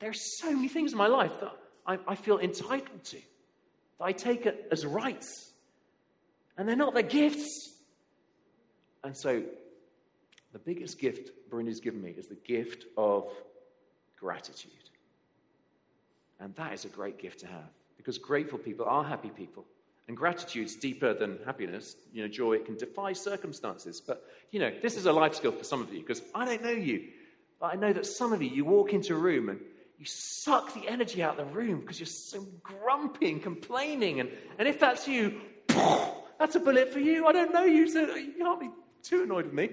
there 0.00 0.10
are 0.10 0.14
so 0.14 0.52
many 0.52 0.68
things 0.68 0.92
in 0.92 0.98
my 0.98 1.06
life 1.06 1.32
that 1.40 1.52
I, 1.86 1.98
I 2.08 2.14
feel 2.14 2.38
entitled 2.38 3.04
to, 3.04 3.16
that 3.98 4.04
I 4.04 4.12
take 4.12 4.46
it 4.46 4.68
as 4.70 4.84
rights. 4.84 5.52
And 6.58 6.68
they're 6.68 6.76
not, 6.76 6.94
they're 6.94 7.02
gifts. 7.02 7.74
And 9.04 9.16
so, 9.16 9.42
the 10.52 10.58
biggest 10.58 10.98
gift 10.98 11.30
Burundi's 11.50 11.80
given 11.80 12.02
me 12.02 12.14
is 12.16 12.26
the 12.26 12.34
gift 12.34 12.86
of 12.96 13.28
gratitude. 14.18 14.72
And 16.40 16.54
that 16.56 16.72
is 16.72 16.84
a 16.84 16.88
great 16.88 17.18
gift 17.18 17.40
to 17.40 17.46
have 17.46 17.70
because 17.96 18.18
grateful 18.18 18.58
people 18.58 18.86
are 18.86 19.04
happy 19.04 19.30
people. 19.30 19.64
And 20.08 20.16
gratitude 20.16 20.66
is 20.66 20.76
deeper 20.76 21.14
than 21.14 21.38
happiness. 21.44 21.96
You 22.12 22.22
know, 22.22 22.28
joy, 22.28 22.54
it 22.54 22.66
can 22.66 22.76
defy 22.76 23.12
circumstances. 23.12 24.00
But, 24.00 24.24
you 24.52 24.60
know, 24.60 24.70
this 24.80 24.96
is 24.96 25.06
a 25.06 25.12
life 25.12 25.34
skill 25.34 25.52
for 25.52 25.64
some 25.64 25.82
of 25.82 25.92
you 25.92 26.00
because 26.00 26.22
I 26.34 26.44
don't 26.44 26.62
know 26.62 26.70
you. 26.70 27.08
But 27.58 27.72
I 27.72 27.76
know 27.76 27.92
that 27.92 28.06
some 28.06 28.32
of 28.32 28.42
you, 28.42 28.50
you 28.50 28.64
walk 28.64 28.92
into 28.92 29.14
a 29.14 29.18
room 29.18 29.48
and 29.48 29.60
you 29.98 30.04
suck 30.04 30.74
the 30.74 30.88
energy 30.88 31.22
out 31.22 31.38
of 31.38 31.48
the 31.48 31.54
room 31.54 31.80
because 31.80 31.98
you're 31.98 32.06
so 32.06 32.46
grumpy 32.62 33.30
and 33.32 33.42
complaining. 33.42 34.20
And, 34.20 34.30
and 34.58 34.68
if 34.68 34.78
that's 34.78 35.08
you, 35.08 35.40
that's 35.68 36.54
a 36.54 36.60
bullet 36.60 36.92
for 36.92 37.00
you. 37.00 37.26
I 37.26 37.32
don't 37.32 37.52
know 37.52 37.64
you, 37.64 37.88
so 37.88 38.14
you 38.14 38.34
can't 38.38 38.60
be 38.60 38.70
too 39.02 39.22
annoyed 39.22 39.46
with 39.46 39.54
me. 39.54 39.70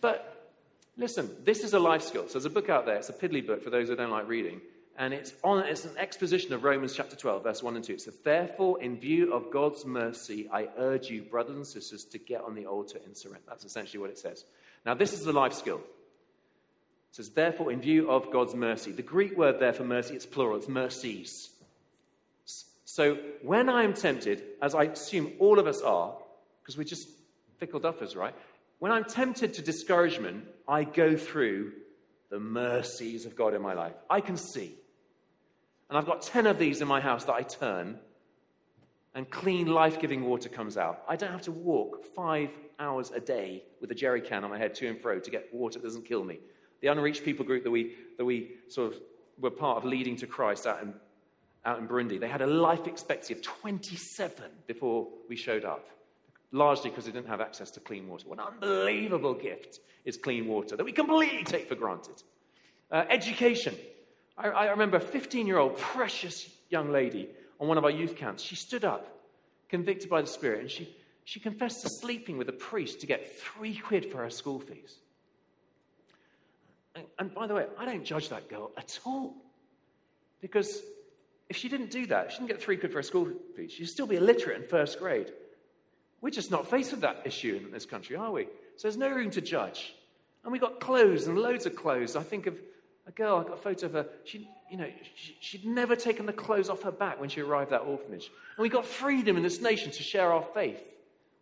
But 0.00 0.56
listen, 0.96 1.30
this 1.44 1.64
is 1.64 1.74
a 1.74 1.78
life 1.78 2.02
skill. 2.02 2.28
So 2.28 2.34
there's 2.34 2.44
a 2.44 2.50
book 2.50 2.70
out 2.70 2.86
there. 2.86 2.96
It's 2.96 3.08
a 3.08 3.12
piddly 3.12 3.46
book 3.46 3.62
for 3.62 3.70
those 3.70 3.88
who 3.88 3.96
don't 3.96 4.10
like 4.10 4.28
reading. 4.28 4.60
And 4.98 5.14
it's, 5.14 5.32
on, 5.44 5.64
it's 5.64 5.84
an 5.84 5.96
exposition 5.96 6.52
of 6.52 6.64
Romans 6.64 6.92
chapter 6.92 7.14
12, 7.14 7.44
verse 7.44 7.62
1 7.62 7.76
and 7.76 7.84
2. 7.84 7.92
It 7.92 8.00
says, 8.00 8.16
Therefore, 8.24 8.82
in 8.82 8.98
view 8.98 9.32
of 9.32 9.52
God's 9.52 9.86
mercy, 9.86 10.48
I 10.52 10.68
urge 10.76 11.08
you, 11.08 11.22
brothers 11.22 11.54
and 11.54 11.66
sisters, 11.66 12.04
to 12.06 12.18
get 12.18 12.40
on 12.40 12.56
the 12.56 12.66
altar 12.66 12.98
and 13.04 13.16
surrender. 13.16 13.44
That's 13.48 13.64
essentially 13.64 14.00
what 14.00 14.10
it 14.10 14.18
says. 14.18 14.44
Now, 14.84 14.94
this 14.94 15.12
is 15.12 15.20
the 15.20 15.32
life 15.32 15.52
skill. 15.52 15.76
It 15.76 15.84
says, 17.12 17.30
Therefore, 17.30 17.70
in 17.70 17.80
view 17.80 18.10
of 18.10 18.32
God's 18.32 18.56
mercy. 18.56 18.90
The 18.90 19.02
Greek 19.02 19.38
word 19.38 19.60
there 19.60 19.72
for 19.72 19.84
mercy, 19.84 20.14
it's 20.14 20.26
plural, 20.26 20.56
it's 20.56 20.68
mercies. 20.68 21.50
So, 22.84 23.18
when 23.42 23.68
I 23.68 23.84
am 23.84 23.94
tempted, 23.94 24.42
as 24.60 24.74
I 24.74 24.84
assume 24.84 25.32
all 25.38 25.60
of 25.60 25.68
us 25.68 25.80
are, 25.80 26.16
because 26.60 26.76
we're 26.76 26.82
just 26.82 27.08
fickle 27.58 27.78
duffers, 27.78 28.16
right? 28.16 28.34
When 28.80 28.90
I'm 28.90 29.04
tempted 29.04 29.54
to 29.54 29.62
discouragement, 29.62 30.44
I 30.66 30.82
go 30.82 31.16
through 31.16 31.72
the 32.30 32.40
mercies 32.40 33.26
of 33.26 33.36
God 33.36 33.54
in 33.54 33.62
my 33.62 33.74
life. 33.74 33.94
I 34.10 34.20
can 34.20 34.36
see. 34.36 34.74
And 35.88 35.96
I've 35.96 36.06
got 36.06 36.22
10 36.22 36.46
of 36.46 36.58
these 36.58 36.80
in 36.80 36.88
my 36.88 37.00
house 37.00 37.24
that 37.24 37.34
I 37.34 37.42
turn, 37.42 37.98
and 39.14 39.28
clean, 39.30 39.66
life 39.66 40.00
giving 40.00 40.24
water 40.24 40.48
comes 40.48 40.76
out. 40.76 41.02
I 41.08 41.16
don't 41.16 41.32
have 41.32 41.42
to 41.42 41.52
walk 41.52 42.04
five 42.14 42.50
hours 42.78 43.10
a 43.10 43.20
day 43.20 43.64
with 43.80 43.90
a 43.90 43.94
jerry 43.94 44.20
can 44.20 44.44
on 44.44 44.50
my 44.50 44.58
head 44.58 44.74
to 44.76 44.86
and 44.86 45.00
fro 45.00 45.18
to 45.18 45.30
get 45.30 45.52
water 45.52 45.78
that 45.78 45.84
doesn't 45.84 46.04
kill 46.04 46.22
me. 46.22 46.38
The 46.82 46.88
unreached 46.88 47.24
people 47.24 47.44
group 47.44 47.64
that 47.64 47.70
we, 47.70 47.94
that 48.16 48.24
we 48.24 48.52
sort 48.68 48.92
of 48.92 49.00
were 49.40 49.50
part 49.50 49.78
of 49.78 49.84
leading 49.84 50.16
to 50.16 50.26
Christ 50.26 50.66
out 50.66 50.82
in, 50.82 50.94
out 51.64 51.78
in 51.78 51.88
Burundi, 51.88 52.20
they 52.20 52.28
had 52.28 52.42
a 52.42 52.46
life 52.46 52.86
expectancy 52.86 53.34
of 53.34 53.42
27 53.42 54.44
before 54.66 55.08
we 55.28 55.36
showed 55.36 55.64
up 55.64 55.88
largely 56.52 56.90
because 56.90 57.04
they 57.04 57.12
didn't 57.12 57.28
have 57.28 57.40
access 57.40 57.70
to 57.72 57.80
clean 57.80 58.08
water. 58.08 58.28
What 58.28 58.38
an 58.38 58.46
unbelievable 58.46 59.34
gift 59.34 59.80
is 60.04 60.16
clean 60.16 60.46
water 60.46 60.76
that 60.76 60.84
we 60.84 60.92
completely 60.92 61.44
take 61.44 61.68
for 61.68 61.74
granted. 61.74 62.22
Uh, 62.90 63.04
education. 63.10 63.74
I, 64.38 64.48
I 64.48 64.70
remember 64.70 64.96
a 64.96 65.00
15 65.00 65.46
year 65.46 65.58
old 65.58 65.76
precious 65.76 66.48
young 66.70 66.92
lady 66.92 67.28
on 67.60 67.68
one 67.68 67.76
of 67.76 67.84
our 67.84 67.90
youth 67.90 68.16
camps. 68.16 68.42
She 68.42 68.54
stood 68.54 68.84
up, 68.84 69.08
convicted 69.68 70.08
by 70.08 70.20
the 70.20 70.28
Spirit, 70.28 70.60
and 70.60 70.70
she, 70.70 70.96
she 71.24 71.40
confessed 71.40 71.82
to 71.82 71.88
sleeping 71.88 72.38
with 72.38 72.48
a 72.48 72.52
priest 72.52 73.00
to 73.00 73.06
get 73.06 73.38
three 73.38 73.76
quid 73.76 74.10
for 74.10 74.18
her 74.18 74.30
school 74.30 74.60
fees. 74.60 74.96
And, 76.94 77.04
and 77.18 77.34
by 77.34 77.46
the 77.46 77.54
way, 77.54 77.66
I 77.78 77.84
don't 77.84 78.04
judge 78.04 78.28
that 78.28 78.48
girl 78.48 78.70
at 78.76 78.98
all. 79.04 79.34
Because 80.40 80.82
if 81.48 81.56
she 81.56 81.68
didn't 81.68 81.90
do 81.90 82.06
that, 82.06 82.30
she 82.30 82.38
didn't 82.38 82.50
get 82.50 82.62
three 82.62 82.76
quid 82.76 82.92
for 82.92 82.98
her 82.98 83.02
school 83.02 83.28
fees, 83.56 83.72
she'd 83.72 83.86
still 83.86 84.06
be 84.06 84.16
illiterate 84.16 84.62
in 84.62 84.68
first 84.68 84.98
grade. 84.98 85.32
We're 86.20 86.30
just 86.30 86.50
not 86.50 86.68
faced 86.68 86.90
with 86.90 87.00
that 87.02 87.22
issue 87.24 87.60
in 87.64 87.70
this 87.70 87.86
country, 87.86 88.16
are 88.16 88.30
we? 88.30 88.44
So 88.76 88.88
there's 88.88 88.96
no 88.96 89.08
room 89.08 89.30
to 89.30 89.40
judge. 89.40 89.94
And 90.42 90.52
we've 90.52 90.60
got 90.60 90.80
clothes 90.80 91.26
and 91.26 91.38
loads 91.38 91.66
of 91.66 91.76
clothes. 91.76 92.16
I 92.16 92.22
think 92.22 92.46
of 92.46 92.58
a 93.08 93.12
girl, 93.12 93.38
I 93.38 93.42
got 93.42 93.54
a 93.54 93.60
photo 93.60 93.86
of 93.86 93.92
her. 93.94 94.06
She, 94.24 94.48
you 94.70 94.76
know, 94.76 94.88
she, 95.14 95.58
would 95.58 95.66
never 95.66 95.96
taken 95.96 96.26
the 96.26 96.32
clothes 96.32 96.68
off 96.68 96.82
her 96.82 96.92
back 96.92 97.18
when 97.18 97.30
she 97.30 97.40
arrived 97.40 97.72
at 97.72 97.80
that 97.80 97.86
orphanage. 97.86 98.30
And 98.56 98.62
we 98.62 98.68
got 98.68 98.84
freedom 98.84 99.36
in 99.36 99.42
this 99.42 99.60
nation 99.60 99.90
to 99.90 100.02
share 100.02 100.32
our 100.32 100.44
faith. 100.54 100.80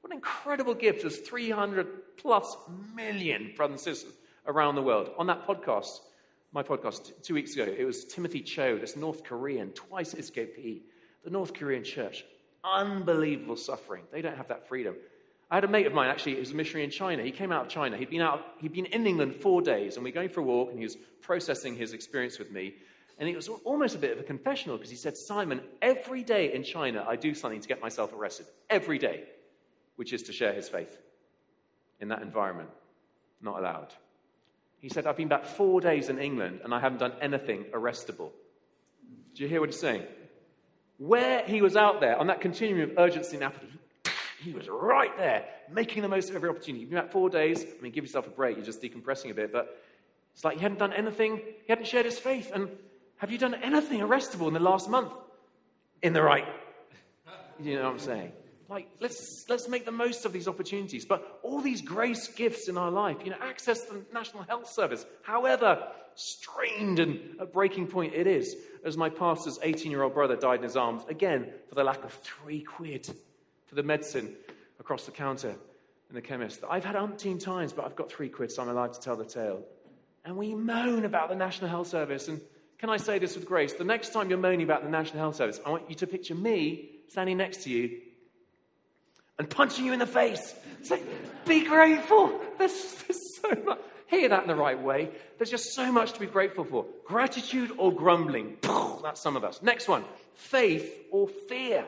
What 0.00 0.12
an 0.12 0.18
incredible 0.18 0.74
gift. 0.74 1.02
There's 1.02 1.18
300 1.18 2.16
plus 2.16 2.56
million 2.94 3.52
brothers 3.56 3.86
and 3.86 3.96
sisters 3.96 4.14
around 4.46 4.76
the 4.76 4.82
world. 4.82 5.10
On 5.18 5.26
that 5.26 5.44
podcast, 5.44 6.00
my 6.52 6.62
podcast 6.62 7.12
two 7.22 7.34
weeks 7.34 7.54
ago, 7.54 7.64
it 7.64 7.84
was 7.84 8.04
Timothy 8.04 8.40
Cho, 8.40 8.78
this 8.78 8.94
North 8.94 9.24
Korean, 9.24 9.70
twice 9.72 10.14
escaped 10.14 10.56
the 10.56 10.80
North 11.28 11.52
Korean 11.52 11.82
church. 11.82 12.24
Unbelievable 12.62 13.56
suffering. 13.56 14.04
They 14.12 14.22
don't 14.22 14.36
have 14.36 14.48
that 14.48 14.68
freedom. 14.68 14.94
I 15.50 15.54
had 15.54 15.64
a 15.64 15.68
mate 15.68 15.86
of 15.86 15.92
mine, 15.92 16.08
actually, 16.08 16.34
who 16.34 16.40
was 16.40 16.50
a 16.50 16.54
missionary 16.54 16.84
in 16.84 16.90
China. 16.90 17.22
He 17.22 17.30
came 17.30 17.52
out 17.52 17.66
of 17.66 17.68
China. 17.68 17.96
He'd 17.96 18.10
been, 18.10 18.20
out, 18.20 18.44
he'd 18.58 18.72
been 18.72 18.86
in 18.86 19.06
England 19.06 19.36
four 19.36 19.62
days, 19.62 19.94
and 19.94 20.04
we 20.04 20.10
were 20.10 20.14
going 20.14 20.28
for 20.28 20.40
a 20.40 20.44
walk, 20.44 20.70
and 20.70 20.78
he 20.78 20.84
was 20.84 20.96
processing 21.22 21.76
his 21.76 21.92
experience 21.92 22.38
with 22.38 22.50
me. 22.50 22.74
And 23.18 23.28
it 23.28 23.36
was 23.36 23.48
almost 23.48 23.94
a 23.94 23.98
bit 23.98 24.12
of 24.12 24.18
a 24.18 24.24
confessional 24.24 24.76
because 24.76 24.90
he 24.90 24.96
said, 24.96 25.16
Simon, 25.16 25.60
every 25.80 26.22
day 26.22 26.52
in 26.52 26.64
China, 26.64 27.04
I 27.08 27.16
do 27.16 27.32
something 27.32 27.60
to 27.60 27.68
get 27.68 27.80
myself 27.80 28.12
arrested. 28.12 28.46
Every 28.68 28.98
day, 28.98 29.24
which 29.94 30.12
is 30.12 30.24
to 30.24 30.32
share 30.32 30.52
his 30.52 30.68
faith 30.68 30.98
in 32.00 32.08
that 32.08 32.22
environment. 32.22 32.70
Not 33.40 33.58
allowed. 33.58 33.94
He 34.80 34.88
said, 34.88 35.06
I've 35.06 35.16
been 35.16 35.28
back 35.28 35.46
four 35.46 35.80
days 35.80 36.08
in 36.08 36.18
England, 36.18 36.60
and 36.64 36.74
I 36.74 36.80
haven't 36.80 36.98
done 36.98 37.12
anything 37.22 37.66
arrestable. 37.72 38.32
Do 39.34 39.42
you 39.42 39.48
hear 39.48 39.60
what 39.60 39.70
he's 39.70 39.80
saying? 39.80 40.02
Where 40.98 41.44
he 41.44 41.62
was 41.62 41.76
out 41.76 42.00
there 42.00 42.18
on 42.18 42.26
that 42.26 42.40
continuum 42.40 42.90
of 42.90 42.98
urgency 42.98 43.36
and 43.36 43.44
apathy, 43.44 43.68
he 44.42 44.52
was 44.52 44.68
right 44.68 45.16
there, 45.16 45.44
making 45.70 46.02
the 46.02 46.08
most 46.08 46.30
of 46.30 46.36
every 46.36 46.48
opportunity. 46.48 46.80
You've 46.80 46.90
been 46.90 46.98
out 46.98 47.10
four 47.10 47.30
days. 47.30 47.62
I 47.64 47.82
mean, 47.82 47.92
give 47.92 48.04
yourself 48.04 48.26
a 48.26 48.30
break. 48.30 48.56
You're 48.56 48.66
just 48.66 48.82
decompressing 48.82 49.30
a 49.30 49.34
bit. 49.34 49.52
But 49.52 49.80
it's 50.34 50.44
like 50.44 50.56
he 50.56 50.62
hadn't 50.62 50.78
done 50.78 50.92
anything. 50.92 51.38
He 51.38 51.66
hadn't 51.68 51.86
shared 51.86 52.04
his 52.04 52.18
faith. 52.18 52.50
And 52.54 52.68
have 53.16 53.30
you 53.30 53.38
done 53.38 53.54
anything 53.54 54.00
arrestable 54.00 54.48
in 54.48 54.54
the 54.54 54.60
last 54.60 54.90
month? 54.90 55.12
In 56.02 56.12
the 56.12 56.22
right. 56.22 56.46
You 57.58 57.76
know 57.76 57.84
what 57.84 57.92
I'm 57.92 57.98
saying? 57.98 58.32
Like, 58.68 58.88
let's, 59.00 59.48
let's 59.48 59.68
make 59.68 59.84
the 59.84 59.92
most 59.92 60.24
of 60.24 60.32
these 60.32 60.48
opportunities. 60.48 61.04
But 61.04 61.38
all 61.42 61.60
these 61.60 61.80
grace 61.80 62.28
gifts 62.28 62.68
in 62.68 62.76
our 62.76 62.90
life, 62.90 63.18
you 63.24 63.30
know, 63.30 63.36
access 63.40 63.82
to 63.84 63.94
the 63.94 64.04
National 64.12 64.42
Health 64.42 64.68
Service, 64.68 65.06
however 65.22 65.86
strained 66.16 66.98
and 66.98 67.20
a 67.38 67.46
breaking 67.46 67.86
point 67.86 68.14
it 68.14 68.26
is, 68.26 68.56
as 68.84 68.96
my 68.96 69.08
pastor's 69.08 69.58
18 69.62 69.90
year 69.90 70.02
old 70.02 70.14
brother 70.14 70.36
died 70.36 70.58
in 70.58 70.64
his 70.64 70.76
arms, 70.76 71.02
again, 71.08 71.52
for 71.68 71.76
the 71.76 71.84
lack 71.84 72.04
of 72.04 72.12
three 72.12 72.62
quid 72.62 73.08
for 73.66 73.74
the 73.74 73.82
medicine 73.82 74.34
across 74.80 75.04
the 75.04 75.12
counter 75.12 75.54
in 76.08 76.14
the 76.14 76.22
chemist. 76.22 76.62
I've 76.68 76.84
had 76.84 76.96
umpteen 76.96 77.42
times, 77.42 77.72
but 77.72 77.84
I've 77.84 77.96
got 77.96 78.10
three 78.10 78.28
quid, 78.28 78.52
so 78.52 78.62
I'm 78.62 78.68
allowed 78.68 78.92
to 78.94 79.00
tell 79.00 79.16
the 79.16 79.24
tale. 79.24 79.62
And 80.24 80.36
we 80.36 80.54
moan 80.54 81.04
about 81.04 81.28
the 81.28 81.36
National 81.36 81.70
Health 81.70 81.88
Service. 81.88 82.28
And 82.28 82.40
can 82.78 82.90
I 82.90 82.96
say 82.96 83.18
this 83.18 83.36
with 83.36 83.46
grace? 83.46 83.74
The 83.74 83.84
next 83.84 84.12
time 84.12 84.28
you're 84.28 84.38
moaning 84.38 84.62
about 84.62 84.82
the 84.82 84.90
National 84.90 85.18
Health 85.18 85.36
Service, 85.36 85.60
I 85.64 85.70
want 85.70 85.88
you 85.88 85.96
to 85.96 86.06
picture 86.06 86.34
me 86.34 86.90
standing 87.08 87.36
next 87.36 87.62
to 87.64 87.70
you 87.70 88.00
and 89.38 89.48
punching 89.48 89.84
you 89.84 89.92
in 89.92 89.98
the 89.98 90.06
face. 90.06 90.54
Say, 90.82 91.00
be 91.44 91.64
grateful. 91.64 92.40
There's, 92.58 92.94
there's 93.06 93.40
so 93.40 93.62
much. 93.64 93.78
Hear 94.08 94.28
that 94.28 94.42
in 94.42 94.48
the 94.48 94.54
right 94.54 94.80
way. 94.80 95.10
There's 95.36 95.50
just 95.50 95.74
so 95.74 95.90
much 95.90 96.12
to 96.12 96.20
be 96.20 96.26
grateful 96.26 96.64
for. 96.64 96.86
Gratitude 97.04 97.72
or 97.76 97.92
grumbling. 97.92 98.56
That's 99.02 99.20
some 99.20 99.36
of 99.36 99.44
us. 99.44 99.62
Next 99.62 99.88
one 99.88 100.04
faith 100.34 101.06
or 101.10 101.28
fear. 101.28 101.86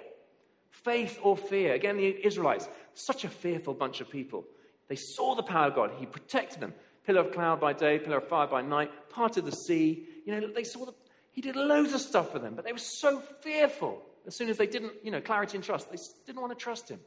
Faith 0.82 1.18
or 1.22 1.36
fear. 1.36 1.74
Again, 1.74 1.96
the 1.96 2.26
Israelites, 2.26 2.68
such 2.94 3.24
a 3.24 3.28
fearful 3.28 3.74
bunch 3.74 4.00
of 4.00 4.08
people. 4.10 4.44
They 4.88 4.96
saw 4.96 5.34
the 5.34 5.42
power 5.42 5.68
of 5.68 5.74
God. 5.74 5.90
He 5.98 6.06
protected 6.06 6.60
them. 6.60 6.74
Pillar 7.06 7.20
of 7.20 7.32
cloud 7.32 7.60
by 7.60 7.72
day, 7.72 7.98
pillar 7.98 8.18
of 8.18 8.28
fire 8.28 8.46
by 8.46 8.62
night, 8.62 8.90
parted 9.10 9.44
the 9.44 9.52
sea. 9.52 10.06
You 10.24 10.40
know, 10.40 10.48
they 10.54 10.64
saw 10.64 10.84
the, 10.84 10.94
he 11.32 11.40
did 11.40 11.56
loads 11.56 11.94
of 11.94 12.00
stuff 12.00 12.32
for 12.32 12.38
them, 12.38 12.54
but 12.54 12.64
they 12.64 12.72
were 12.72 12.78
so 12.78 13.20
fearful. 13.40 14.02
As 14.26 14.36
soon 14.36 14.50
as 14.50 14.58
they 14.58 14.66
didn't, 14.66 14.92
you 15.02 15.10
know, 15.10 15.20
clarity 15.20 15.56
and 15.56 15.64
trust, 15.64 15.90
they 15.90 15.98
didn't 16.26 16.40
want 16.40 16.52
to 16.56 16.62
trust 16.62 16.88
him. 16.88 17.00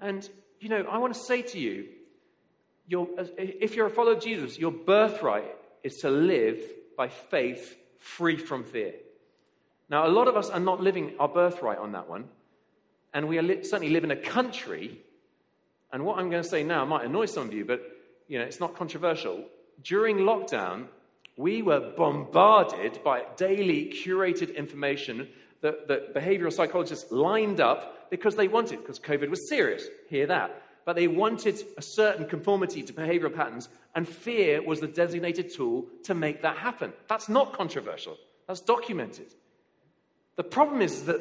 And, 0.00 0.26
you 0.60 0.70
know, 0.70 0.82
I 0.90 0.98
want 0.98 1.12
to 1.12 1.20
say 1.20 1.42
to 1.42 1.58
you, 1.58 1.88
if 2.88 3.74
you're 3.76 3.86
a 3.86 3.90
follower 3.90 4.14
of 4.14 4.22
Jesus, 4.22 4.58
your 4.58 4.72
birthright 4.72 5.44
is 5.82 5.98
to 5.98 6.10
live 6.10 6.60
by 6.96 7.08
faith 7.08 7.76
free 7.98 8.36
from 8.36 8.64
fear. 8.64 8.94
Now, 9.90 10.06
a 10.06 10.08
lot 10.08 10.26
of 10.26 10.36
us 10.36 10.48
are 10.50 10.60
not 10.60 10.80
living 10.80 11.14
our 11.18 11.28
birthright 11.28 11.78
on 11.78 11.92
that 11.92 12.08
one. 12.08 12.28
And 13.12 13.28
we 13.28 13.40
li- 13.40 13.64
certainly 13.64 13.92
live 13.92 14.04
in 14.04 14.10
a 14.10 14.16
country, 14.16 15.00
and 15.92 16.04
what 16.04 16.18
I'm 16.18 16.30
going 16.30 16.42
to 16.42 16.48
say 16.48 16.62
now 16.62 16.84
might 16.84 17.04
annoy 17.04 17.26
some 17.26 17.48
of 17.48 17.54
you, 17.54 17.64
but 17.64 17.82
you 18.28 18.38
know, 18.38 18.44
it's 18.44 18.60
not 18.60 18.76
controversial. 18.76 19.44
During 19.82 20.18
lockdown, 20.18 20.86
we 21.36 21.62
were 21.62 21.92
bombarded 21.96 23.02
by 23.02 23.24
daily 23.36 23.92
curated 24.04 24.54
information 24.54 25.28
that, 25.62 25.88
that 25.88 26.14
behavioral 26.14 26.52
psychologists 26.52 27.10
lined 27.10 27.60
up 27.60 28.10
because 28.10 28.36
they 28.36 28.46
wanted, 28.48 28.80
because 28.80 28.98
COVID 28.98 29.30
was 29.30 29.48
serious. 29.48 29.84
Hear 30.08 30.26
that. 30.26 30.62
But 30.84 30.96
they 30.96 31.08
wanted 31.08 31.62
a 31.76 31.82
certain 31.82 32.26
conformity 32.26 32.82
to 32.82 32.92
behavioral 32.92 33.34
patterns, 33.34 33.68
and 33.94 34.08
fear 34.08 34.62
was 34.62 34.80
the 34.80 34.88
designated 34.88 35.52
tool 35.52 35.86
to 36.04 36.14
make 36.14 36.42
that 36.42 36.56
happen. 36.56 36.92
That's 37.08 37.28
not 37.28 37.52
controversial, 37.52 38.16
that's 38.46 38.60
documented. 38.60 39.26
The 40.36 40.44
problem 40.44 40.80
is 40.80 41.04
that 41.04 41.20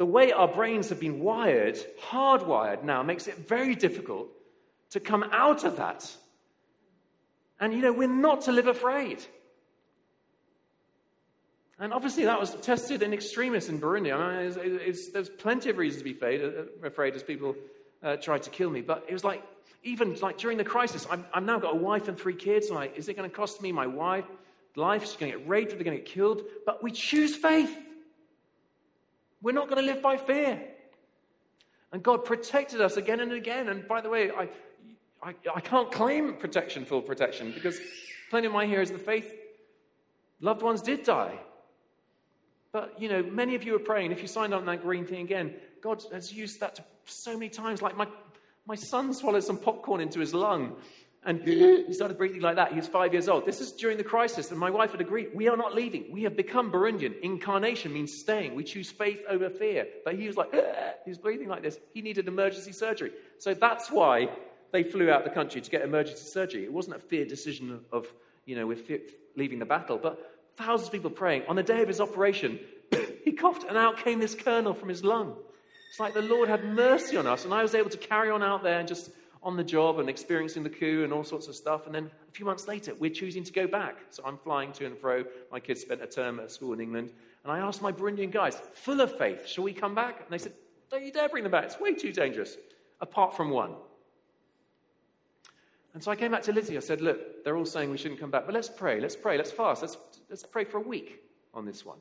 the 0.00 0.06
way 0.06 0.32
our 0.32 0.48
brains 0.48 0.88
have 0.88 0.98
been 0.98 1.20
wired, 1.20 1.78
hardwired 2.02 2.82
now, 2.82 3.02
makes 3.02 3.26
it 3.26 3.36
very 3.46 3.74
difficult 3.74 4.28
to 4.88 4.98
come 4.98 5.22
out 5.30 5.62
of 5.64 5.76
that. 5.76 6.10
And, 7.60 7.74
you 7.74 7.82
know, 7.82 7.92
we're 7.92 8.08
not 8.08 8.40
to 8.46 8.52
live 8.52 8.66
afraid. 8.66 9.22
And 11.78 11.92
obviously, 11.92 12.24
that 12.24 12.40
was 12.40 12.54
tested 12.62 13.02
in 13.02 13.12
extremists 13.12 13.68
in 13.68 13.78
Burundi. 13.78 14.10
I 14.10 14.38
mean, 14.38 14.46
it's, 14.46 14.56
it's, 14.56 15.08
there's 15.10 15.28
plenty 15.28 15.68
of 15.68 15.76
reasons 15.76 16.00
to 16.00 16.04
be 16.04 16.12
afraid, 16.12 16.42
uh, 16.42 16.86
afraid 16.86 17.14
as 17.14 17.22
people 17.22 17.54
uh, 18.02 18.16
tried 18.16 18.42
to 18.44 18.50
kill 18.50 18.70
me. 18.70 18.80
But 18.80 19.04
it 19.06 19.12
was 19.12 19.22
like, 19.22 19.42
even 19.82 20.14
like 20.20 20.38
during 20.38 20.56
the 20.56 20.64
crisis, 20.64 21.06
i 21.10 21.18
have 21.34 21.44
now 21.44 21.58
got 21.58 21.74
a 21.74 21.78
wife 21.78 22.08
and 22.08 22.18
three 22.18 22.36
kids. 22.36 22.70
Like, 22.70 22.96
is 22.96 23.10
it 23.10 23.18
going 23.18 23.28
to 23.28 23.36
cost 23.36 23.60
me 23.60 23.70
my 23.70 23.86
wife 23.86 24.24
life? 24.76 25.02
She's 25.02 25.16
going 25.16 25.32
to 25.32 25.38
get 25.38 25.46
raped. 25.46 25.72
They're 25.72 25.84
going 25.84 25.98
to 25.98 26.02
get 26.02 26.10
killed. 26.10 26.40
But 26.64 26.82
we 26.82 26.90
choose 26.90 27.36
faith. 27.36 27.76
We're 29.42 29.52
not 29.52 29.68
going 29.68 29.84
to 29.84 29.92
live 29.92 30.02
by 30.02 30.16
fear. 30.16 30.60
And 31.92 32.02
God 32.02 32.24
protected 32.24 32.80
us 32.80 32.96
again 32.96 33.20
and 33.20 33.32
again. 33.32 33.68
And 33.68 33.86
by 33.88 34.00
the 34.00 34.08
way, 34.08 34.30
I, 34.30 34.48
I, 35.22 35.34
I 35.54 35.60
can't 35.60 35.90
claim 35.90 36.34
protection, 36.34 36.84
full 36.84 37.02
protection, 37.02 37.52
because 37.52 37.80
plenty 38.30 38.46
of 38.46 38.52
my 38.52 38.66
heroes 38.66 38.90
of 38.90 38.98
the 38.98 39.04
faith, 39.04 39.32
loved 40.40 40.62
ones 40.62 40.82
did 40.82 41.02
die. 41.02 41.38
But, 42.72 43.00
you 43.00 43.08
know, 43.08 43.22
many 43.22 43.56
of 43.56 43.64
you 43.64 43.74
are 43.74 43.80
praying. 43.80 44.12
If 44.12 44.22
you 44.22 44.28
signed 44.28 44.54
on 44.54 44.64
that 44.66 44.82
green 44.82 45.04
thing 45.04 45.22
again, 45.22 45.54
God 45.82 46.04
has 46.12 46.32
used 46.32 46.60
that 46.60 46.78
so 47.04 47.32
many 47.32 47.48
times. 47.48 47.82
Like 47.82 47.96
my, 47.96 48.06
my 48.66 48.76
son 48.76 49.12
swallowed 49.12 49.42
some 49.42 49.58
popcorn 49.58 50.00
into 50.00 50.20
his 50.20 50.32
lung 50.32 50.76
and 51.24 51.42
he 51.42 51.92
started 51.92 52.16
breathing 52.16 52.40
like 52.40 52.56
that. 52.56 52.70
He 52.70 52.76
was 52.76 52.88
five 52.88 53.12
years 53.12 53.28
old. 53.28 53.44
This 53.44 53.60
is 53.60 53.72
during 53.72 53.98
the 53.98 54.04
crisis, 54.04 54.50
and 54.50 54.58
my 54.58 54.70
wife 54.70 54.92
had 54.92 55.02
agreed, 55.02 55.28
we 55.34 55.48
are 55.48 55.56
not 55.56 55.74
leaving. 55.74 56.10
We 56.10 56.22
have 56.22 56.34
become 56.34 56.72
Burundian. 56.72 57.20
Incarnation 57.20 57.92
means 57.92 58.12
staying. 58.12 58.54
We 58.54 58.64
choose 58.64 58.90
faith 58.90 59.20
over 59.28 59.50
fear. 59.50 59.86
But 60.04 60.14
he 60.14 60.26
was 60.26 60.38
like, 60.38 60.50
he 61.04 61.10
was 61.10 61.18
breathing 61.18 61.48
like 61.48 61.62
this. 61.62 61.78
He 61.92 62.00
needed 62.00 62.26
emergency 62.26 62.72
surgery. 62.72 63.12
So 63.38 63.52
that's 63.52 63.90
why 63.90 64.30
they 64.72 64.82
flew 64.82 65.10
out 65.10 65.24
the 65.24 65.30
country 65.30 65.60
to 65.60 65.70
get 65.70 65.82
emergency 65.82 66.24
surgery. 66.24 66.64
It 66.64 66.72
wasn't 66.72 66.96
a 66.96 67.00
fear 67.00 67.26
decision 67.26 67.80
of, 67.92 68.06
you 68.46 68.56
know, 68.56 68.66
we're 68.66 68.78
leaving 69.36 69.58
the 69.58 69.66
battle, 69.66 69.98
but 69.98 70.18
thousands 70.56 70.88
of 70.88 70.92
people 70.92 71.10
praying. 71.10 71.42
On 71.48 71.56
the 71.56 71.62
day 71.62 71.82
of 71.82 71.88
his 71.88 72.00
operation, 72.00 72.58
he 73.24 73.32
coughed, 73.32 73.64
and 73.64 73.76
out 73.76 73.98
came 73.98 74.20
this 74.20 74.34
kernel 74.34 74.72
from 74.72 74.88
his 74.88 75.04
lung. 75.04 75.36
It's 75.90 76.00
like 76.00 76.14
the 76.14 76.22
Lord 76.22 76.48
had 76.48 76.64
mercy 76.64 77.16
on 77.16 77.26
us, 77.26 77.44
and 77.44 77.52
I 77.52 77.62
was 77.62 77.74
able 77.74 77.90
to 77.90 77.98
carry 77.98 78.30
on 78.30 78.42
out 78.42 78.62
there 78.62 78.78
and 78.78 78.88
just 78.88 79.10
on 79.42 79.56
the 79.56 79.64
job 79.64 79.98
and 79.98 80.08
experiencing 80.08 80.62
the 80.62 80.70
coup 80.70 81.02
and 81.04 81.12
all 81.12 81.24
sorts 81.24 81.48
of 81.48 81.56
stuff. 81.56 81.86
And 81.86 81.94
then 81.94 82.10
a 82.28 82.32
few 82.32 82.44
months 82.44 82.68
later, 82.68 82.94
we're 82.98 83.10
choosing 83.10 83.42
to 83.44 83.52
go 83.52 83.66
back. 83.66 83.96
So 84.10 84.22
I'm 84.26 84.36
flying 84.36 84.72
to 84.72 84.86
and 84.86 84.98
fro. 84.98 85.24
My 85.50 85.60
kids 85.60 85.80
spent 85.80 86.02
a 86.02 86.06
term 86.06 86.40
at 86.40 86.50
school 86.50 86.72
in 86.74 86.80
England. 86.80 87.12
And 87.42 87.52
I 87.52 87.58
asked 87.58 87.80
my 87.80 87.90
Burundian 87.90 88.30
guys, 88.30 88.60
full 88.74 89.00
of 89.00 89.16
faith, 89.16 89.46
shall 89.46 89.64
we 89.64 89.72
come 89.72 89.94
back? 89.94 90.20
And 90.20 90.28
they 90.30 90.38
said, 90.38 90.52
don't 90.90 91.04
you 91.04 91.12
dare 91.12 91.28
bring 91.28 91.42
them 91.42 91.52
back. 91.52 91.64
It's 91.64 91.80
way 91.80 91.94
too 91.94 92.12
dangerous, 92.12 92.58
apart 93.00 93.34
from 93.34 93.50
one. 93.50 93.72
And 95.94 96.02
so 96.02 96.10
I 96.10 96.16
came 96.16 96.30
back 96.32 96.42
to 96.42 96.52
Lizzie. 96.52 96.76
I 96.76 96.80
said, 96.80 97.00
look, 97.00 97.42
they're 97.42 97.56
all 97.56 97.64
saying 97.64 97.90
we 97.90 97.96
shouldn't 97.96 98.20
come 98.20 98.30
back, 98.30 98.44
but 98.44 98.54
let's 98.54 98.68
pray, 98.68 99.00
let's 99.00 99.16
pray, 99.16 99.36
let's 99.36 99.50
fast, 99.50 99.82
let's, 99.82 99.96
let's 100.28 100.44
pray 100.44 100.64
for 100.64 100.76
a 100.78 100.82
week 100.82 101.22
on 101.54 101.64
this 101.64 101.84
one. 101.84 101.98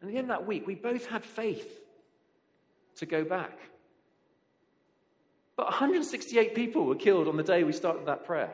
And 0.00 0.08
at 0.08 0.12
the 0.12 0.18
end 0.18 0.30
of 0.30 0.36
that 0.36 0.46
week, 0.46 0.66
we 0.66 0.74
both 0.74 1.06
had 1.06 1.24
faith 1.24 1.80
to 2.96 3.06
go 3.06 3.24
back. 3.24 3.58
But 5.56 5.66
168 5.66 6.54
people 6.54 6.84
were 6.84 6.96
killed 6.96 7.28
on 7.28 7.36
the 7.36 7.42
day 7.42 7.64
we 7.64 7.72
started 7.72 8.06
that 8.06 8.24
prayer. 8.24 8.50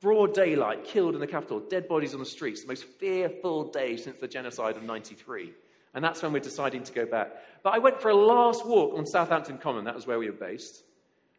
Broad 0.00 0.32
daylight, 0.32 0.84
killed 0.84 1.14
in 1.14 1.20
the 1.20 1.26
capital, 1.26 1.60
dead 1.60 1.88
bodies 1.88 2.14
on 2.14 2.20
the 2.20 2.26
streets, 2.26 2.62
the 2.62 2.68
most 2.68 2.84
fearful 2.84 3.64
day 3.70 3.96
since 3.96 4.18
the 4.18 4.28
genocide 4.28 4.76
of 4.76 4.82
93. 4.82 5.52
And 5.92 6.04
that's 6.04 6.22
when 6.22 6.32
we're 6.32 6.38
deciding 6.40 6.84
to 6.84 6.92
go 6.92 7.04
back. 7.04 7.32
But 7.62 7.74
I 7.74 7.78
went 7.78 8.00
for 8.00 8.10
a 8.10 8.14
last 8.14 8.64
walk 8.64 8.96
on 8.96 9.04
Southampton 9.04 9.58
Common, 9.58 9.84
that 9.84 9.94
was 9.94 10.06
where 10.06 10.18
we 10.18 10.30
were 10.30 10.36
based. 10.36 10.84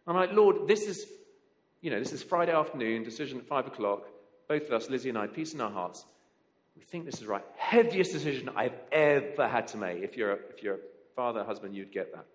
I'm 0.05 0.15
like, 0.15 0.33
Lord, 0.33 0.67
this 0.67 0.87
is, 0.87 1.05
you 1.81 1.89
know, 1.89 1.99
this 1.99 2.11
is 2.11 2.21
Friday 2.21 2.51
afternoon, 2.51 3.03
decision 3.03 3.39
at 3.39 3.47
five 3.47 3.65
o'clock. 3.65 4.03
Both 4.47 4.63
of 4.63 4.73
us, 4.73 4.89
Lizzie 4.89 5.09
and 5.09 5.17
I, 5.17 5.27
peace 5.27 5.53
in 5.53 5.61
our 5.61 5.71
hearts. 5.71 6.05
We 6.75 6.83
think 6.83 7.05
this 7.05 7.21
is 7.21 7.25
right. 7.25 7.43
Heaviest 7.55 8.11
decision 8.11 8.49
I've 8.55 8.75
ever 8.91 9.47
had 9.47 9.67
to 9.67 9.77
make. 9.77 10.03
If 10.03 10.17
you're 10.17 10.33
a, 10.33 10.37
if 10.49 10.61
you're 10.61 10.75
a 10.75 10.79
father, 11.15 11.43
husband, 11.43 11.75
you'd 11.75 11.91
get 11.91 12.13
that. 12.13 12.25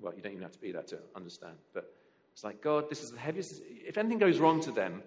Well, 0.00 0.14
you 0.14 0.22
don't 0.22 0.32
even 0.32 0.42
have 0.42 0.52
to 0.52 0.60
be 0.60 0.72
that 0.72 0.88
to 0.88 0.98
understand. 1.16 1.56
But 1.74 1.92
it's 2.32 2.44
like, 2.44 2.62
God, 2.62 2.88
this 2.88 3.02
is 3.02 3.10
the 3.10 3.18
heaviest. 3.18 3.60
If 3.66 3.98
anything 3.98 4.18
goes 4.18 4.38
wrong 4.38 4.60
to 4.60 4.70
them, 4.70 5.02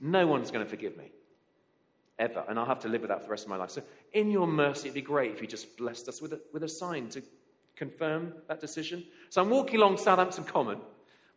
no 0.00 0.26
one's 0.26 0.50
going 0.50 0.64
to 0.64 0.70
forgive 0.70 0.96
me. 0.96 1.10
Ever. 2.18 2.44
And 2.48 2.58
I'll 2.58 2.66
have 2.66 2.80
to 2.80 2.88
live 2.88 3.02
with 3.02 3.10
that 3.10 3.20
for 3.20 3.26
the 3.26 3.30
rest 3.30 3.44
of 3.44 3.50
my 3.50 3.56
life. 3.56 3.70
So, 3.70 3.82
in 4.12 4.30
your 4.30 4.48
mercy, 4.48 4.88
it'd 4.88 4.94
be 4.94 5.02
great 5.02 5.32
if 5.32 5.40
you 5.40 5.46
just 5.46 5.76
blessed 5.76 6.08
us 6.08 6.20
with 6.20 6.32
a, 6.32 6.40
with 6.52 6.64
a 6.64 6.68
sign 6.68 7.08
to 7.10 7.22
confirm 7.76 8.32
that 8.48 8.60
decision. 8.60 9.04
So, 9.30 9.40
I'm 9.40 9.50
walking 9.50 9.76
along 9.76 9.98
Southampton 9.98 10.42
Common, 10.42 10.80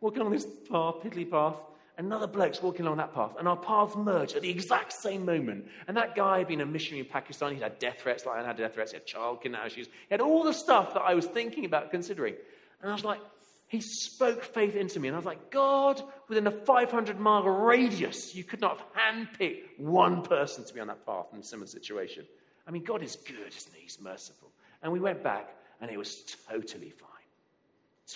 walking 0.00 0.22
along 0.22 0.32
this 0.32 0.46
path, 0.68 0.96
piddly 1.04 1.30
path. 1.30 1.54
Another 1.98 2.26
bloke's 2.26 2.62
walking 2.62 2.86
along 2.86 2.96
that 2.96 3.14
path, 3.14 3.32
and 3.38 3.46
our 3.46 3.56
paths 3.56 3.94
merge 3.96 4.34
at 4.34 4.40
the 4.40 4.48
exact 4.48 4.94
same 4.94 5.26
moment. 5.26 5.66
And 5.86 5.96
that 5.98 6.16
guy 6.16 6.38
had 6.38 6.48
been 6.48 6.62
a 6.62 6.66
missionary 6.66 7.00
in 7.00 7.12
Pakistan. 7.12 7.52
He'd 7.52 7.62
had 7.62 7.78
death 7.78 8.00
threats, 8.00 8.24
like 8.24 8.38
I 8.38 8.46
had 8.46 8.56
death 8.56 8.74
threats. 8.74 8.92
He 8.92 8.96
had 8.96 9.06
child 9.06 9.42
kidnapping 9.42 9.66
issues. 9.66 9.86
He 9.86 10.10
had 10.10 10.22
all 10.22 10.42
the 10.42 10.54
stuff 10.54 10.94
that 10.94 11.02
I 11.02 11.14
was 11.14 11.26
thinking 11.26 11.66
about 11.66 11.90
considering. 11.90 12.34
And 12.80 12.90
I 12.90 12.94
was 12.94 13.04
like, 13.04 13.20
he 13.68 13.80
spoke 13.80 14.42
faith 14.42 14.74
into 14.74 15.00
me. 15.00 15.08
And 15.08 15.14
I 15.14 15.18
was 15.18 15.26
like, 15.26 15.50
God, 15.50 16.02
within 16.28 16.46
a 16.46 16.50
500 16.50 17.20
mile 17.20 17.44
radius, 17.44 18.34
you 18.34 18.44
could 18.44 18.60
not 18.60 18.78
have 18.78 18.86
handpicked 18.94 19.78
one 19.78 20.22
person 20.22 20.64
to 20.64 20.74
be 20.74 20.80
on 20.80 20.88
that 20.88 21.04
path 21.04 21.26
in 21.32 21.40
a 21.40 21.42
similar 21.42 21.66
situation. 21.66 22.24
I 22.66 22.70
mean, 22.70 22.84
God 22.84 23.02
is 23.02 23.16
good, 23.16 23.54
isn't 23.54 23.74
he? 23.74 23.82
He's 23.82 23.98
merciful. 24.00 24.50
And 24.82 24.92
we 24.92 25.00
went 25.00 25.22
back, 25.22 25.48
and 25.80 25.90
it 25.90 25.98
was 25.98 26.36
totally 26.50 26.90
fine. 26.90 27.08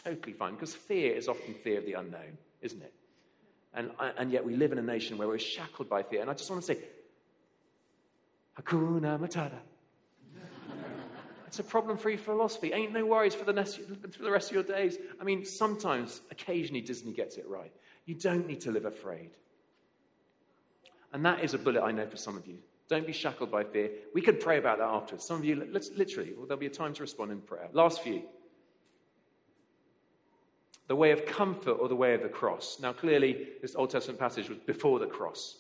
Totally 0.04 0.32
fine. 0.32 0.54
Because 0.54 0.74
fear 0.74 1.14
is 1.14 1.28
often 1.28 1.54
fear 1.54 1.78
of 1.78 1.86
the 1.86 1.94
unknown, 1.94 2.38
isn't 2.60 2.82
it? 2.82 2.92
And, 3.76 3.90
and 4.16 4.32
yet 4.32 4.44
we 4.44 4.56
live 4.56 4.72
in 4.72 4.78
a 4.78 4.82
nation 4.82 5.18
where 5.18 5.28
we're 5.28 5.38
shackled 5.38 5.90
by 5.90 6.02
fear. 6.02 6.22
And 6.22 6.30
I 6.30 6.32
just 6.32 6.50
want 6.50 6.62
to 6.62 6.66
say, 6.66 6.78
Hakuna 8.60 9.20
Matata. 9.20 9.58
It's 11.46 11.60
a 11.60 11.64
problem 11.64 11.96
free 11.96 12.16
philosophy. 12.16 12.72
Ain't 12.72 12.92
no 12.92 13.06
worries 13.06 13.34
for 13.34 13.44
the, 13.44 13.54
rest, 13.54 13.78
for 13.78 14.22
the 14.22 14.30
rest 14.30 14.50
of 14.50 14.54
your 14.54 14.64
days. 14.64 14.98
I 15.20 15.24
mean, 15.24 15.44
sometimes, 15.44 16.20
occasionally, 16.30 16.80
Disney 16.80 17.12
gets 17.12 17.36
it 17.36 17.46
right. 17.48 17.72
You 18.04 18.14
don't 18.14 18.48
need 18.48 18.62
to 18.62 18.72
live 18.72 18.84
afraid. 18.84 19.30
And 21.12 21.24
that 21.24 21.44
is 21.44 21.54
a 21.54 21.58
bullet 21.58 21.82
I 21.82 21.92
know 21.92 22.06
for 22.06 22.16
some 22.16 22.36
of 22.36 22.46
you. 22.46 22.58
Don't 22.88 23.06
be 23.06 23.12
shackled 23.12 23.50
by 23.50 23.64
fear. 23.64 23.90
We 24.12 24.22
could 24.22 24.40
pray 24.40 24.58
about 24.58 24.78
that 24.78 24.88
afterwards. 24.88 25.24
Some 25.24 25.38
of 25.38 25.44
you, 25.44 25.66
let's 25.70 25.90
literally, 25.96 26.32
well, 26.36 26.46
there'll 26.46 26.60
be 26.60 26.66
a 26.66 26.70
time 26.70 26.94
to 26.94 27.02
respond 27.02 27.30
in 27.30 27.40
prayer. 27.40 27.68
Last 27.72 28.02
few. 28.02 28.22
The 30.88 30.96
way 30.96 31.10
of 31.10 31.26
comfort 31.26 31.72
or 31.72 31.88
the 31.88 31.96
way 31.96 32.14
of 32.14 32.22
the 32.22 32.28
cross. 32.28 32.78
Now, 32.80 32.92
clearly, 32.92 33.48
this 33.60 33.74
Old 33.74 33.90
Testament 33.90 34.20
passage 34.20 34.48
was 34.48 34.58
before 34.58 34.98
the 34.98 35.06
cross. 35.06 35.56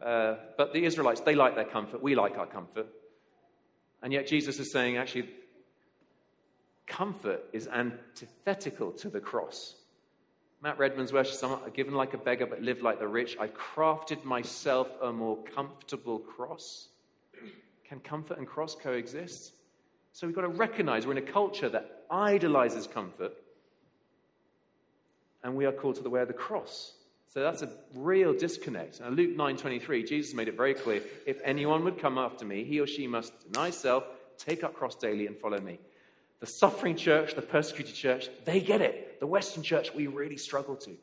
Uh, 0.00 0.34
but 0.56 0.72
the 0.72 0.84
Israelites, 0.84 1.22
they 1.22 1.34
like 1.34 1.54
their 1.54 1.64
comfort. 1.64 2.02
We 2.02 2.14
like 2.14 2.38
our 2.38 2.46
comfort. 2.46 2.86
And 4.02 4.12
yet 4.12 4.26
Jesus 4.26 4.58
is 4.58 4.70
saying, 4.70 4.96
actually, 4.96 5.28
comfort 6.86 7.44
is 7.52 7.66
antithetical 7.66 8.92
to 8.92 9.08
the 9.08 9.20
cross. 9.20 9.74
Matt 10.62 10.78
Redman's 10.78 11.12
words 11.12 11.40
are 11.42 11.70
given 11.70 11.94
like 11.94 12.14
a 12.14 12.18
beggar 12.18 12.46
but 12.46 12.62
live 12.62 12.82
like 12.82 12.98
the 12.98 13.06
rich. 13.06 13.36
I 13.38 13.48
crafted 13.48 14.24
myself 14.24 14.88
a 15.00 15.12
more 15.12 15.38
comfortable 15.54 16.18
cross. 16.18 16.88
Can 17.88 18.00
comfort 18.00 18.38
and 18.38 18.46
cross 18.46 18.74
coexist? 18.74 19.52
So 20.12 20.26
we've 20.26 20.34
got 20.34 20.42
to 20.42 20.48
recognize 20.48 21.06
we're 21.06 21.12
in 21.12 21.18
a 21.18 21.32
culture 21.32 21.68
that 21.68 22.04
idolizes 22.10 22.88
comfort, 22.88 23.32
and 25.42 25.54
we 25.54 25.66
are 25.66 25.72
called 25.72 25.96
to 25.96 26.02
the 26.02 26.10
way 26.10 26.20
of 26.20 26.28
the 26.28 26.34
cross. 26.34 26.94
So 27.28 27.40
that's 27.42 27.62
a 27.62 27.70
real 27.94 28.32
disconnect. 28.32 29.00
Now, 29.00 29.10
Luke 29.10 29.36
9:23, 29.36 30.06
Jesus 30.06 30.34
made 30.34 30.48
it 30.48 30.56
very 30.56 30.74
clear: 30.74 31.02
if 31.26 31.40
anyone 31.44 31.84
would 31.84 31.98
come 31.98 32.18
after 32.18 32.44
me, 32.44 32.64
he 32.64 32.80
or 32.80 32.86
she 32.86 33.06
must 33.06 33.52
deny 33.52 33.70
self, 33.70 34.04
take 34.38 34.64
up 34.64 34.74
cross 34.74 34.94
daily, 34.94 35.26
and 35.26 35.36
follow 35.36 35.60
me. 35.60 35.78
The 36.40 36.46
suffering 36.46 36.96
church, 36.96 37.34
the 37.34 37.42
persecuted 37.42 37.94
church, 37.94 38.28
they 38.44 38.60
get 38.60 38.80
it. 38.80 39.20
The 39.20 39.26
Western 39.26 39.62
church, 39.62 39.94
we 39.94 40.06
really 40.06 40.36
struggle 40.36 40.76
to. 40.76 40.96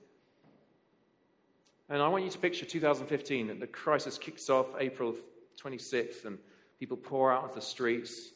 And 1.89 2.01
I 2.01 2.07
want 2.07 2.23
you 2.23 2.31
to 2.31 2.39
picture 2.39 2.65
2015. 2.65 3.59
The 3.59 3.67
crisis 3.67 4.17
kicks 4.17 4.49
off 4.49 4.67
April 4.79 5.15
26th, 5.61 6.25
and 6.25 6.39
people 6.79 6.97
pour 6.97 7.31
out 7.31 7.43
of 7.43 7.53
the 7.53 7.61
streets. 7.61 8.31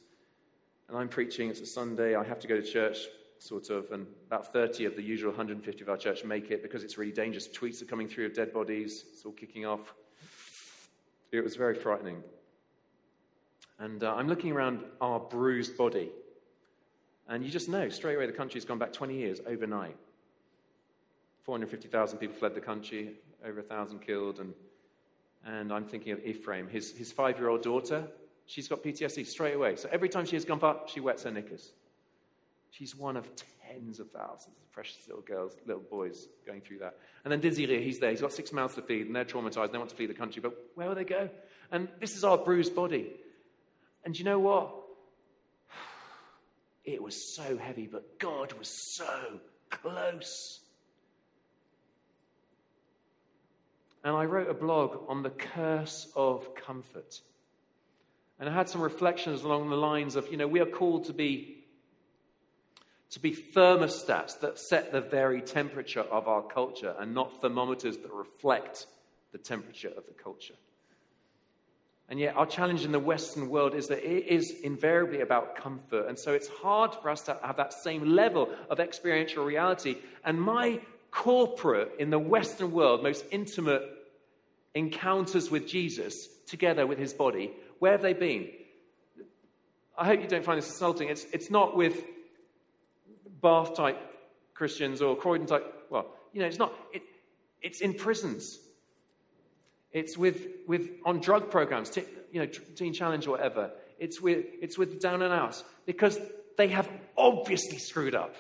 And 0.88 0.98
I'm 0.98 1.10
preaching. 1.10 1.50
It's 1.50 1.62
a 1.62 1.66
Sunday. 1.66 2.16
I 2.16 2.24
have 2.24 2.40
to 2.42 2.48
go 2.48 2.60
to 2.60 2.64
church 2.64 3.08
sort 3.40 3.70
of, 3.70 3.92
and 3.92 4.06
about 4.28 4.52
30 4.52 4.86
of 4.86 4.96
the 4.96 5.02
usual 5.02 5.32
150 5.32 5.82
of 5.82 5.90
our 5.90 5.98
church 5.98 6.24
make 6.24 6.52
it 6.52 6.62
because 6.62 6.84
it's 6.84 6.98
really 6.98 7.12
dangerous. 7.12 7.48
Tweets 7.48 7.82
are 7.82 7.86
coming 7.86 8.08
through 8.08 8.26
of 8.26 8.34
dead 8.34 8.54
bodies, 8.54 9.06
it's 9.12 9.26
all 9.26 9.32
kicking 9.32 9.66
off. 9.66 9.94
It 11.32 11.44
was 11.44 11.56
very 11.56 11.76
frightening. 11.76 12.24
And 13.80 14.04
uh, 14.04 14.14
I'm 14.14 14.28
looking 14.28 14.52
around 14.52 14.84
our 15.00 15.20
bruised 15.20 15.78
body, 15.78 16.10
and 17.28 17.46
you 17.46 17.50
just 17.50 17.70
know 17.70 17.88
straight 17.90 18.16
away 18.16 18.26
the 18.26 18.34
country's 18.34 18.66
gone 18.66 18.78
back 18.78 18.92
20 18.92 19.16
years 19.16 19.40
overnight. 19.48 19.96
450,000 21.44 22.20
people 22.20 22.36
fled 22.36 22.54
the 22.54 22.62
country, 22.62 23.14
over 23.46 23.62
1,000 23.62 24.00
killed, 24.00 24.40
and, 24.40 24.54
and 25.46 25.72
I'm 25.72 25.86
thinking 25.86 26.12
of 26.12 26.24
Ephraim, 26.26 26.68
his, 26.68 26.92
his 26.92 27.12
five 27.12 27.38
year 27.38 27.48
old 27.50 27.64
daughter. 27.64 28.06
She's 28.46 28.68
got 28.68 28.84
PTSD 28.84 29.26
straight 29.26 29.56
away. 29.56 29.76
So 29.76 29.88
every 29.92 30.10
time 30.10 30.26
she 30.26 30.36
has 30.36 30.44
gone 30.44 30.64
up, 30.64 30.90
she 30.90 31.00
wets 31.00 31.24
her 31.24 31.32
knickers. 31.32 31.72
She's 32.72 32.96
one 32.96 33.18
of 33.18 33.28
tens 33.36 34.00
of 34.00 34.12
thousands 34.12 34.58
of 34.58 34.72
precious 34.72 35.08
little 35.08 35.24
girls, 35.24 35.56
little 35.66 35.82
boys 35.82 36.28
going 36.46 36.62
through 36.62 36.80
that. 36.80 36.98
And 37.24 37.32
then 37.32 37.40
Desiree, 37.40 37.84
he's 37.84 38.00
there. 38.00 38.12
He's 38.12 38.22
got 38.22 38.34
six 38.34 38.52
mouths 38.52 38.76
to 38.76 38.82
feed, 38.82 39.08
and 39.08 39.16
they're 39.16 39.26
traumatized. 39.26 39.72
They 39.72 39.78
want 39.78 39.90
to 39.90 39.96
flee 39.96 40.06
the 40.06 40.14
country, 40.14 40.42
but 40.42 40.54
where 40.76 40.88
will 40.88 40.96
they 40.96 41.04
go? 41.04 41.30
And 41.72 41.88
this 42.00 42.16
is 42.16 42.24
our 42.24 42.38
bruised 42.38 42.76
body. 42.76 43.12
And 44.06 44.18
you 44.18 44.26
know 44.26 44.40
what? 44.40 44.76
It 46.86 47.04
was 47.04 47.36
so 47.36 47.56
heavy, 47.58 47.86
but 47.86 48.18
God 48.18 48.54
was 48.54 48.68
so 48.68 49.40
close. 49.70 50.60
And 54.04 54.16
I 54.16 54.26
wrote 54.26 54.50
a 54.50 54.54
blog 54.56 54.98
on 55.08 55.22
the 55.22 55.30
curse 55.30 56.08
of 56.16 56.56
comfort. 56.56 57.20
And 58.40 58.50
I 58.50 58.54
had 58.54 58.70
some 58.70 58.82
reflections 58.82 59.44
along 59.44 59.70
the 59.70 59.76
lines 59.76 60.16
of, 60.16 60.32
you 60.32 60.38
know, 60.38 60.48
we 60.48 60.62
are 60.62 60.66
called 60.66 61.06
to 61.06 61.14
be 61.14 61.59
to 63.12 63.20
be 63.20 63.36
thermostats 63.36 64.40
that 64.42 64.60
set 64.60 64.92
the 64.92 65.02
very 65.02 65.42
temperature 65.42 66.02
of 66.02 66.28
our 66.28 66.44
culture 66.44 66.94
and 67.00 67.14
not 67.14 67.42
thermometers 67.42 67.98
that 67.98 68.14
reflect 68.14 68.86
the 69.32 69.38
temperature 69.38 69.90
of 69.90 70.06
the 70.06 70.14
culture. 70.14 70.54
And 72.08 72.20
yet, 72.20 72.36
our 72.36 72.48
challenge 72.48 72.86
in 72.86 72.92
the 72.92 73.00
Western 73.00 73.50
world 73.50 73.76
is 73.76 73.88
that 73.88 74.04
it 74.04 74.28
is 74.28 74.52
invariably 74.64 75.22
about 75.22 75.56
comfort. 75.56 76.08
And 76.08 76.18
so, 76.18 76.34
it's 76.34 76.48
hard 76.48 76.96
for 76.96 77.10
us 77.10 77.22
to 77.24 77.38
have 77.44 77.58
that 77.58 77.72
same 77.74 78.16
level 78.16 78.50
of 78.70 78.80
experiential 78.80 79.46
reality. 79.46 79.98
And 80.26 80.42
my 80.42 80.82
corporate, 81.12 81.92
in 82.00 82.10
the 82.10 82.18
Western 82.18 82.72
world, 82.72 83.04
most 83.04 83.26
intimate 83.30 83.84
encounters 84.74 85.52
with 85.52 85.68
Jesus, 85.68 86.28
together 86.48 86.88
with 86.88 86.98
his 86.98 87.14
body, 87.14 87.52
where 87.78 87.92
have 87.92 88.02
they 88.02 88.14
been? 88.14 88.50
I 89.96 90.06
hope 90.06 90.22
you 90.22 90.28
don't 90.28 90.46
find 90.46 90.58
this 90.58 90.70
insulting. 90.70 91.10
It's, 91.10 91.26
it's 91.32 91.52
not 91.52 91.76
with 91.76 92.04
Bath 93.42 93.76
type 93.76 94.00
Christians 94.54 95.02
or 95.02 95.16
Croydon 95.16 95.48
type, 95.48 95.86
well, 95.90 96.08
you 96.34 96.42
know, 96.42 96.48
it's 96.48 96.60
not, 96.60 96.74
it, 96.94 97.02
it's 97.62 97.82
in 97.82 97.94
prisons. 97.94 98.60
It's 99.92 100.18
with, 100.18 100.46
with 100.68 100.90
on 101.06 101.20
drug 101.20 101.50
programs, 101.50 101.90
t- 101.90 102.04
you 102.32 102.42
know, 102.42 102.48
Teen 102.76 102.94
Challenge 102.94 103.26
or 103.28 103.32
whatever. 103.32 103.72
It's 103.98 104.22
with, 104.22 104.46
it's 104.62 104.78
with 104.78 105.02
down 105.02 105.22
and 105.22 105.34
outs 105.34 105.64
because 105.86 106.20
they 106.58 106.68
have 106.68 106.90
obviously 107.18 107.78
screwed 107.78 108.16
up 108.16 108.36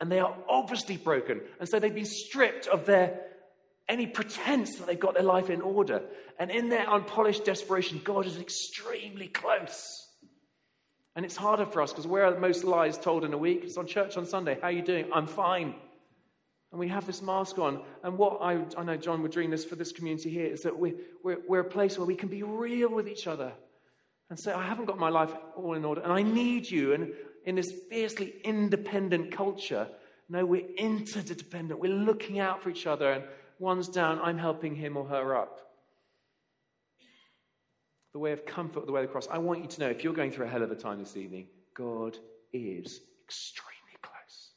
and 0.00 0.10
they 0.10 0.18
are 0.18 0.34
obviously 0.48 0.96
broken. 0.96 1.40
And 1.60 1.68
so 1.68 1.78
they've 1.78 1.94
been 1.94 2.04
stripped 2.04 2.66
of 2.66 2.86
their 2.86 3.20
any 3.88 4.06
pretense 4.06 4.78
that 4.78 4.86
they've 4.86 4.98
got 4.98 5.14
their 5.14 5.22
life 5.22 5.50
in 5.50 5.60
order. 5.60 6.02
And 6.38 6.50
in 6.50 6.68
their 6.68 6.88
unpolished 6.88 7.44
desperation, 7.44 8.00
God 8.02 8.26
is 8.26 8.38
extremely 8.38 9.28
close. 9.28 10.01
And 11.14 11.24
it's 11.24 11.36
harder 11.36 11.66
for 11.66 11.82
us 11.82 11.92
because 11.92 12.06
where 12.06 12.24
are 12.24 12.38
most 12.38 12.64
lies 12.64 12.96
told 12.98 13.24
in 13.24 13.32
a 13.32 13.38
week? 13.38 13.62
It's 13.64 13.76
on 13.76 13.86
church 13.86 14.16
on 14.16 14.26
Sunday. 14.26 14.58
How 14.60 14.68
are 14.68 14.72
you 14.72 14.82
doing? 14.82 15.06
I'm 15.12 15.26
fine. 15.26 15.74
And 16.70 16.80
we 16.80 16.88
have 16.88 17.06
this 17.06 17.20
mask 17.20 17.58
on. 17.58 17.82
And 18.02 18.16
what 18.16 18.38
I, 18.40 18.64
I 18.78 18.82
know 18.82 18.96
John 18.96 19.22
would 19.22 19.32
dream 19.32 19.50
this 19.50 19.64
for 19.64 19.76
this 19.76 19.92
community 19.92 20.30
here 20.30 20.46
is 20.46 20.62
that 20.62 20.78
we, 20.78 20.94
we're, 21.22 21.38
we're 21.46 21.60
a 21.60 21.64
place 21.64 21.98
where 21.98 22.06
we 22.06 22.14
can 22.14 22.30
be 22.30 22.42
real 22.42 22.88
with 22.88 23.08
each 23.08 23.26
other 23.26 23.52
and 24.30 24.38
say, 24.38 24.52
I 24.52 24.66
haven't 24.66 24.86
got 24.86 24.98
my 24.98 25.10
life 25.10 25.34
all 25.54 25.74
in 25.74 25.84
order 25.84 26.00
and 26.00 26.12
I 26.12 26.22
need 26.22 26.70
you. 26.70 26.94
And 26.94 27.12
in 27.44 27.56
this 27.56 27.72
fiercely 27.90 28.34
independent 28.44 29.32
culture, 29.32 29.88
No, 30.32 30.46
we're 30.46 30.66
interdependent. 30.78 31.78
We're 31.78 31.92
looking 31.92 32.38
out 32.38 32.62
for 32.62 32.70
each 32.70 32.86
other, 32.86 33.12
and 33.12 33.24
one's 33.58 33.86
down, 33.86 34.18
I'm 34.22 34.38
helping 34.38 34.74
him 34.74 34.96
or 34.96 35.04
her 35.04 35.36
up. 35.36 35.71
The 38.12 38.18
way 38.18 38.32
of 38.32 38.44
comfort, 38.44 38.86
the 38.86 38.92
way 38.92 39.00
of 39.00 39.06
the 39.06 39.12
cross. 39.12 39.28
I 39.30 39.38
want 39.38 39.62
you 39.62 39.68
to 39.68 39.80
know 39.80 39.88
if 39.88 40.04
you're 40.04 40.12
going 40.12 40.30
through 40.30 40.46
a 40.46 40.48
hell 40.48 40.62
of 40.62 40.70
a 40.70 40.76
time 40.76 40.98
this 40.98 41.16
evening, 41.16 41.46
God 41.74 42.18
is 42.52 43.00
extremely 43.24 43.96
close. 44.02 44.50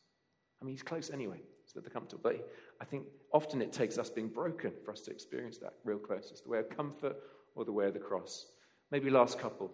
I 0.61 0.65
mean, 0.65 0.73
He's 0.73 0.83
close 0.83 1.09
anyway, 1.09 1.41
so 1.65 1.73
that 1.75 1.81
they're 1.81 1.93
comfortable. 1.93 2.21
But 2.23 2.49
I 2.81 2.85
think 2.85 3.05
often 3.31 3.61
it 3.61 3.71
takes 3.71 3.97
us 3.97 4.09
being 4.09 4.27
broken 4.27 4.73
for 4.83 4.91
us 4.91 5.01
to 5.01 5.11
experience 5.11 5.57
that 5.59 5.73
real 5.85 5.97
closeness 5.97 6.41
the 6.41 6.49
way 6.49 6.59
of 6.59 6.69
comfort 6.69 7.15
or 7.55 7.63
the 7.63 7.71
way 7.71 7.87
of 7.87 7.93
the 7.93 7.99
cross. 7.99 8.47
Maybe 8.91 9.09
last 9.09 9.39
couple. 9.39 9.71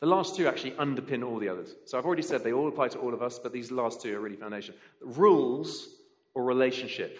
The 0.00 0.06
last 0.06 0.36
two 0.36 0.46
actually 0.46 0.72
underpin 0.72 1.24
all 1.24 1.38
the 1.38 1.48
others. 1.48 1.76
So 1.86 1.96
I've 1.96 2.04
already 2.04 2.22
said 2.22 2.42
they 2.42 2.52
all 2.52 2.68
apply 2.68 2.88
to 2.88 2.98
all 2.98 3.14
of 3.14 3.22
us, 3.22 3.38
but 3.38 3.52
these 3.52 3.70
last 3.70 4.02
two 4.02 4.16
are 4.16 4.20
really 4.20 4.36
foundation. 4.36 4.74
Rules 5.00 5.88
or 6.34 6.44
relationship. 6.44 7.18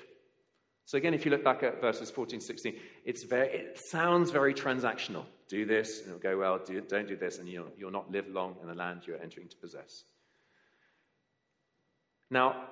So 0.87 0.99
again, 0.99 1.15
if 1.15 1.25
you 1.25 1.31
look 1.31 1.43
back 1.43 1.63
at 1.63 1.81
verses 1.81 2.11
14, 2.11 2.41
16, 2.41 2.75
it's 3.05 3.23
very, 3.23 3.49
it 3.49 3.79
sounds 3.79 4.31
very 4.31 4.53
transactional. 4.53 5.25
Do 5.49 5.65
this, 5.65 6.01
and 6.01 6.09
it'll 6.09 6.19
go 6.19 6.39
well. 6.39 6.59
Do, 6.59 6.81
don't 6.83 7.09
do 7.09 7.17
this, 7.17 7.39
and 7.39 7.49
you'll, 7.49 7.69
you'll 7.77 7.91
not 7.91 8.11
live 8.11 8.29
long 8.29 8.57
in 8.61 8.69
the 8.69 8.75
land 8.75 9.03
you're 9.07 9.21
entering 9.21 9.49
to 9.49 9.57
possess. 9.57 10.05
Now, 12.31 12.69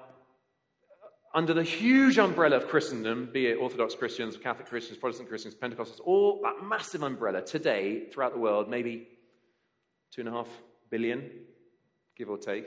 under 1.35 1.55
the 1.55 1.63
huge 1.63 2.19
umbrella 2.19 2.57
of 2.57 2.69
Christendom, 2.69 3.31
be 3.33 3.47
it 3.47 3.55
Orthodox 3.55 3.95
Christians, 3.95 4.37
Catholic 4.37 4.69
Christians, 4.69 4.99
Protestant 4.99 5.31
Christians, 5.31 5.55
Pentecostals, 5.55 6.01
all 6.05 6.41
that 6.43 6.67
massive 6.67 7.03
umbrella 7.03 7.41
today 7.41 8.09
throughout 8.13 8.35
the 8.35 8.39
world, 8.39 8.69
maybe 8.69 9.09
two 10.11 10.21
and 10.21 10.29
a 10.29 10.33
half 10.33 10.49
billion, 10.91 11.31
give 12.17 12.29
or 12.29 12.37
take. 12.37 12.67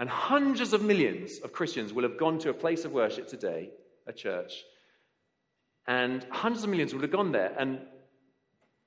And 0.00 0.08
hundreds 0.08 0.72
of 0.72 0.82
millions 0.82 1.38
of 1.40 1.52
Christians 1.52 1.92
will 1.92 2.02
have 2.02 2.18
gone 2.18 2.38
to 2.40 2.50
a 2.50 2.54
place 2.54 2.84
of 2.84 2.92
worship 2.92 3.28
today, 3.28 3.70
a 4.10 4.12
church, 4.12 4.52
and 5.86 6.26
hundreds 6.30 6.64
of 6.64 6.70
millions 6.70 6.92
would 6.92 7.02
have 7.02 7.10
gone 7.10 7.32
there, 7.32 7.54
and 7.58 7.80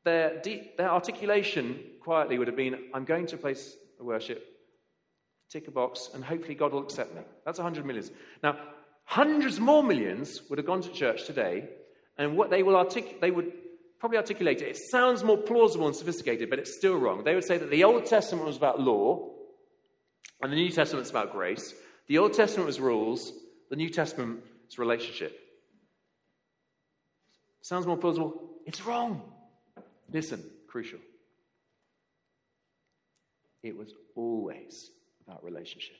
their, 0.05 0.41
their 0.77 0.91
articulation 0.91 1.79
quietly 2.01 2.37
would 2.37 2.47
have 2.47 2.57
been 2.57 2.77
I'm 2.93 3.05
going 3.05 3.25
to 3.27 3.35
a 3.35 3.39
place 3.39 3.75
of 3.99 4.05
worship, 4.05 4.45
tick 5.49 5.67
a 5.67 5.71
box, 5.71 6.09
and 6.13 6.23
hopefully 6.23 6.55
God 6.55 6.73
will 6.73 6.83
accept 6.83 7.15
me. 7.15 7.21
That's 7.45 7.57
100 7.57 7.85
millions. 7.85 8.11
Now, 8.43 8.57
hundreds 9.05 9.59
more 9.59 9.83
millions 9.83 10.41
would 10.49 10.59
have 10.59 10.67
gone 10.67 10.81
to 10.81 10.91
church 10.91 11.25
today, 11.25 11.69
and 12.17 12.37
what 12.37 12.49
they 12.49 12.63
will 12.63 12.75
articulate, 12.75 13.21
they 13.21 13.31
would 13.31 13.51
probably 13.99 14.17
articulate 14.17 14.61
it. 14.61 14.67
It 14.67 14.77
sounds 14.91 15.23
more 15.23 15.37
plausible 15.37 15.87
and 15.87 15.95
sophisticated, 15.95 16.49
but 16.49 16.59
it's 16.59 16.75
still 16.75 16.97
wrong. 16.97 17.23
They 17.23 17.35
would 17.35 17.45
say 17.45 17.57
that 17.57 17.71
the 17.71 17.85
Old 17.85 18.05
Testament 18.05 18.45
was 18.45 18.57
about 18.57 18.79
law, 18.79 19.29
and 20.41 20.51
the 20.51 20.57
New 20.57 20.71
Testament 20.71 21.05
is 21.05 21.09
about 21.09 21.31
grace. 21.31 21.73
The 22.07 22.17
Old 22.17 22.33
Testament 22.33 22.67
was 22.67 22.81
rules, 22.81 23.31
the 23.69 23.77
New 23.77 23.89
Testament 23.89 24.43
is 24.73 24.79
relationship. 24.79 25.39
Sounds 27.61 27.87
more 27.87 27.97
plausible? 27.97 28.33
It's 28.65 28.85
wrong. 28.85 29.21
Listen, 30.11 30.43
crucial. 30.67 30.99
It 33.61 33.77
was 33.77 33.93
always 34.15 34.91
about 35.25 35.43
relationship. 35.43 35.95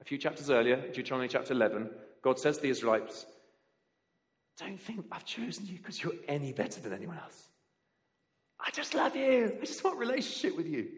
A 0.00 0.04
few 0.04 0.16
chapters 0.16 0.50
earlier, 0.50 0.76
Deuteronomy 0.92 1.28
chapter 1.28 1.52
11, 1.52 1.90
God 2.22 2.38
says 2.38 2.56
to 2.56 2.62
the 2.62 2.70
Israelites, 2.70 3.26
Don't 4.58 4.80
think 4.80 5.04
I've 5.12 5.26
chosen 5.26 5.66
you 5.66 5.76
because 5.76 6.02
you're 6.02 6.14
any 6.26 6.52
better 6.52 6.80
than 6.80 6.94
anyone 6.94 7.18
else. 7.18 7.48
I 8.58 8.70
just 8.70 8.94
love 8.94 9.14
you. 9.14 9.58
I 9.60 9.64
just 9.64 9.84
want 9.84 9.98
relationship 9.98 10.56
with 10.56 10.66
you. 10.66 10.88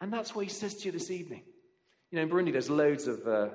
And 0.00 0.12
that's 0.12 0.34
what 0.34 0.44
he 0.44 0.50
says 0.50 0.74
to 0.76 0.86
you 0.86 0.92
this 0.92 1.10
evening. 1.10 1.42
You 2.10 2.16
know, 2.16 2.22
in 2.22 2.30
Burundi, 2.30 2.52
there's 2.52 2.70
loads 2.70 3.06
of 3.06 3.26
uh, 3.26 3.48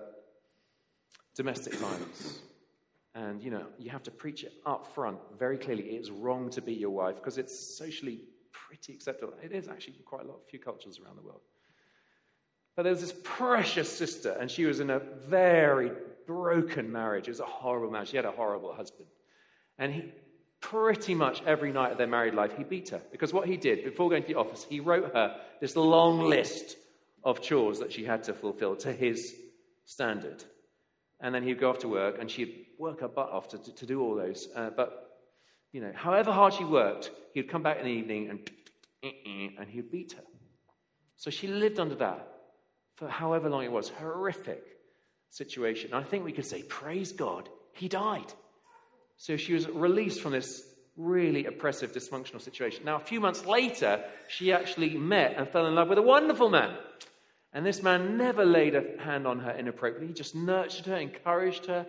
domestic 1.39 1.73
violence. 1.75 2.41
And, 3.15 3.41
you 3.41 3.49
know, 3.49 3.65
you 3.77 3.89
have 3.91 4.03
to 4.03 4.11
preach 4.11 4.43
it 4.43 4.51
up 4.65 4.93
front 4.93 5.19
very 5.39 5.57
clearly. 5.57 5.83
It's 5.83 6.09
wrong 6.09 6.49
to 6.49 6.61
beat 6.61 6.77
your 6.77 6.89
wife 6.89 7.15
because 7.15 7.37
it's 7.37 7.77
socially 7.77 8.19
pretty 8.51 8.91
acceptable. 8.91 9.33
It 9.41 9.53
is 9.53 9.69
actually 9.69 9.93
quite 10.05 10.25
a 10.25 10.27
lot, 10.27 10.39
few 10.49 10.59
cultures 10.59 10.99
around 10.99 11.15
the 11.15 11.21
world. 11.21 11.39
But 12.75 12.83
there 12.83 12.91
was 12.91 12.99
this 12.99 13.15
precious 13.23 13.89
sister, 13.89 14.31
and 14.37 14.51
she 14.51 14.65
was 14.65 14.81
in 14.81 14.89
a 14.89 14.99
very 14.99 15.91
broken 16.27 16.91
marriage. 16.91 17.29
It 17.29 17.31
was 17.31 17.39
a 17.39 17.45
horrible 17.45 17.89
marriage. 17.89 18.09
She 18.09 18.17
had 18.17 18.25
a 18.25 18.31
horrible 18.31 18.73
husband. 18.73 19.07
And 19.77 19.93
he, 19.93 20.11
pretty 20.59 21.15
much 21.15 21.41
every 21.45 21.71
night 21.71 21.93
of 21.93 21.97
their 21.97 22.07
married 22.07 22.33
life, 22.33 22.51
he 22.57 22.65
beat 22.65 22.89
her. 22.89 23.01
Because 23.13 23.31
what 23.31 23.47
he 23.47 23.55
did, 23.55 23.85
before 23.85 24.09
going 24.09 24.23
to 24.23 24.27
the 24.27 24.39
office, 24.39 24.65
he 24.69 24.81
wrote 24.81 25.13
her 25.13 25.39
this 25.61 25.77
long 25.77 26.19
list 26.19 26.75
of 27.23 27.41
chores 27.41 27.79
that 27.79 27.93
she 27.93 28.03
had 28.03 28.23
to 28.23 28.33
fulfill 28.33 28.75
to 28.75 28.91
his 28.91 29.33
standard. 29.85 30.43
And 31.21 31.35
then 31.35 31.43
he'd 31.43 31.59
go 31.59 31.69
off 31.69 31.79
to 31.79 31.87
work, 31.87 32.17
and 32.19 32.31
she'd 32.31 32.65
work 32.77 33.01
her 33.01 33.07
butt 33.07 33.29
off 33.29 33.49
to, 33.49 33.57
to, 33.57 33.75
to 33.75 33.85
do 33.85 34.01
all 34.01 34.15
those. 34.15 34.47
Uh, 34.55 34.69
but, 34.69 35.19
you 35.73 35.81
know, 35.81 35.91
however 35.93 36.31
hard 36.31 36.53
she 36.53 36.63
worked, 36.63 37.11
he'd 37.33 37.49
come 37.49 37.61
back 37.61 37.79
in 37.79 37.85
the 37.85 37.91
evening 37.91 38.29
and, 38.29 38.49
and 39.59 39.67
he'd 39.69 39.91
beat 39.91 40.13
her. 40.13 40.23
So 41.17 41.29
she 41.29 41.47
lived 41.47 41.79
under 41.79 41.95
that 41.95 42.27
for 42.95 43.09
however 43.09 43.49
long 43.49 43.63
it 43.63 43.71
was. 43.71 43.89
Horrific 43.89 44.63
situation. 45.29 45.93
I 45.93 46.03
think 46.03 46.23
we 46.23 46.31
could 46.31 46.45
say, 46.45 46.63
praise 46.63 47.11
God, 47.11 47.49
he 47.73 47.87
died. 47.87 48.33
So 49.17 49.35
she 49.35 49.53
was 49.53 49.67
released 49.67 50.21
from 50.21 50.31
this 50.31 50.63
really 50.95 51.45
oppressive, 51.45 51.93
dysfunctional 51.93 52.41
situation. 52.41 52.83
Now, 52.85 52.95
a 52.97 52.99
few 53.01 53.19
months 53.19 53.45
later, 53.45 54.03
she 54.27 54.51
actually 54.51 54.97
met 54.97 55.35
and 55.37 55.47
fell 55.47 55.65
in 55.65 55.75
love 55.75 55.89
with 55.89 55.97
a 55.97 56.01
wonderful 56.03 56.49
man. 56.49 56.75
And 57.53 57.65
this 57.65 57.81
man 57.81 58.17
never 58.17 58.45
laid 58.45 58.75
a 58.75 59.01
hand 59.01 59.25
on 59.25 59.39
her 59.39 59.51
inappropriately. 59.51 60.07
He 60.07 60.13
just 60.13 60.35
nurtured 60.35 60.85
her, 60.85 60.95
encouraged 60.95 61.65
her, 61.65 61.87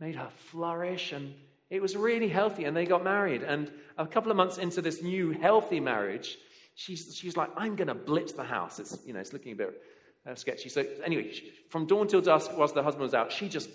made 0.00 0.16
her 0.16 0.30
flourish, 0.50 1.12
and 1.12 1.32
it 1.70 1.80
was 1.80 1.96
really 1.96 2.28
healthy. 2.28 2.64
And 2.64 2.76
they 2.76 2.86
got 2.86 3.04
married. 3.04 3.42
And 3.42 3.70
a 3.96 4.06
couple 4.06 4.30
of 4.30 4.36
months 4.36 4.58
into 4.58 4.82
this 4.82 5.02
new 5.02 5.30
healthy 5.30 5.78
marriage, 5.78 6.36
she's, 6.74 7.14
she's 7.16 7.36
like, 7.36 7.50
I'm 7.56 7.76
going 7.76 7.88
to 7.88 7.94
blitz 7.94 8.32
the 8.32 8.44
house. 8.44 8.80
It's, 8.80 8.98
you 9.06 9.12
know, 9.12 9.20
it's 9.20 9.32
looking 9.32 9.52
a 9.52 9.56
bit 9.56 9.82
uh, 10.28 10.34
sketchy. 10.34 10.68
So 10.68 10.84
anyway, 11.04 11.32
she, 11.32 11.52
from 11.70 11.86
dawn 11.86 12.08
till 12.08 12.20
dusk, 12.20 12.50
whilst 12.56 12.74
the 12.74 12.82
husband 12.82 13.02
was 13.02 13.14
out, 13.14 13.30
she 13.30 13.48
just 13.48 13.70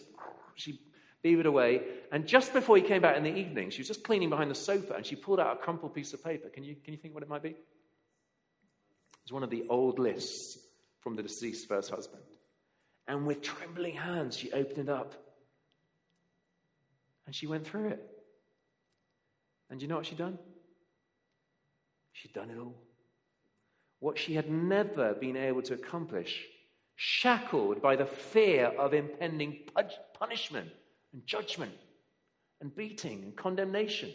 she 0.55 0.81
beavered 1.21 1.45
away. 1.45 1.81
And 2.11 2.27
just 2.27 2.51
before 2.51 2.75
he 2.75 2.81
came 2.81 3.01
back 3.01 3.15
in 3.15 3.23
the 3.23 3.33
evening, 3.33 3.69
she 3.69 3.79
was 3.79 3.87
just 3.87 4.03
cleaning 4.03 4.29
behind 4.29 4.51
the 4.51 4.55
sofa, 4.55 4.95
and 4.95 5.05
she 5.05 5.15
pulled 5.15 5.39
out 5.39 5.53
a 5.53 5.55
crumpled 5.63 5.93
piece 5.93 6.11
of 6.13 6.21
paper. 6.21 6.49
Can 6.49 6.65
you 6.65 6.75
can 6.83 6.93
you 6.93 6.99
think 6.99 7.13
what 7.13 7.23
it 7.23 7.29
might 7.29 7.43
be? 7.43 7.55
It's 9.23 9.31
one 9.31 9.43
of 9.43 9.49
the 9.49 9.63
old 9.69 9.97
lists 9.97 10.57
from 11.01 11.15
the 11.15 11.23
deceased 11.23 11.67
first 11.67 11.89
husband. 11.89 12.23
And 13.07 13.27
with 13.27 13.41
trembling 13.41 13.95
hands, 13.95 14.37
she 14.37 14.51
opened 14.51 14.77
it 14.77 14.89
up. 14.89 15.13
And 17.25 17.35
she 17.35 17.47
went 17.47 17.67
through 17.67 17.89
it. 17.89 18.07
And 19.69 19.81
you 19.81 19.87
know 19.87 19.97
what 19.97 20.05
she'd 20.05 20.17
done? 20.17 20.37
She'd 22.13 22.33
done 22.33 22.49
it 22.49 22.57
all 22.57 22.75
what 24.01 24.17
she 24.17 24.33
had 24.33 24.49
never 24.49 25.13
been 25.13 25.37
able 25.37 25.61
to 25.61 25.75
accomplish, 25.75 26.43
shackled 26.95 27.81
by 27.81 27.95
the 27.95 28.05
fear 28.05 28.65
of 28.77 28.93
impending 28.93 29.59
punishment 30.19 30.69
and 31.13 31.25
judgment 31.25 31.71
and 32.59 32.75
beating 32.75 33.23
and 33.23 33.35
condemnation. 33.35 34.11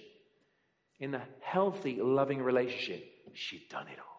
In 0.99 1.15
a 1.15 1.23
healthy, 1.41 2.01
loving 2.01 2.43
relationship, 2.43 3.05
she'd 3.33 3.69
done 3.69 3.87
it 3.87 3.99
all. 3.99 4.16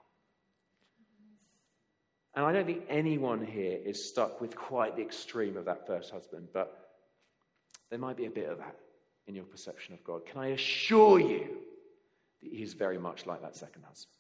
And 2.38 2.46
I 2.46 2.54
don't 2.54 2.68
think 2.68 2.84
anyone 2.88 3.44
here 3.44 3.80
is 3.84 4.08
stuck 4.08 4.40
with 4.40 4.56
quite 4.56 4.96
the 4.96 5.02
extreme 5.02 5.58
of 5.58 5.66
that 5.66 5.88
first 5.88 6.12
husband, 6.12 6.50
but 6.54 6.92
there 7.90 7.98
might 7.98 8.16
be 8.16 8.28
a 8.28 8.30
bit 8.30 8.48
of 8.48 8.60
that 8.60 8.76
in 9.26 9.34
your 9.34 9.46
perception 9.46 9.96
of 9.96 10.04
God. 10.04 10.24
Can 10.28 10.40
I 10.40 10.50
assure 10.50 11.20
you 11.20 11.48
that 12.44 12.52
He 12.52 12.62
is 12.62 12.74
very 12.74 13.00
much 13.00 13.26
like 13.26 13.42
that 13.42 13.56
second 13.56 13.82
husband? 13.86 14.14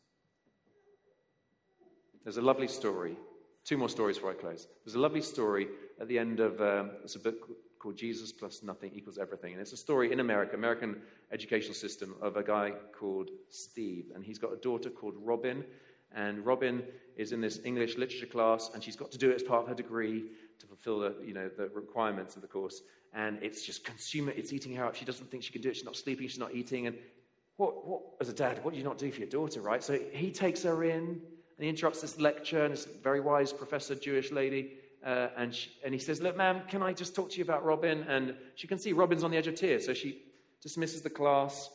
There's 2.23 2.37
a 2.37 2.41
lovely 2.41 2.67
story. 2.67 3.15
Two 3.63 3.77
more 3.77 3.87
stories 3.87 4.17
before 4.17 4.31
I 4.31 4.33
close. 4.33 4.67
There's 4.83 4.95
a 4.95 4.99
lovely 4.99 5.21
story 5.21 5.67
at 6.01 6.07
the 6.07 6.17
end 6.17 6.39
of 6.39 6.59
um, 6.59 6.93
it's 7.03 7.17
a 7.17 7.19
book 7.19 7.35
called 7.77 7.97
Jesus 7.97 8.31
Plus 8.31 8.63
Nothing 8.63 8.93
Equals 8.95 9.19
Everything. 9.19 9.53
And 9.53 9.61
it's 9.61 9.73
a 9.73 9.77
story 9.77 10.11
in 10.11 10.21
America, 10.21 10.55
American 10.55 11.03
educational 11.31 11.75
system, 11.75 12.15
of 12.19 12.35
a 12.35 12.41
guy 12.41 12.73
called 12.97 13.29
Steve. 13.51 14.05
And 14.15 14.23
he's 14.23 14.39
got 14.39 14.53
a 14.53 14.57
daughter 14.57 14.89
called 14.89 15.13
Robin. 15.19 15.63
And 16.15 16.45
Robin 16.45 16.83
is 17.15 17.31
in 17.31 17.41
this 17.41 17.59
English 17.63 17.97
literature 17.97 18.25
class, 18.25 18.71
and 18.73 18.83
she's 18.83 18.95
got 18.95 19.11
to 19.11 19.17
do 19.17 19.29
it 19.31 19.35
as 19.35 19.43
part 19.43 19.63
of 19.63 19.69
her 19.69 19.75
degree 19.75 20.25
to 20.59 20.65
fulfill 20.67 20.99
the, 20.99 21.15
you 21.23 21.33
know, 21.33 21.49
the 21.49 21.69
requirements 21.69 22.35
of 22.35 22.41
the 22.41 22.47
course. 22.47 22.81
And 23.13 23.39
it's 23.41 23.63
just 23.63 23.83
consumer, 23.83 24.31
it's 24.35 24.53
eating 24.53 24.75
her 24.75 24.85
up. 24.85 24.95
She 24.95 25.05
doesn't 25.05 25.29
think 25.29 25.43
she 25.43 25.51
can 25.51 25.61
do 25.61 25.69
it. 25.69 25.75
She's 25.75 25.85
not 25.85 25.95
sleeping, 25.95 26.27
she's 26.27 26.39
not 26.39 26.53
eating. 26.53 26.87
And 26.87 26.97
what, 27.57 27.87
what, 27.87 28.01
as 28.21 28.29
a 28.29 28.33
dad, 28.33 28.63
what 28.63 28.71
do 28.71 28.77
you 28.77 28.83
not 28.83 28.97
do 28.97 29.11
for 29.11 29.19
your 29.19 29.29
daughter, 29.29 29.61
right? 29.61 29.83
So 29.83 29.99
he 30.11 30.31
takes 30.31 30.63
her 30.63 30.83
in 30.83 31.21
and 31.57 31.63
he 31.63 31.69
interrupts 31.69 32.01
this 32.01 32.19
lecture, 32.19 32.63
and 32.63 32.73
this 32.73 32.85
very 33.03 33.19
wise 33.19 33.51
professor, 33.51 33.95
Jewish 33.95 34.31
lady, 34.31 34.73
uh, 35.03 35.29
and, 35.35 35.55
she, 35.55 35.71
and 35.83 35.91
he 35.91 35.99
says, 35.99 36.21
Look, 36.21 36.37
ma'am, 36.37 36.61
can 36.67 36.83
I 36.83 36.93
just 36.93 37.15
talk 37.15 37.31
to 37.31 37.37
you 37.37 37.43
about 37.43 37.65
Robin? 37.65 38.03
And 38.07 38.35
she 38.55 38.67
can 38.67 38.77
see 38.77 38.93
Robin's 38.93 39.23
on 39.23 39.31
the 39.31 39.37
edge 39.37 39.47
of 39.47 39.55
tears, 39.55 39.85
so 39.85 39.95
she 39.95 40.21
dismisses 40.61 41.01
the 41.01 41.09
class. 41.09 41.69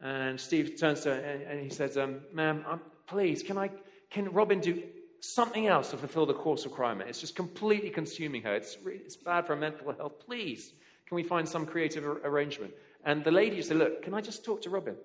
And 0.00 0.40
Steve 0.40 0.76
turns 0.78 1.02
to 1.02 1.14
her 1.14 1.20
and, 1.20 1.42
and 1.42 1.60
he 1.60 1.70
says, 1.70 1.96
um, 1.96 2.20
Ma'am, 2.32 2.64
um, 2.68 2.80
please, 3.08 3.42
can, 3.42 3.58
I, 3.58 3.70
can 4.10 4.30
Robin 4.32 4.60
do 4.60 4.82
something 5.20 5.66
else 5.66 5.90
to 5.90 5.96
fulfill 5.96 6.26
the 6.26 6.34
course 6.34 6.64
requirement. 6.64 7.08
It's 7.08 7.20
just 7.20 7.34
completely 7.34 7.90
consuming 7.90 8.42
her. 8.42 8.54
It's, 8.54 8.76
it's 8.86 9.16
bad 9.16 9.46
for 9.46 9.54
her 9.54 9.60
mental 9.60 9.92
health. 9.92 10.20
Please, 10.24 10.72
can 11.06 11.16
we 11.16 11.22
find 11.22 11.48
some 11.48 11.66
creative 11.66 12.04
ar- 12.04 12.20
arrangement? 12.24 12.72
And 13.04 13.24
the 13.24 13.30
lady 13.30 13.60
said, 13.62 13.78
Look, 13.78 14.02
can 14.02 14.14
I 14.14 14.20
just 14.20 14.44
talk 14.44 14.62
to 14.62 14.70
Robin? 14.70 14.96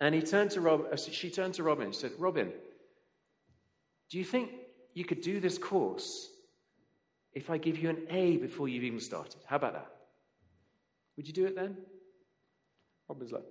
And 0.00 0.14
he 0.14 0.22
turned 0.22 0.50
to 0.52 0.60
Rob, 0.60 0.86
uh, 0.92 0.96
she 0.96 1.30
turned 1.30 1.54
to 1.54 1.62
Robin 1.62 1.86
and 1.86 1.94
said, 1.94 2.12
Robin, 2.18 2.52
do 4.10 4.18
you 4.18 4.24
think 4.24 4.50
you 4.92 5.04
could 5.04 5.20
do 5.20 5.40
this 5.40 5.56
course 5.58 6.30
if 7.32 7.50
I 7.50 7.58
give 7.58 7.78
you 7.78 7.90
an 7.90 8.06
A 8.10 8.36
before 8.36 8.68
you've 8.68 8.84
even 8.84 9.00
started? 9.00 9.36
How 9.46 9.56
about 9.56 9.74
that? 9.74 9.90
Would 11.16 11.26
you 11.26 11.32
do 11.32 11.46
it 11.46 11.56
then? 11.56 11.76
Robin's 13.08 13.32
like, 13.32 13.44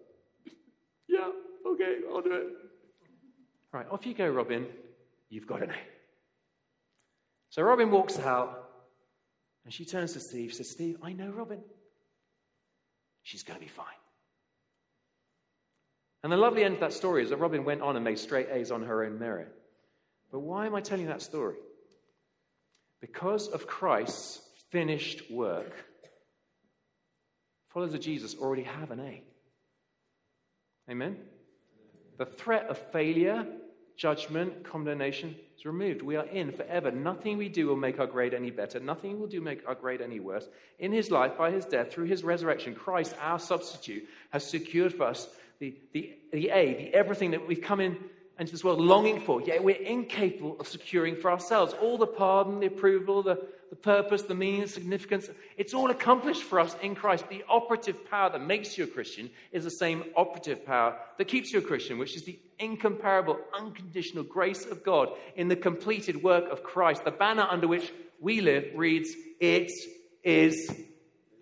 Yeah, 1.07 1.29
okay, 1.65 1.97
I'll 2.11 2.21
do 2.21 2.33
it. 2.33 2.47
Right, 3.71 3.85
off 3.89 4.05
you 4.05 4.13
go, 4.13 4.27
Robin. 4.27 4.67
You've 5.29 5.47
got 5.47 5.63
an 5.63 5.71
A. 5.71 5.75
So 7.49 7.63
Robin 7.63 7.89
walks 7.91 8.19
out 8.19 8.69
and 9.65 9.73
she 9.73 9.85
turns 9.85 10.13
to 10.13 10.19
Steve, 10.19 10.53
says, 10.53 10.69
Steve, 10.69 10.97
I 11.01 11.13
know 11.13 11.29
Robin. 11.29 11.61
She's 13.23 13.43
going 13.43 13.59
to 13.59 13.65
be 13.65 13.71
fine. 13.71 13.85
And 16.23 16.31
the 16.31 16.37
lovely 16.37 16.63
end 16.63 16.75
of 16.75 16.79
that 16.81 16.93
story 16.93 17.23
is 17.23 17.29
that 17.29 17.37
Robin 17.37 17.65
went 17.65 17.81
on 17.81 17.95
and 17.95 18.03
made 18.03 18.19
straight 18.19 18.47
A's 18.51 18.71
on 18.71 18.83
her 18.83 19.03
own 19.03 19.19
merit. 19.19 19.53
But 20.31 20.39
why 20.39 20.65
am 20.65 20.75
I 20.75 20.81
telling 20.81 21.07
that 21.07 21.21
story? 21.21 21.57
Because 23.01 23.47
of 23.49 23.67
Christ's 23.67 24.41
finished 24.71 25.29
work, 25.29 25.73
followers 27.69 27.93
of 27.93 27.99
Jesus 27.99 28.35
already 28.35 28.63
have 28.63 28.91
an 28.91 28.99
A. 28.99 29.23
Amen? 30.89 31.17
The 32.17 32.25
threat 32.25 32.67
of 32.67 32.77
failure, 32.91 33.45
judgment, 33.95 34.63
condemnation 34.63 35.35
is 35.57 35.65
removed. 35.65 36.01
We 36.01 36.15
are 36.15 36.25
in 36.25 36.51
forever. 36.51 36.91
Nothing 36.91 37.37
we 37.37 37.49
do 37.49 37.67
will 37.67 37.75
make 37.75 37.99
our 37.99 38.07
grade 38.07 38.33
any 38.33 38.51
better. 38.51 38.79
Nothing 38.79 39.19
will 39.19 39.27
do 39.27 39.41
make 39.41 39.67
our 39.67 39.75
grade 39.75 40.01
any 40.01 40.19
worse. 40.19 40.47
In 40.79 40.91
his 40.91 41.09
life, 41.09 41.37
by 41.37 41.51
his 41.51 41.65
death, 41.65 41.91
through 41.91 42.05
his 42.05 42.23
resurrection, 42.23 42.75
Christ, 42.75 43.15
our 43.19 43.39
substitute, 43.39 44.07
has 44.29 44.45
secured 44.45 44.93
for 44.93 45.03
us 45.03 45.27
the, 45.59 45.75
the, 45.93 46.13
the 46.31 46.49
A, 46.49 46.73
the 46.73 46.93
everything 46.93 47.31
that 47.31 47.47
we've 47.47 47.61
come 47.61 47.79
in 47.79 47.97
into 48.39 48.51
this 48.51 48.63
world 48.63 48.79
longing 48.79 49.21
for, 49.21 49.41
yet 49.41 49.63
we're 49.63 49.75
incapable 49.75 50.57
of 50.59 50.67
securing 50.67 51.15
for 51.15 51.31
ourselves. 51.31 51.73
All 51.73 51.97
the 51.97 52.07
pardon, 52.07 52.59
the 52.59 52.65
approval, 52.67 53.21
the, 53.21 53.47
the 53.73 53.77
purpose, 53.77 54.21
the 54.21 54.35
meaning, 54.35 54.61
the 54.61 54.67
significance, 54.67 55.27
it's 55.57 55.73
all 55.73 55.89
accomplished 55.89 56.43
for 56.43 56.59
us 56.59 56.75
in 56.83 56.93
Christ. 56.93 57.27
The 57.27 57.43
operative 57.49 58.07
power 58.07 58.29
that 58.29 58.39
makes 58.39 58.77
you 58.77 58.83
a 58.83 58.87
Christian 58.87 59.31
is 59.51 59.63
the 59.63 59.71
same 59.71 60.03
operative 60.15 60.63
power 60.63 60.95
that 61.17 61.27
keeps 61.27 61.51
you 61.51 61.57
a 61.57 61.63
Christian, 61.63 61.97
which 61.97 62.15
is 62.15 62.23
the 62.23 62.37
incomparable, 62.59 63.39
unconditional 63.51 64.25
grace 64.25 64.67
of 64.67 64.83
God 64.83 65.09
in 65.35 65.47
the 65.47 65.55
completed 65.55 66.21
work 66.21 66.51
of 66.51 66.61
Christ. 66.61 67.03
The 67.03 67.09
banner 67.09 67.47
under 67.49 67.67
which 67.67 67.91
we 68.21 68.41
live 68.41 68.65
reads, 68.75 69.09
It 69.39 69.71
is 70.23 70.71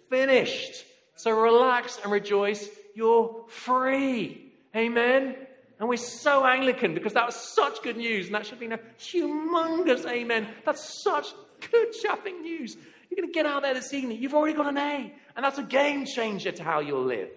finished. 0.09 0.85
So 1.17 1.37
relax 1.37 1.99
and 2.01 2.13
rejoice. 2.13 2.65
You're 2.95 3.43
free. 3.49 4.53
Amen. 4.73 5.35
And 5.81 5.89
we're 5.89 5.97
so 5.97 6.45
Anglican 6.45 6.93
because 6.93 7.13
that 7.13 7.25
was 7.25 7.35
such 7.35 7.81
good 7.81 7.97
news, 7.97 8.27
and 8.27 8.35
that 8.35 8.45
should 8.45 8.59
been 8.59 8.71
a 8.71 8.79
humongous 8.99 10.05
amen. 10.05 10.47
That's 10.63 11.03
such 11.03 11.25
good 11.71 11.95
shopping 11.95 12.41
news. 12.41 12.75
You're 13.09 13.17
going 13.17 13.31
to 13.31 13.33
get 13.33 13.45
out 13.45 13.61
there 13.61 13.73
this 13.73 13.93
evening. 13.93 14.21
You've 14.21 14.33
already 14.33 14.55
got 14.55 14.67
an 14.67 14.77
A, 14.77 15.13
and 15.35 15.43
that's 15.43 15.57
a 15.57 15.63
game 15.63 16.05
changer 16.05 16.51
to 16.51 16.63
how 16.63 16.79
you'll 16.79 17.05
live. 17.05 17.29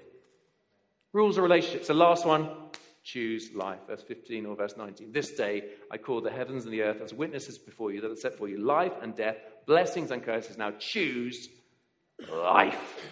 Rules 1.12 1.37
of 1.37 1.43
relationships. 1.43 1.89
The 1.89 1.95
last 1.95 2.27
one 2.27 2.49
choose 3.03 3.53
life. 3.55 3.81
Verse 3.87 4.03
15 4.03 4.47
or 4.47 4.57
verse 4.57 4.75
19. 4.77 5.12
This 5.12 5.33
day 5.33 5.64
I 5.91 5.99
call 5.99 6.20
the 6.20 6.31
heavens 6.31 6.64
and 6.64 6.72
the 6.72 6.83
earth 6.83 7.01
as 7.03 7.12
witnesses 7.12 7.59
before 7.59 7.93
you 7.93 8.01
that 8.01 8.11
are 8.11 8.16
set 8.16 8.35
for 8.35 8.49
you 8.49 8.59
life 8.59 8.93
and 9.03 9.14
death, 9.14 9.37
blessings 9.66 10.11
and 10.11 10.25
curses. 10.25 10.59
Now 10.59 10.72
choose 10.79 11.49
life. 12.33 13.11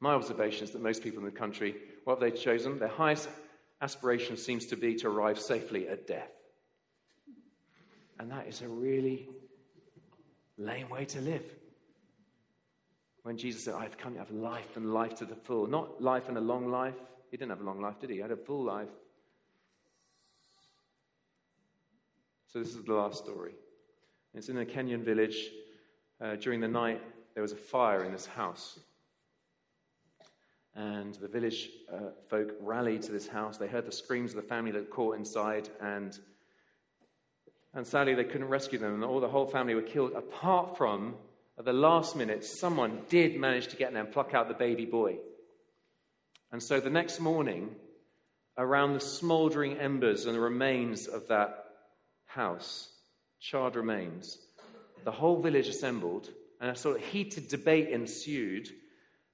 My 0.00 0.14
observation 0.14 0.64
is 0.64 0.70
that 0.70 0.82
most 0.82 1.02
people 1.02 1.20
in 1.20 1.24
the 1.26 1.30
country 1.30 1.74
what 2.04 2.20
have 2.20 2.32
they 2.32 2.36
chosen? 2.36 2.78
Their 2.78 2.88
highest 2.88 3.28
aspiration 3.80 4.36
seems 4.36 4.66
to 4.66 4.76
be 4.76 4.96
to 4.96 5.08
arrive 5.08 5.38
safely 5.38 5.88
at 5.88 6.06
death. 6.06 6.30
And 8.22 8.30
that 8.30 8.46
is 8.46 8.62
a 8.62 8.68
really 8.68 9.28
lame 10.56 10.88
way 10.88 11.04
to 11.06 11.20
live. 11.20 11.42
When 13.24 13.36
Jesus 13.36 13.64
said, 13.64 13.74
I've 13.74 13.98
come 13.98 14.12
to 14.12 14.20
have 14.20 14.30
life 14.30 14.76
and 14.76 14.94
life 14.94 15.16
to 15.16 15.24
the 15.24 15.34
full, 15.34 15.66
not 15.66 16.00
life 16.00 16.28
and 16.28 16.38
a 16.38 16.40
long 16.40 16.70
life. 16.70 16.94
He 17.32 17.36
didn't 17.36 17.50
have 17.50 17.62
a 17.62 17.64
long 17.64 17.80
life, 17.80 17.98
did 17.98 18.10
he? 18.10 18.16
He 18.16 18.22
had 18.22 18.30
a 18.30 18.36
full 18.36 18.62
life. 18.62 18.90
So, 22.46 22.60
this 22.60 22.68
is 22.68 22.84
the 22.84 22.92
last 22.92 23.24
story. 23.24 23.54
It's 24.34 24.48
in 24.48 24.58
a 24.58 24.64
Kenyan 24.64 25.02
village. 25.02 25.50
Uh, 26.20 26.36
during 26.36 26.60
the 26.60 26.68
night, 26.68 27.02
there 27.34 27.42
was 27.42 27.50
a 27.50 27.56
fire 27.56 28.04
in 28.04 28.12
this 28.12 28.26
house. 28.26 28.78
And 30.76 31.16
the 31.16 31.26
village 31.26 31.70
uh, 31.92 32.10
folk 32.30 32.54
rallied 32.60 33.02
to 33.02 33.10
this 33.10 33.26
house. 33.26 33.58
They 33.58 33.66
heard 33.66 33.84
the 33.84 33.90
screams 33.90 34.30
of 34.30 34.36
the 34.36 34.48
family 34.48 34.70
that 34.70 34.90
caught 34.90 35.16
inside, 35.16 35.70
and, 35.80 36.16
and 37.74 37.86
sadly, 37.86 38.14
they 38.14 38.24
couldn't 38.24 38.48
rescue 38.48 38.78
them. 38.78 38.94
And 38.94 39.04
all 39.04 39.20
the 39.20 39.28
whole 39.28 39.46
family 39.46 39.74
were 39.74 39.82
killed, 39.82 40.12
apart 40.12 40.76
from, 40.76 41.14
at 41.58 41.64
the 41.64 41.72
last 41.72 42.16
minute, 42.16 42.44
someone 42.44 43.02
did 43.08 43.38
manage 43.38 43.68
to 43.68 43.76
get 43.76 43.88
in 43.88 43.94
there 43.94 44.04
and 44.04 44.12
pluck 44.12 44.34
out 44.34 44.48
the 44.48 44.54
baby 44.54 44.84
boy. 44.84 45.16
And 46.50 46.62
so 46.62 46.80
the 46.80 46.90
next 46.90 47.18
morning, 47.18 47.74
around 48.58 48.92
the 48.92 49.00
smouldering 49.00 49.78
embers 49.78 50.26
and 50.26 50.34
the 50.34 50.40
remains 50.40 51.06
of 51.08 51.28
that 51.28 51.64
house, 52.26 52.88
charred 53.40 53.76
remains, 53.76 54.38
the 55.04 55.12
whole 55.12 55.40
village 55.40 55.68
assembled, 55.68 56.28
and 56.60 56.70
a 56.70 56.76
sort 56.76 56.96
of 56.96 57.04
heated 57.04 57.48
debate 57.48 57.88
ensued 57.88 58.68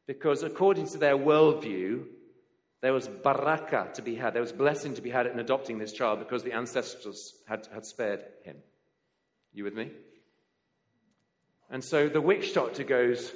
because 0.07 0.43
according 0.43 0.89
to 0.89 0.99
their 0.99 1.17
worldview, 1.17 2.05
there 2.81 2.93
was 2.93 3.09
baraka 3.09 3.91
to 3.95 4.03
be 4.03 4.15
had, 4.15 4.35
there 4.35 4.43
was 4.43 4.53
blessing 4.53 4.95
to 4.95 5.03
be 5.03 5.11
had 5.11 5.27
in 5.27 5.41
adopting 5.41 5.79
this 5.79 5.93
child 5.93 6.21
because 6.21 6.45
the 6.45 6.53
ancestors 6.53 7.35
had, 7.47 7.67
had 7.73 7.85
spared 7.85 8.25
him. 8.45 8.57
You 9.53 9.65
with 9.65 9.75
me? 9.75 9.91
And 11.71 11.83
so 11.83 12.09
the 12.09 12.21
witch 12.21 12.55
doctor 12.55 12.85
goes, 12.85 13.33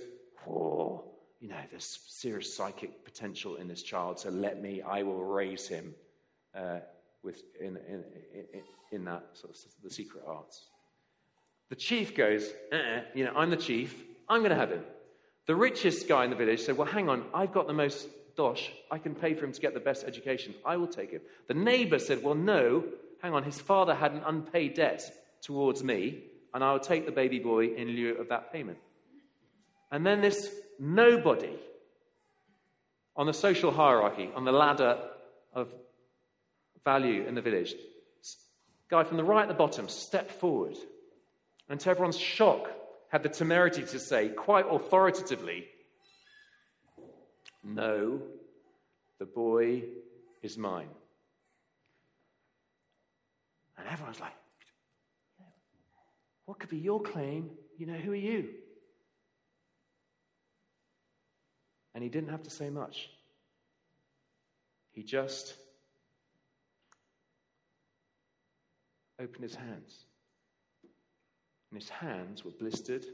Oh, 0.49 1.05
you 1.41 1.49
know, 1.49 1.57
there's 1.71 1.99
serious 2.09 2.55
psychic 2.55 3.05
potential 3.05 3.57
in 3.57 3.69
this 3.69 3.83
child, 3.83 4.21
so 4.21 4.31
let 4.31 4.63
me, 4.63 4.81
I 4.83 5.03
will 5.03 5.25
raise 5.25 5.67
him 5.67 5.95
uh, 6.55 6.79
with, 7.23 7.43
in, 7.61 7.77
in, 7.89 8.05
in, 8.33 8.63
in, 8.93 9.05
that 9.05 9.25
sort 9.33 9.55
of 9.55 9.61
the 9.83 9.91
secret 9.91 10.25
arts. 10.27 10.67
The 11.69 11.77
chief 11.77 12.17
goes, 12.17 12.49
uh-uh, 12.73 13.03
you 13.15 13.25
know, 13.25 13.33
I'm 13.37 13.51
the 13.51 13.57
chief, 13.57 14.03
I'm 14.29 14.41
going 14.41 14.51
to 14.51 14.57
have 14.57 14.71
him. 14.71 14.85
The 15.47 15.57
richest 15.57 16.09
guy 16.09 16.25
in 16.25 16.31
the 16.31 16.37
village 16.37 16.61
said, 16.61 16.77
Well, 16.77 16.87
hang 16.87 17.09
on, 17.09 17.25
I've 17.35 17.53
got 17.53 17.67
the 17.67 17.73
most 17.73 18.09
dosh. 18.37 18.71
I 18.91 18.99
can 18.99 19.15
pay 19.15 19.35
for 19.35 19.45
him 19.45 19.53
to 19.53 19.61
get 19.61 19.75
the 19.75 19.81
best 19.81 20.05
education. 20.05 20.55
I 20.65 20.77
will 20.77 20.87
take 20.87 21.11
him. 21.11 21.21
The 21.49 21.55
neighbor 21.55 21.99
said, 21.99 22.23
Well, 22.23 22.35
no, 22.35 22.85
hang 23.23 23.35
on, 23.35 23.45
his 23.45 23.61
father 23.61 23.95
had 23.95 24.13
an 24.13 24.23
unpaid 24.27 24.75
debt 24.75 25.03
towards 25.43 25.83
me, 25.83 26.25
and 26.55 26.63
I'll 26.63 26.81
take 26.81 27.07
the 27.07 27.13
baby 27.13 27.39
boy 27.39 27.69
in 27.69 27.89
lieu 27.89 28.15
of 28.17 28.29
that 28.29 28.53
payment. 28.53 28.79
And 29.91 30.07
then 30.07 30.21
this 30.21 30.51
nobody 30.79 31.55
on 33.17 33.27
the 33.27 33.33
social 33.33 33.71
hierarchy, 33.71 34.31
on 34.35 34.45
the 34.45 34.53
ladder 34.53 34.99
of 35.55 35.69
value 36.85 37.27
in 37.27 37.35
the 37.35 37.43
village, 37.43 37.75
guy 38.89 39.05
from 39.05 39.17
the 39.17 39.25
right 39.25 39.43
at 39.43 39.49
the 39.49 39.55
bottom 39.55 39.89
stepped 39.89 40.33
forward. 40.33 40.77
And 41.69 41.79
to 41.81 41.91
everyone's 41.91 42.19
shock, 42.19 42.69
had 43.13 43.23
the 43.23 43.29
temerity 43.29 43.83
to 43.83 43.99
say, 43.99 44.31
quite 44.31 44.65
authoritatively, 44.69 45.67
No, 47.65 48.21
the 49.19 49.27
boy 49.27 49.85
is 50.43 50.59
mine. 50.59 50.89
And 53.79 53.87
everyone's 53.89 54.21
like, 54.21 54.33
What 56.47 56.59
could 56.59 56.71
be 56.71 56.79
your 56.79 57.01
claim? 57.01 57.51
You 57.79 57.87
know, 57.87 57.95
who 57.95 58.13
are 58.13 58.17
you? 58.17 58.49
And 61.95 62.03
he 62.03 62.11
didn't 62.11 62.31
have 62.31 62.43
to 62.43 62.51
say 62.51 62.69
much. 62.69 63.11
He 64.93 65.03
just 65.03 65.55
opened 69.21 69.43
his 69.43 69.55
hands 69.55 70.05
and 71.73 71.81
his 71.81 71.89
hands 71.89 72.45
were 72.45 72.51
blistered 72.51 73.07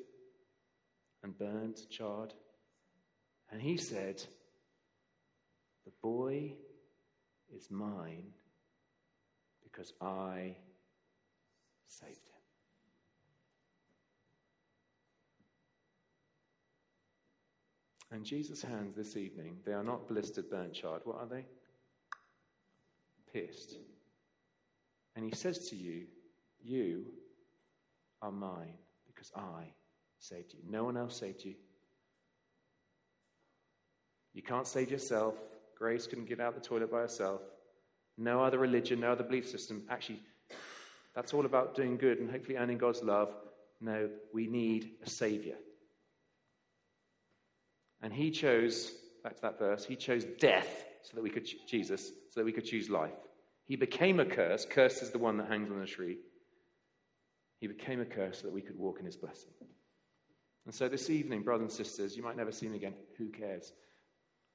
and 1.22 1.38
burned, 1.38 1.78
charred. 1.90 2.34
And 3.53 3.62
he 3.62 3.76
said, 3.76 4.20
The 5.89 5.95
boy 6.03 6.53
is 7.51 7.70
mine 7.70 8.26
because 9.64 9.95
I 10.03 10.55
saved 11.86 12.28
him. 12.28 12.43
And 18.11 18.22
Jesus' 18.22 18.61
hands 18.61 18.95
this 18.95 19.16
evening, 19.16 19.61
they 19.64 19.72
are 19.72 19.82
not 19.82 20.07
blistered, 20.07 20.51
burnt, 20.51 20.74
charred. 20.74 21.01
What 21.05 21.20
are 21.20 21.26
they? 21.26 21.47
Pierced. 23.32 23.76
And 25.16 25.24
he 25.24 25.34
says 25.34 25.70
to 25.70 25.76
you, 25.76 26.05
You 26.62 27.07
are 28.20 28.30
mine 28.30 28.74
because 29.07 29.32
I 29.34 29.72
saved 30.18 30.53
you. 30.53 30.59
No 30.68 30.84
one 30.84 30.99
else 30.99 31.16
saved 31.16 31.47
you. 31.47 31.55
You 34.34 34.43
can't 34.43 34.66
save 34.66 34.91
yourself. 34.91 35.34
Grace 35.79 36.07
couldn't 36.07 36.29
get 36.29 36.41
out 36.41 36.55
the 36.55 36.61
toilet 36.61 36.91
by 36.91 37.01
herself. 37.01 37.41
No 38.16 38.43
other 38.43 38.59
religion, 38.59 39.01
no 39.01 39.12
other 39.12 39.22
belief 39.22 39.49
system. 39.49 39.85
Actually, 39.89 40.20
that's 41.14 41.33
all 41.33 41.47
about 41.47 41.76
doing 41.76 41.97
good 41.97 42.18
and 42.18 42.31
hopefully 42.31 42.57
earning 42.57 42.79
God's 42.79 43.03
love. 43.03 43.33
No, 43.81 44.09
we 44.35 44.47
need 44.47 44.93
a 45.05 45.09
Savior. 45.11 45.55
And 48.03 48.12
He 48.12 48.31
chose, 48.31 48.93
back 49.22 49.37
to 49.37 49.43
that 49.43 49.59
verse, 49.59 49.85
He 49.85 49.97
chose 49.97 50.24
death 50.24 50.85
so 51.03 51.14
that 51.14 51.22
we 51.22 51.31
could, 51.31 51.49
Jesus, 51.66 52.09
so 52.31 52.41
that 52.41 52.45
we 52.45 52.53
could 52.53 52.64
choose 52.64 52.91
life. 52.91 53.14
He 53.64 53.76
became 53.76 54.18
a 54.18 54.24
curse. 54.24 54.66
Curse 54.68 55.03
is 55.03 55.11
the 55.11 55.18
one 55.18 55.37
that 55.37 55.49
hangs 55.49 55.70
on 55.70 55.79
the 55.79 55.87
tree. 55.87 56.18
He 57.61 57.66
became 57.66 58.01
a 58.01 58.05
curse 58.05 58.39
so 58.41 58.49
that 58.49 58.55
we 58.55 58.62
could 58.62 58.79
walk 58.79 58.99
in 58.99 59.07
His 59.07 59.16
blessing. 59.16 59.51
And 60.68 60.74
so 60.74 60.87
this 60.87 61.09
evening, 61.09 61.45
brothers 61.45 61.62
and 61.62 61.72
sisters, 61.72 62.14
you 62.14 62.22
might 62.22 62.37
never 62.37 62.53
see 62.53 62.66
him 62.66 62.74
again. 62.74 62.93
Who 63.16 63.31
cares? 63.31 63.72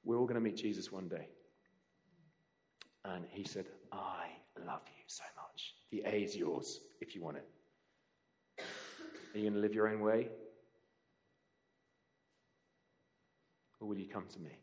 We're 0.04 0.18
all 0.18 0.26
going 0.26 0.34
to 0.34 0.40
meet 0.40 0.56
Jesus 0.56 0.92
one 0.92 1.08
day. 1.08 1.28
And 3.04 3.24
he 3.28 3.44
said, 3.44 3.66
I 3.92 4.26
love 4.66 4.82
you 4.86 5.02
so 5.06 5.24
much. 5.36 5.74
The 5.90 6.02
A 6.06 6.22
is 6.22 6.36
yours 6.36 6.80
if 7.00 7.14
you 7.14 7.22
want 7.22 7.38
it. 7.38 7.46
Are 8.60 9.38
you 9.38 9.42
going 9.42 9.54
to 9.54 9.60
live 9.60 9.74
your 9.74 9.88
own 9.88 10.00
way? 10.00 10.28
Or 13.80 13.88
will 13.88 13.98
you 13.98 14.08
come 14.08 14.26
to 14.32 14.38
me? 14.38 14.58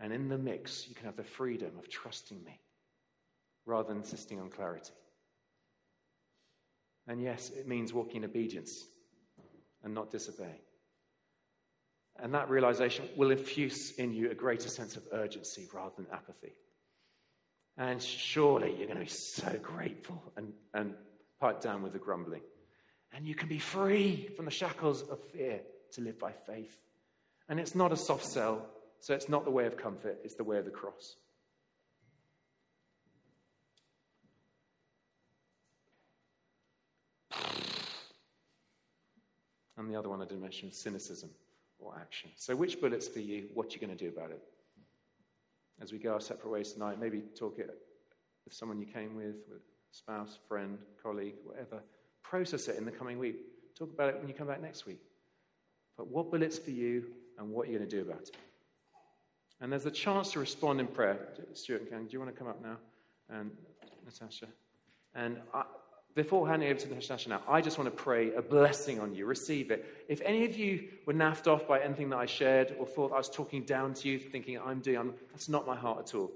And 0.00 0.12
in 0.12 0.28
the 0.28 0.38
mix, 0.38 0.86
you 0.88 0.94
can 0.94 1.06
have 1.06 1.16
the 1.16 1.24
freedom 1.24 1.72
of 1.78 1.88
trusting 1.88 2.42
me 2.44 2.60
rather 3.66 3.88
than 3.88 3.98
insisting 3.98 4.40
on 4.40 4.48
clarity. 4.48 4.92
And 7.06 7.20
yes, 7.20 7.50
it 7.50 7.66
means 7.66 7.92
walking 7.92 8.22
in 8.22 8.24
obedience 8.24 8.86
and 9.82 9.94
not 9.94 10.10
disobeying. 10.10 10.60
And 12.20 12.34
that 12.34 12.50
realization 12.50 13.08
will 13.16 13.30
infuse 13.30 13.92
in 13.92 14.12
you 14.12 14.30
a 14.30 14.34
greater 14.34 14.68
sense 14.68 14.96
of 14.96 15.04
urgency 15.12 15.68
rather 15.72 15.94
than 15.96 16.06
apathy. 16.12 16.52
And 17.76 18.02
surely 18.02 18.74
you're 18.76 18.88
going 18.88 18.98
to 18.98 19.04
be 19.04 19.10
so 19.10 19.56
grateful 19.62 20.20
and, 20.36 20.52
and 20.74 20.94
pipe 21.40 21.60
down 21.60 21.82
with 21.82 21.92
the 21.92 22.00
grumbling. 22.00 22.42
And 23.12 23.24
you 23.24 23.36
can 23.36 23.48
be 23.48 23.60
free 23.60 24.28
from 24.34 24.46
the 24.46 24.50
shackles 24.50 25.02
of 25.02 25.20
fear 25.30 25.60
to 25.92 26.00
live 26.00 26.18
by 26.18 26.32
faith. 26.32 26.76
And 27.48 27.60
it's 27.60 27.76
not 27.76 27.92
a 27.92 27.96
soft 27.96 28.26
sell, 28.26 28.66
so 29.00 29.14
it's 29.14 29.28
not 29.28 29.44
the 29.44 29.50
way 29.52 29.66
of 29.66 29.76
comfort, 29.76 30.18
it's 30.24 30.34
the 30.34 30.44
way 30.44 30.58
of 30.58 30.64
the 30.64 30.70
cross. 30.72 31.14
And 39.78 39.88
the 39.88 39.96
other 39.96 40.08
one 40.08 40.20
I 40.20 40.24
didn't 40.24 40.42
mention 40.42 40.72
cynicism 40.72 41.30
or 41.78 41.94
action. 42.00 42.30
So, 42.36 42.54
which 42.56 42.80
bullet's 42.80 43.08
for 43.08 43.20
you? 43.20 43.48
What 43.54 43.66
are 43.66 43.70
you 43.70 43.78
going 43.78 43.96
to 43.96 44.04
do 44.04 44.08
about 44.08 44.30
it? 44.30 44.42
As 45.80 45.92
we 45.92 45.98
go 45.98 46.14
our 46.14 46.20
separate 46.20 46.50
ways 46.50 46.72
tonight, 46.72 46.98
maybe 47.00 47.22
talk 47.38 47.58
it 47.58 47.70
with 48.44 48.52
someone 48.52 48.78
you 48.78 48.86
came 48.86 49.14
with, 49.14 49.36
with 49.48 49.62
spouse, 49.92 50.38
friend, 50.48 50.78
colleague, 51.02 51.34
whatever. 51.44 51.82
Process 52.22 52.68
it 52.68 52.76
in 52.76 52.84
the 52.84 52.90
coming 52.90 53.18
week. 53.18 53.36
Talk 53.78 53.92
about 53.92 54.08
it 54.08 54.18
when 54.18 54.28
you 54.28 54.34
come 54.34 54.48
back 54.48 54.60
next 54.60 54.86
week. 54.86 55.00
But 55.96 56.08
what 56.08 56.30
bullet's 56.30 56.58
for 56.58 56.70
you 56.70 57.04
and 57.38 57.50
what 57.50 57.68
are 57.68 57.70
you 57.70 57.78
going 57.78 57.88
to 57.88 57.96
do 57.96 58.02
about 58.02 58.22
it? 58.22 58.36
And 59.60 59.72
there's 59.72 59.86
a 59.86 59.90
chance 59.90 60.32
to 60.32 60.40
respond 60.40 60.80
in 60.80 60.86
prayer. 60.86 61.18
Stuart 61.54 61.82
and 61.82 61.90
Kang, 61.90 62.04
do 62.06 62.12
you 62.12 62.20
want 62.20 62.32
to 62.32 62.38
come 62.38 62.48
up 62.48 62.62
now? 62.62 62.76
And 63.28 63.50
Natasha. 64.04 64.46
And 65.14 65.38
I, 65.52 65.64
before 66.18 66.48
handing 66.48 66.68
over 66.68 66.80
to 66.80 66.88
Natasha 66.92 67.28
now, 67.28 67.40
I 67.48 67.60
just 67.60 67.78
want 67.78 67.88
to 67.88 68.02
pray 68.02 68.34
a 68.34 68.42
blessing 68.42 68.98
on 68.98 69.14
you. 69.14 69.24
Receive 69.24 69.70
it. 69.70 69.86
If 70.08 70.20
any 70.22 70.44
of 70.44 70.56
you 70.56 70.88
were 71.06 71.14
naffed 71.14 71.46
off 71.46 71.68
by 71.68 71.78
anything 71.78 72.10
that 72.10 72.16
I 72.16 72.26
shared 72.26 72.74
or 72.76 72.86
thought 72.86 73.12
I 73.12 73.18
was 73.18 73.30
talking 73.30 73.62
down 73.62 73.94
to 73.94 74.08
you, 74.08 74.18
thinking 74.18 74.58
I'm 74.58 74.80
doing, 74.80 74.98
I'm, 74.98 75.14
that's 75.30 75.48
not 75.48 75.64
my 75.64 75.76
heart 75.76 76.00
at 76.00 76.16
all. 76.16 76.32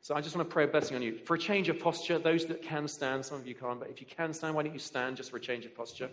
So 0.00 0.14
I 0.14 0.20
just 0.20 0.36
want 0.36 0.48
to 0.48 0.52
pray 0.52 0.62
a 0.62 0.68
blessing 0.68 0.96
on 0.96 1.02
you. 1.02 1.18
For 1.18 1.34
a 1.34 1.38
change 1.40 1.68
of 1.68 1.80
posture, 1.80 2.20
those 2.20 2.46
that 2.46 2.62
can 2.62 2.86
stand, 2.86 3.26
some 3.26 3.38
of 3.38 3.48
you 3.48 3.56
can't, 3.56 3.80
but 3.80 3.90
if 3.90 4.00
you 4.00 4.06
can 4.06 4.32
stand, 4.32 4.54
why 4.54 4.62
don't 4.62 4.72
you 4.72 4.78
stand 4.78 5.16
just 5.16 5.32
for 5.32 5.38
a 5.38 5.40
change 5.40 5.64
of 5.64 5.76
posture? 5.76 6.08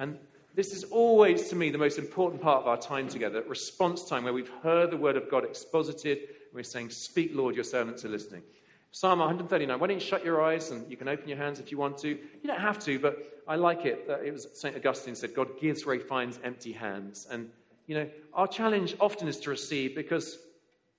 And 0.00 0.18
this 0.56 0.72
is 0.72 0.82
always, 0.82 1.48
to 1.50 1.54
me, 1.54 1.70
the 1.70 1.78
most 1.78 2.00
important 2.00 2.42
part 2.42 2.62
of 2.62 2.66
our 2.66 2.78
time 2.78 3.06
together, 3.08 3.42
response 3.42 4.02
time, 4.02 4.24
where 4.24 4.32
we've 4.32 4.50
heard 4.64 4.90
the 4.90 4.96
word 4.96 5.16
of 5.16 5.30
God 5.30 5.44
exposited, 5.44 6.18
and 6.18 6.54
we're 6.54 6.64
saying, 6.64 6.90
Speak, 6.90 7.30
Lord, 7.32 7.54
your 7.54 7.62
servants 7.62 8.04
are 8.04 8.08
listening. 8.08 8.42
Psalm 8.90 9.18
139. 9.18 9.78
Why 9.78 9.86
don't 9.86 10.00
you 10.00 10.04
shut 10.04 10.24
your 10.24 10.42
eyes 10.42 10.70
and 10.70 10.90
you 10.90 10.96
can 10.96 11.08
open 11.08 11.28
your 11.28 11.36
hands 11.36 11.60
if 11.60 11.70
you 11.70 11.78
want 11.78 11.98
to? 11.98 12.08
You 12.08 12.46
don't 12.46 12.60
have 12.60 12.78
to, 12.80 12.98
but 12.98 13.42
I 13.46 13.56
like 13.56 13.84
it. 13.84 14.06
That 14.08 14.24
it 14.24 14.32
was 14.32 14.48
St. 14.54 14.74
Augustine 14.76 15.14
said, 15.14 15.34
God 15.34 15.60
gives 15.60 15.84
where 15.84 15.94
he 15.94 16.00
finds 16.00 16.40
empty 16.42 16.72
hands. 16.72 17.26
And, 17.30 17.50
you 17.86 17.94
know, 17.96 18.08
our 18.32 18.46
challenge 18.46 18.96
often 18.98 19.28
is 19.28 19.40
to 19.40 19.50
receive 19.50 19.94
because, 19.94 20.38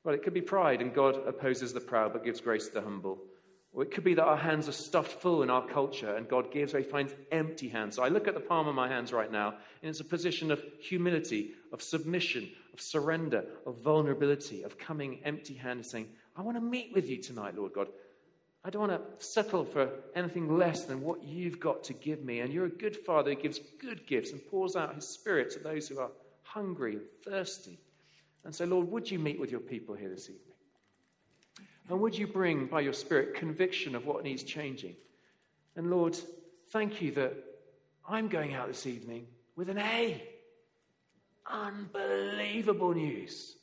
well, 0.03 0.13
it 0.13 0.23
could 0.23 0.33
be 0.33 0.41
pride 0.41 0.81
and 0.81 0.93
God 0.93 1.15
opposes 1.27 1.73
the 1.73 1.79
proud 1.79 2.13
but 2.13 2.23
gives 2.23 2.41
grace 2.41 2.67
to 2.67 2.73
the 2.75 2.81
humble. 2.81 3.19
Or 3.71 3.83
it 3.83 3.91
could 3.91 4.03
be 4.03 4.15
that 4.15 4.25
our 4.25 4.37
hands 4.37 4.67
are 4.67 4.73
stuffed 4.73 5.21
full 5.21 5.43
in 5.43 5.49
our 5.49 5.65
culture 5.65 6.15
and 6.15 6.27
God 6.27 6.51
gives 6.51 6.73
where 6.73 6.81
he 6.81 6.89
finds 6.89 7.13
empty 7.31 7.69
hands. 7.69 7.95
So 7.95 8.03
I 8.03 8.07
look 8.09 8.27
at 8.27 8.33
the 8.33 8.39
palm 8.39 8.67
of 8.67 8.73
my 8.75 8.87
hands 8.87 9.13
right 9.13 9.31
now 9.31 9.55
and 9.81 9.89
it's 9.89 9.99
a 9.99 10.05
position 10.05 10.51
of 10.51 10.63
humility, 10.79 11.51
of 11.71 11.81
submission, 11.81 12.49
of 12.73 12.81
surrender, 12.81 13.45
of 13.65 13.77
vulnerability, 13.77 14.63
of 14.63 14.77
coming 14.77 15.19
empty 15.23 15.53
handed 15.53 15.85
saying, 15.85 16.07
I 16.39 16.41
want 16.41 16.55
to 16.55 16.61
meet 16.61 16.93
with 16.95 17.09
you 17.09 17.17
tonight, 17.17 17.57
Lord 17.57 17.73
God. 17.73 17.89
I 18.63 18.69
don't 18.69 18.87
want 18.87 19.19
to 19.19 19.25
settle 19.25 19.65
for 19.65 19.89
anything 20.15 20.57
less 20.57 20.85
than 20.85 21.01
what 21.01 21.21
you've 21.21 21.59
got 21.59 21.83
to 21.83 21.93
give 21.93 22.23
me. 22.23 22.39
And 22.39 22.53
you're 22.53 22.67
a 22.67 22.69
good 22.69 22.95
father 22.95 23.31
who 23.33 23.41
gives 23.41 23.59
good 23.81 24.07
gifts 24.07 24.31
and 24.31 24.39
pours 24.47 24.77
out 24.77 24.95
his 24.95 25.05
spirit 25.05 25.51
to 25.51 25.59
those 25.59 25.89
who 25.89 25.99
are 25.99 26.11
hungry 26.43 26.93
and 26.93 27.01
thirsty. 27.25 27.77
And 28.45 28.55
so, 28.55 28.63
Lord, 28.63 28.89
would 28.89 29.11
you 29.11 29.19
meet 29.19 29.37
with 29.37 29.51
your 29.51 29.59
people 29.59 29.95
here 29.95 30.07
this 30.07 30.29
evening? 30.29 30.55
And 31.89 31.99
would 31.99 32.17
you 32.17 32.25
bring, 32.25 32.67
by 32.67 32.79
your 32.79 32.93
spirit, 32.93 33.35
conviction 33.35 33.93
of 33.93 34.05
what 34.05 34.23
needs 34.23 34.43
changing? 34.43 34.95
And 35.75 35.89
Lord, 35.89 36.17
thank 36.71 37.01
you 37.01 37.11
that 37.15 37.33
I'm 38.07 38.29
going 38.29 38.53
out 38.53 38.69
this 38.69 38.87
evening 38.87 39.27
with 39.57 39.69
an 39.69 39.79
A. 39.79 40.23
Unbelievable 41.45 42.93
news. 42.93 43.57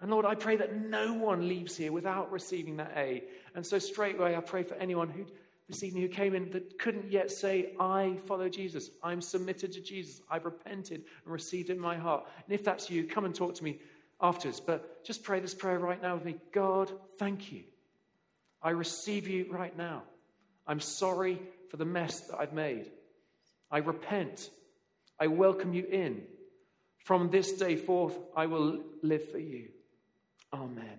And 0.00 0.10
Lord, 0.10 0.24
I 0.24 0.34
pray 0.34 0.56
that 0.56 0.74
no 0.74 1.12
one 1.12 1.46
leaves 1.46 1.76
here 1.76 1.92
without 1.92 2.32
receiving 2.32 2.76
that 2.78 2.92
A. 2.96 3.24
And 3.54 3.64
so, 3.64 3.78
straight 3.78 4.18
away, 4.18 4.34
I 4.34 4.40
pray 4.40 4.62
for 4.62 4.74
anyone 4.74 5.10
who 5.10 5.26
this 5.70 5.84
evening 5.84 6.02
who 6.02 6.08
came 6.08 6.34
in 6.34 6.50
that 6.50 6.78
couldn't 6.80 7.10
yet 7.12 7.30
say, 7.30 7.74
I 7.78 8.16
follow 8.26 8.48
Jesus. 8.48 8.90
I'm 9.04 9.20
submitted 9.20 9.70
to 9.72 9.80
Jesus. 9.80 10.20
I've 10.28 10.44
repented 10.44 11.04
and 11.24 11.32
received 11.32 11.70
in 11.70 11.78
my 11.78 11.96
heart. 11.96 12.26
And 12.44 12.52
if 12.52 12.64
that's 12.64 12.90
you, 12.90 13.04
come 13.04 13.24
and 13.24 13.32
talk 13.32 13.54
to 13.54 13.64
me 13.64 13.78
afterwards. 14.20 14.58
But 14.58 15.04
just 15.04 15.22
pray 15.22 15.38
this 15.38 15.54
prayer 15.54 15.78
right 15.78 16.02
now 16.02 16.14
with 16.14 16.24
me 16.24 16.36
God, 16.52 16.90
thank 17.18 17.52
you. 17.52 17.62
I 18.60 18.70
receive 18.70 19.28
you 19.28 19.46
right 19.48 19.76
now. 19.76 20.02
I'm 20.66 20.80
sorry 20.80 21.40
for 21.70 21.76
the 21.76 21.84
mess 21.84 22.20
that 22.22 22.38
I've 22.38 22.52
made. 22.52 22.90
I 23.70 23.78
repent. 23.78 24.50
I 25.20 25.28
welcome 25.28 25.72
you 25.72 25.84
in. 25.84 26.22
From 26.98 27.30
this 27.30 27.52
day 27.52 27.76
forth, 27.76 28.18
I 28.36 28.46
will 28.46 28.80
live 29.02 29.30
for 29.30 29.38
you. 29.38 29.68
Amen. 30.52 30.98